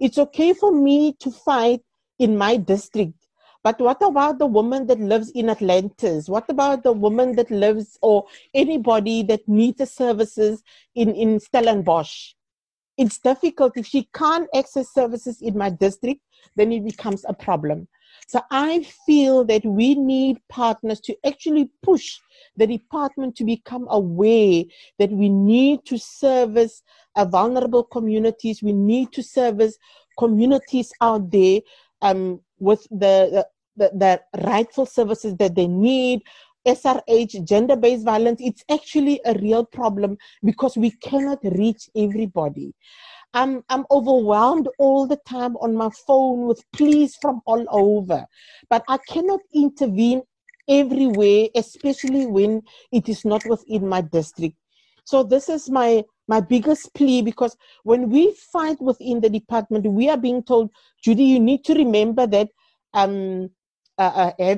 it's 0.00 0.18
okay 0.18 0.54
for 0.54 0.72
me 0.72 1.14
to 1.20 1.30
fight 1.30 1.82
in 2.18 2.36
my 2.36 2.56
district. 2.56 3.19
But 3.62 3.78
what 3.78 4.00
about 4.02 4.38
the 4.38 4.46
woman 4.46 4.86
that 4.86 5.00
lives 5.00 5.30
in 5.30 5.50
Atlantis? 5.50 6.28
What 6.28 6.48
about 6.48 6.82
the 6.82 6.92
woman 6.92 7.36
that 7.36 7.50
lives 7.50 7.98
or 8.00 8.26
anybody 8.54 9.22
that 9.24 9.46
needs 9.46 9.78
the 9.78 9.86
services 9.86 10.62
in, 10.94 11.14
in 11.14 11.38
Stellenbosch? 11.40 12.32
It's 12.96 13.18
difficult. 13.18 13.76
If 13.76 13.86
she 13.86 14.08
can't 14.14 14.48
access 14.54 14.92
services 14.92 15.42
in 15.42 15.56
my 15.56 15.70
district, 15.70 16.20
then 16.56 16.72
it 16.72 16.84
becomes 16.84 17.24
a 17.28 17.34
problem. 17.34 17.86
So 18.28 18.40
I 18.50 18.86
feel 19.06 19.44
that 19.44 19.64
we 19.64 19.94
need 19.94 20.38
partners 20.48 21.00
to 21.00 21.16
actually 21.26 21.70
push 21.82 22.18
the 22.56 22.66
department 22.66 23.36
to 23.36 23.44
become 23.44 23.86
aware 23.90 24.64
that 24.98 25.10
we 25.10 25.28
need 25.28 25.84
to 25.86 25.98
service 25.98 26.82
uh, 27.16 27.24
vulnerable 27.24 27.84
communities. 27.84 28.62
We 28.62 28.72
need 28.72 29.12
to 29.12 29.22
service 29.22 29.78
communities 30.18 30.92
out 31.00 31.30
there 31.30 31.60
um, 32.02 32.40
with 32.60 32.86
the, 32.90 33.46
the, 33.76 33.90
the 33.94 34.42
rightful 34.42 34.86
services 34.86 35.36
that 35.36 35.54
they 35.54 35.66
need. 35.66 36.22
SRH, 36.66 37.48
gender 37.48 37.74
based 37.74 38.04
violence, 38.04 38.38
it's 38.44 38.62
actually 38.70 39.18
a 39.24 39.32
real 39.38 39.64
problem 39.64 40.18
because 40.44 40.76
we 40.76 40.90
cannot 40.90 41.38
reach 41.42 41.88
everybody. 41.96 42.74
I'm, 43.32 43.64
I'm 43.70 43.86
overwhelmed 43.90 44.68
all 44.78 45.06
the 45.06 45.18
time 45.26 45.56
on 45.56 45.74
my 45.74 45.88
phone 46.06 46.46
with 46.46 46.62
pleas 46.72 47.16
from 47.16 47.40
all 47.46 47.64
over, 47.70 48.26
but 48.68 48.84
I 48.88 48.98
cannot 49.08 49.40
intervene 49.54 50.22
everywhere, 50.68 51.48
especially 51.54 52.26
when 52.26 52.62
it 52.92 53.08
is 53.08 53.24
not 53.24 53.44
within 53.46 53.88
my 53.88 54.00
district. 54.00 54.56
So 55.04 55.22
this 55.22 55.48
is 55.48 55.70
my 55.70 56.04
my 56.30 56.40
biggest 56.40 56.94
plea 56.94 57.22
because 57.22 57.56
when 57.82 58.08
we 58.08 58.32
fight 58.52 58.80
within 58.80 59.20
the 59.20 59.28
department, 59.28 59.84
we 59.84 60.08
are 60.08 60.16
being 60.16 60.42
told, 60.44 60.70
Judy, 61.02 61.24
you 61.24 61.40
need 61.40 61.64
to 61.64 61.74
remember 61.74 62.24
that 62.28 62.48
um, 62.94 63.50
uh, 63.98 64.30
uh, 64.38 64.56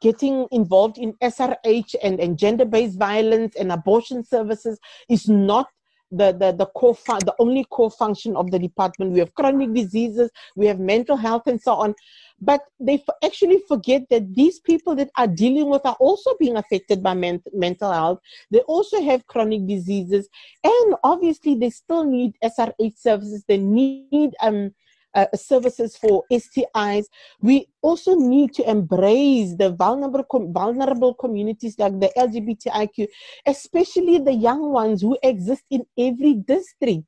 getting 0.00 0.46
involved 0.52 0.96
in 0.96 1.12
SRH 1.14 1.96
and, 2.04 2.20
and 2.20 2.38
gender 2.38 2.64
based 2.64 2.98
violence 2.98 3.56
and 3.56 3.72
abortion 3.72 4.24
services 4.24 4.78
is 5.08 5.28
not 5.28 5.66
the, 6.10 6.32
the, 6.32 6.52
the 6.52 6.66
core 6.66 6.94
the 6.94 7.34
only 7.38 7.64
core 7.64 7.90
function 7.90 8.36
of 8.36 8.50
the 8.50 8.58
department. 8.58 9.12
We 9.12 9.18
have 9.20 9.34
chronic 9.34 9.74
diseases, 9.74 10.30
we 10.54 10.66
have 10.66 10.78
mental 10.78 11.16
health, 11.16 11.46
and 11.46 11.60
so 11.60 11.74
on. 11.74 11.94
But 12.40 12.60
they 12.78 12.94
f- 12.94 13.16
actually 13.24 13.62
forget 13.66 14.02
that 14.10 14.34
these 14.34 14.60
people 14.60 14.94
that 14.96 15.10
are 15.16 15.26
dealing 15.26 15.68
with 15.68 15.84
are 15.84 15.96
also 15.98 16.34
being 16.38 16.56
affected 16.56 17.02
by 17.02 17.14
men- 17.14 17.42
mental 17.52 17.92
health. 17.92 18.20
They 18.50 18.60
also 18.60 19.02
have 19.02 19.26
chronic 19.26 19.66
diseases, 19.66 20.28
and 20.62 20.94
obviously 21.02 21.54
they 21.54 21.70
still 21.70 22.04
need 22.04 22.34
SRH 22.44 22.98
services. 22.98 23.44
They 23.48 23.58
need 23.58 24.34
um, 24.40 24.72
uh, 25.16 25.26
services 25.34 25.96
for 25.96 26.24
STIs. 26.30 27.06
We 27.40 27.66
also 27.82 28.14
need 28.14 28.54
to 28.54 28.70
embrace 28.70 29.56
the 29.56 29.70
vulnerable 29.70 30.24
com- 30.30 30.52
vulnerable 30.52 31.14
communities 31.14 31.78
like 31.78 31.98
the 31.98 32.12
LGBTIQ, 32.16 33.08
especially 33.46 34.18
the 34.18 34.34
young 34.34 34.70
ones 34.70 35.00
who 35.02 35.18
exist 35.22 35.64
in 35.70 35.84
every 35.98 36.34
district. 36.34 37.04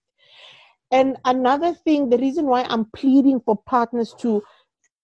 And 0.90 1.18
another 1.26 1.74
thing, 1.74 2.08
the 2.08 2.16
reason 2.16 2.46
why 2.46 2.62
I'm 2.62 2.86
pleading 2.96 3.40
for 3.40 3.56
partners 3.66 4.14
to 4.20 4.42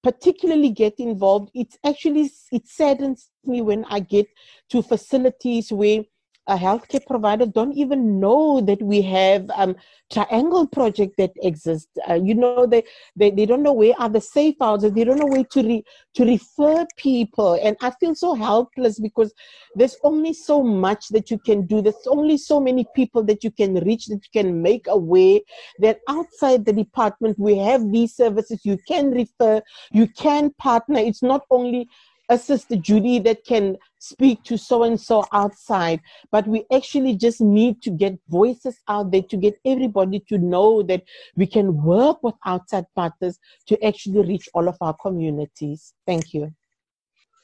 particularly 0.02 0.70
get 0.70 0.94
involved, 0.98 1.50
it's 1.54 1.76
actually 1.84 2.30
it 2.50 2.66
saddens 2.66 3.30
me 3.44 3.60
when 3.60 3.84
I 3.84 4.00
get 4.00 4.26
to 4.70 4.82
facilities 4.82 5.70
where 5.70 6.04
a 6.46 6.56
healthcare 6.56 7.04
provider 7.06 7.46
don't 7.46 7.72
even 7.72 8.20
know 8.20 8.60
that 8.60 8.82
we 8.82 9.00
have 9.00 9.48
um, 9.54 9.74
triangle 10.12 10.66
project 10.66 11.14
that 11.16 11.32
exists. 11.42 11.90
Uh, 12.08 12.14
you 12.14 12.34
know, 12.34 12.66
they, 12.66 12.82
they, 13.16 13.30
they 13.30 13.46
don't 13.46 13.62
know 13.62 13.72
where 13.72 13.94
are 13.98 14.10
the 14.10 14.20
safe 14.20 14.54
houses. 14.60 14.92
They 14.92 15.04
don't 15.04 15.18
know 15.18 15.26
where 15.26 15.44
to, 15.44 15.62
re, 15.62 15.84
to 16.14 16.24
refer 16.24 16.86
people. 16.96 17.58
And 17.62 17.76
I 17.80 17.90
feel 17.92 18.14
so 18.14 18.34
helpless 18.34 19.00
because 19.00 19.32
there's 19.74 19.96
only 20.04 20.34
so 20.34 20.62
much 20.62 21.08
that 21.08 21.30
you 21.30 21.38
can 21.38 21.66
do. 21.66 21.80
There's 21.80 22.06
only 22.06 22.36
so 22.36 22.60
many 22.60 22.86
people 22.94 23.24
that 23.24 23.42
you 23.42 23.50
can 23.50 23.74
reach, 23.76 24.06
that 24.06 24.20
you 24.24 24.42
can 24.42 24.60
make 24.60 24.86
aware 24.86 25.40
that 25.78 26.00
outside 26.08 26.66
the 26.66 26.72
department, 26.72 27.38
we 27.38 27.56
have 27.58 27.90
these 27.90 28.14
services. 28.14 28.60
You 28.64 28.78
can 28.86 29.10
refer, 29.12 29.62
you 29.92 30.08
can 30.08 30.50
partner. 30.58 30.98
It's 30.98 31.22
not 31.22 31.46
only 31.50 31.88
a 32.28 32.38
sister 32.38 32.76
Judy 32.76 33.18
that 33.20 33.44
can 33.44 33.76
speak 33.98 34.42
to 34.44 34.56
so 34.56 34.82
and 34.84 35.00
so 35.00 35.24
outside, 35.32 36.00
but 36.30 36.46
we 36.46 36.64
actually 36.72 37.16
just 37.16 37.40
need 37.40 37.82
to 37.82 37.90
get 37.90 38.18
voices 38.28 38.78
out 38.88 39.10
there 39.10 39.22
to 39.22 39.36
get 39.36 39.58
everybody 39.64 40.20
to 40.28 40.38
know 40.38 40.82
that 40.82 41.02
we 41.36 41.46
can 41.46 41.82
work 41.82 42.22
with 42.22 42.34
outside 42.46 42.86
partners 42.94 43.38
to 43.66 43.82
actually 43.84 44.22
reach 44.22 44.48
all 44.54 44.68
of 44.68 44.76
our 44.80 44.94
communities. 44.94 45.94
Thank 46.06 46.34
you. 46.34 46.52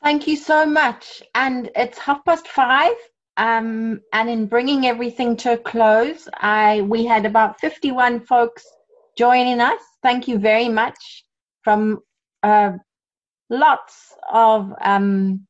Thank 0.03 0.27
you 0.27 0.37
so 0.37 0.65
much. 0.65 1.23
And 1.35 1.71
it's 1.77 1.99
half 1.99 2.25
past 2.25 2.49
five. 2.49 2.95
Um, 3.37 4.01
and 4.13 4.29
in 4.29 4.47
bringing 4.47 4.87
everything 4.87 5.37
to 5.39 5.55
a 5.55 5.59
close, 5.59 6.29
I 6.35 6.83
we 6.83 7.07
had 7.07 7.25
about 7.25 7.61
51 7.61 8.21
folks 8.21 8.67
joining 9.17 9.61
us. 9.61 9.81
Thank 10.03 10.29
you 10.29 10.39
very 10.39 10.69
much 10.69 11.25
from 11.63 12.01
uh, 12.43 12.73
lots 13.51 14.15
of 14.33 14.73
um, 14.81 15.47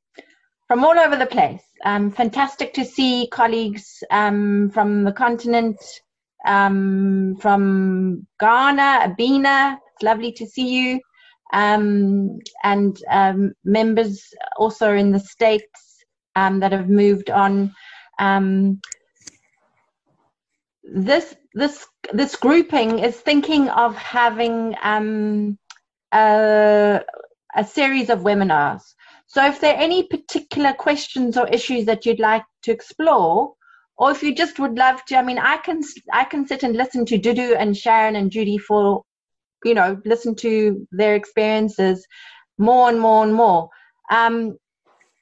from 0.66 0.85
all 0.85 0.98
over 0.98 1.16
the 1.16 1.27
place. 1.27 1.62
Um, 1.85 2.10
fantastic 2.10 2.74
to 2.74 2.85
see 2.85 3.28
colleagues 3.31 4.02
um, 4.10 4.70
from 4.70 5.05
the 5.05 5.12
continent, 5.12 5.78
um, 6.47 7.36
from 7.40 8.27
Ghana, 8.40 9.06
Abina. 9.09 9.78
It's 9.94 10.02
lovely 10.02 10.32
to 10.32 10.47
see 10.47 10.68
you, 10.68 11.01
um, 11.52 12.39
and 12.64 12.98
um, 13.10 13.52
members 13.64 14.22
also 14.56 14.94
in 14.94 15.12
the 15.12 15.20
states 15.20 16.05
that 16.35 16.72
have 16.72 16.89
moved 16.89 17.31
on. 17.31 17.72
this 20.82 21.35
this 21.55 21.86
this 22.12 22.36
grouping 22.36 22.98
is 22.98 23.16
thinking 23.16 23.68
of 23.68 23.94
having 23.97 24.74
um, 24.82 25.59
a 27.56 27.64
series 27.64 28.10
of 28.10 28.20
webinars. 28.20 28.82
So 29.27 29.47
if 29.47 29.60
there 29.60 29.74
are 29.74 29.81
any 29.81 30.02
particular 30.05 30.72
questions 30.72 31.36
or 31.36 31.48
issues 31.48 31.85
that 31.86 32.05
you'd 32.05 32.18
like 32.20 32.44
to 32.62 32.72
explore, 32.72 33.55
or 33.97 34.10
if 34.10 34.22
you 34.22 34.35
just 34.35 34.59
would 34.59 34.77
love 34.77 35.05
to, 35.06 35.16
I 35.16 35.22
mean, 35.22 35.39
I 35.39 35.59
can 35.59 35.82
I 36.12 36.24
can 36.24 36.47
sit 36.47 36.62
and 36.62 36.74
listen 36.74 37.05
to 37.06 37.18
Dudu 37.18 37.55
and 37.56 37.77
Sharon 37.77 38.16
and 38.16 38.31
Judy 38.31 38.59
for, 38.59 39.05
you 39.64 39.74
know, 39.74 40.01
listen 40.05 40.35
to 40.36 40.86
their 40.90 41.14
experiences 41.14 42.06
more 42.59 42.89
and 42.89 42.98
more 43.01 43.22
and 43.24 43.35
more. 43.35 43.68
Um, 44.10 44.56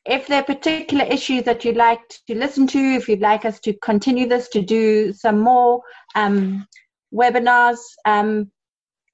if 0.06 0.26
there 0.26 0.40
are 0.40 0.44
particular 0.44 1.04
issues 1.04 1.42
that 1.44 1.64
you'd 1.64 1.76
like 1.76 2.00
to 2.28 2.34
listen 2.34 2.66
to, 2.68 2.78
if 2.78 3.08
you'd 3.08 3.20
like 3.20 3.44
us 3.44 3.60
to 3.60 3.74
continue 3.74 4.26
this, 4.26 4.48
to 4.50 4.62
do 4.62 5.12
some 5.12 5.40
more 5.40 5.82
um, 6.14 6.66
webinars, 7.12 7.78
um, 8.06 8.50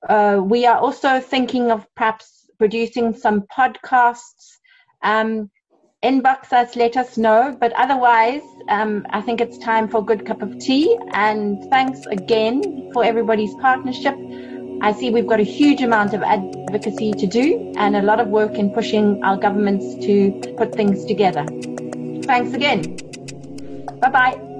uh, 0.09 0.41
we 0.43 0.67
are 0.67 0.79
also 0.79 1.21
thinking 1.21 1.73
of 1.73 1.87
perhaps 1.97 2.44
producing 2.59 3.15
some 3.15 3.43
podcasts. 3.43 4.59
Um, 5.03 5.51
inbox 6.03 6.53
us, 6.53 6.77
let 6.77 6.97
us 6.97 7.17
know. 7.17 7.57
But 7.59 7.73
otherwise, 7.73 8.43
um, 8.69 9.07
I 9.11 9.21
think 9.21 9.41
it's 9.41 9.59
time 9.59 9.89
for 9.89 9.99
a 9.99 10.03
good 10.03 10.27
cup 10.27 10.43
of 10.43 10.59
tea. 10.59 10.99
And 11.13 11.65
thanks 11.71 12.05
again 12.07 12.91
for 12.93 13.05
everybody's 13.05 13.55
partnership. 13.57 14.15
I 14.83 14.93
see 14.93 15.11
we've 15.11 15.27
got 15.27 15.41
a 15.41 15.45
huge 15.45 15.81
amount 15.81 16.13
of 16.13 16.23
advocacy 16.23 17.13
to 17.13 17.27
do 17.27 17.73
and 17.77 17.97
a 17.97 18.03
lot 18.03 18.21
of 18.21 18.29
work 18.29 18.55
in 18.55 18.71
pushing 18.71 19.23
our 19.25 19.37
governments 19.37 19.95
to 20.05 20.33
put 20.59 20.75
things 20.75 21.05
together. 21.05 21.47
Thanks 22.25 22.53
again. 22.53 22.97
Bye 24.01 24.11
bye. 24.11 24.54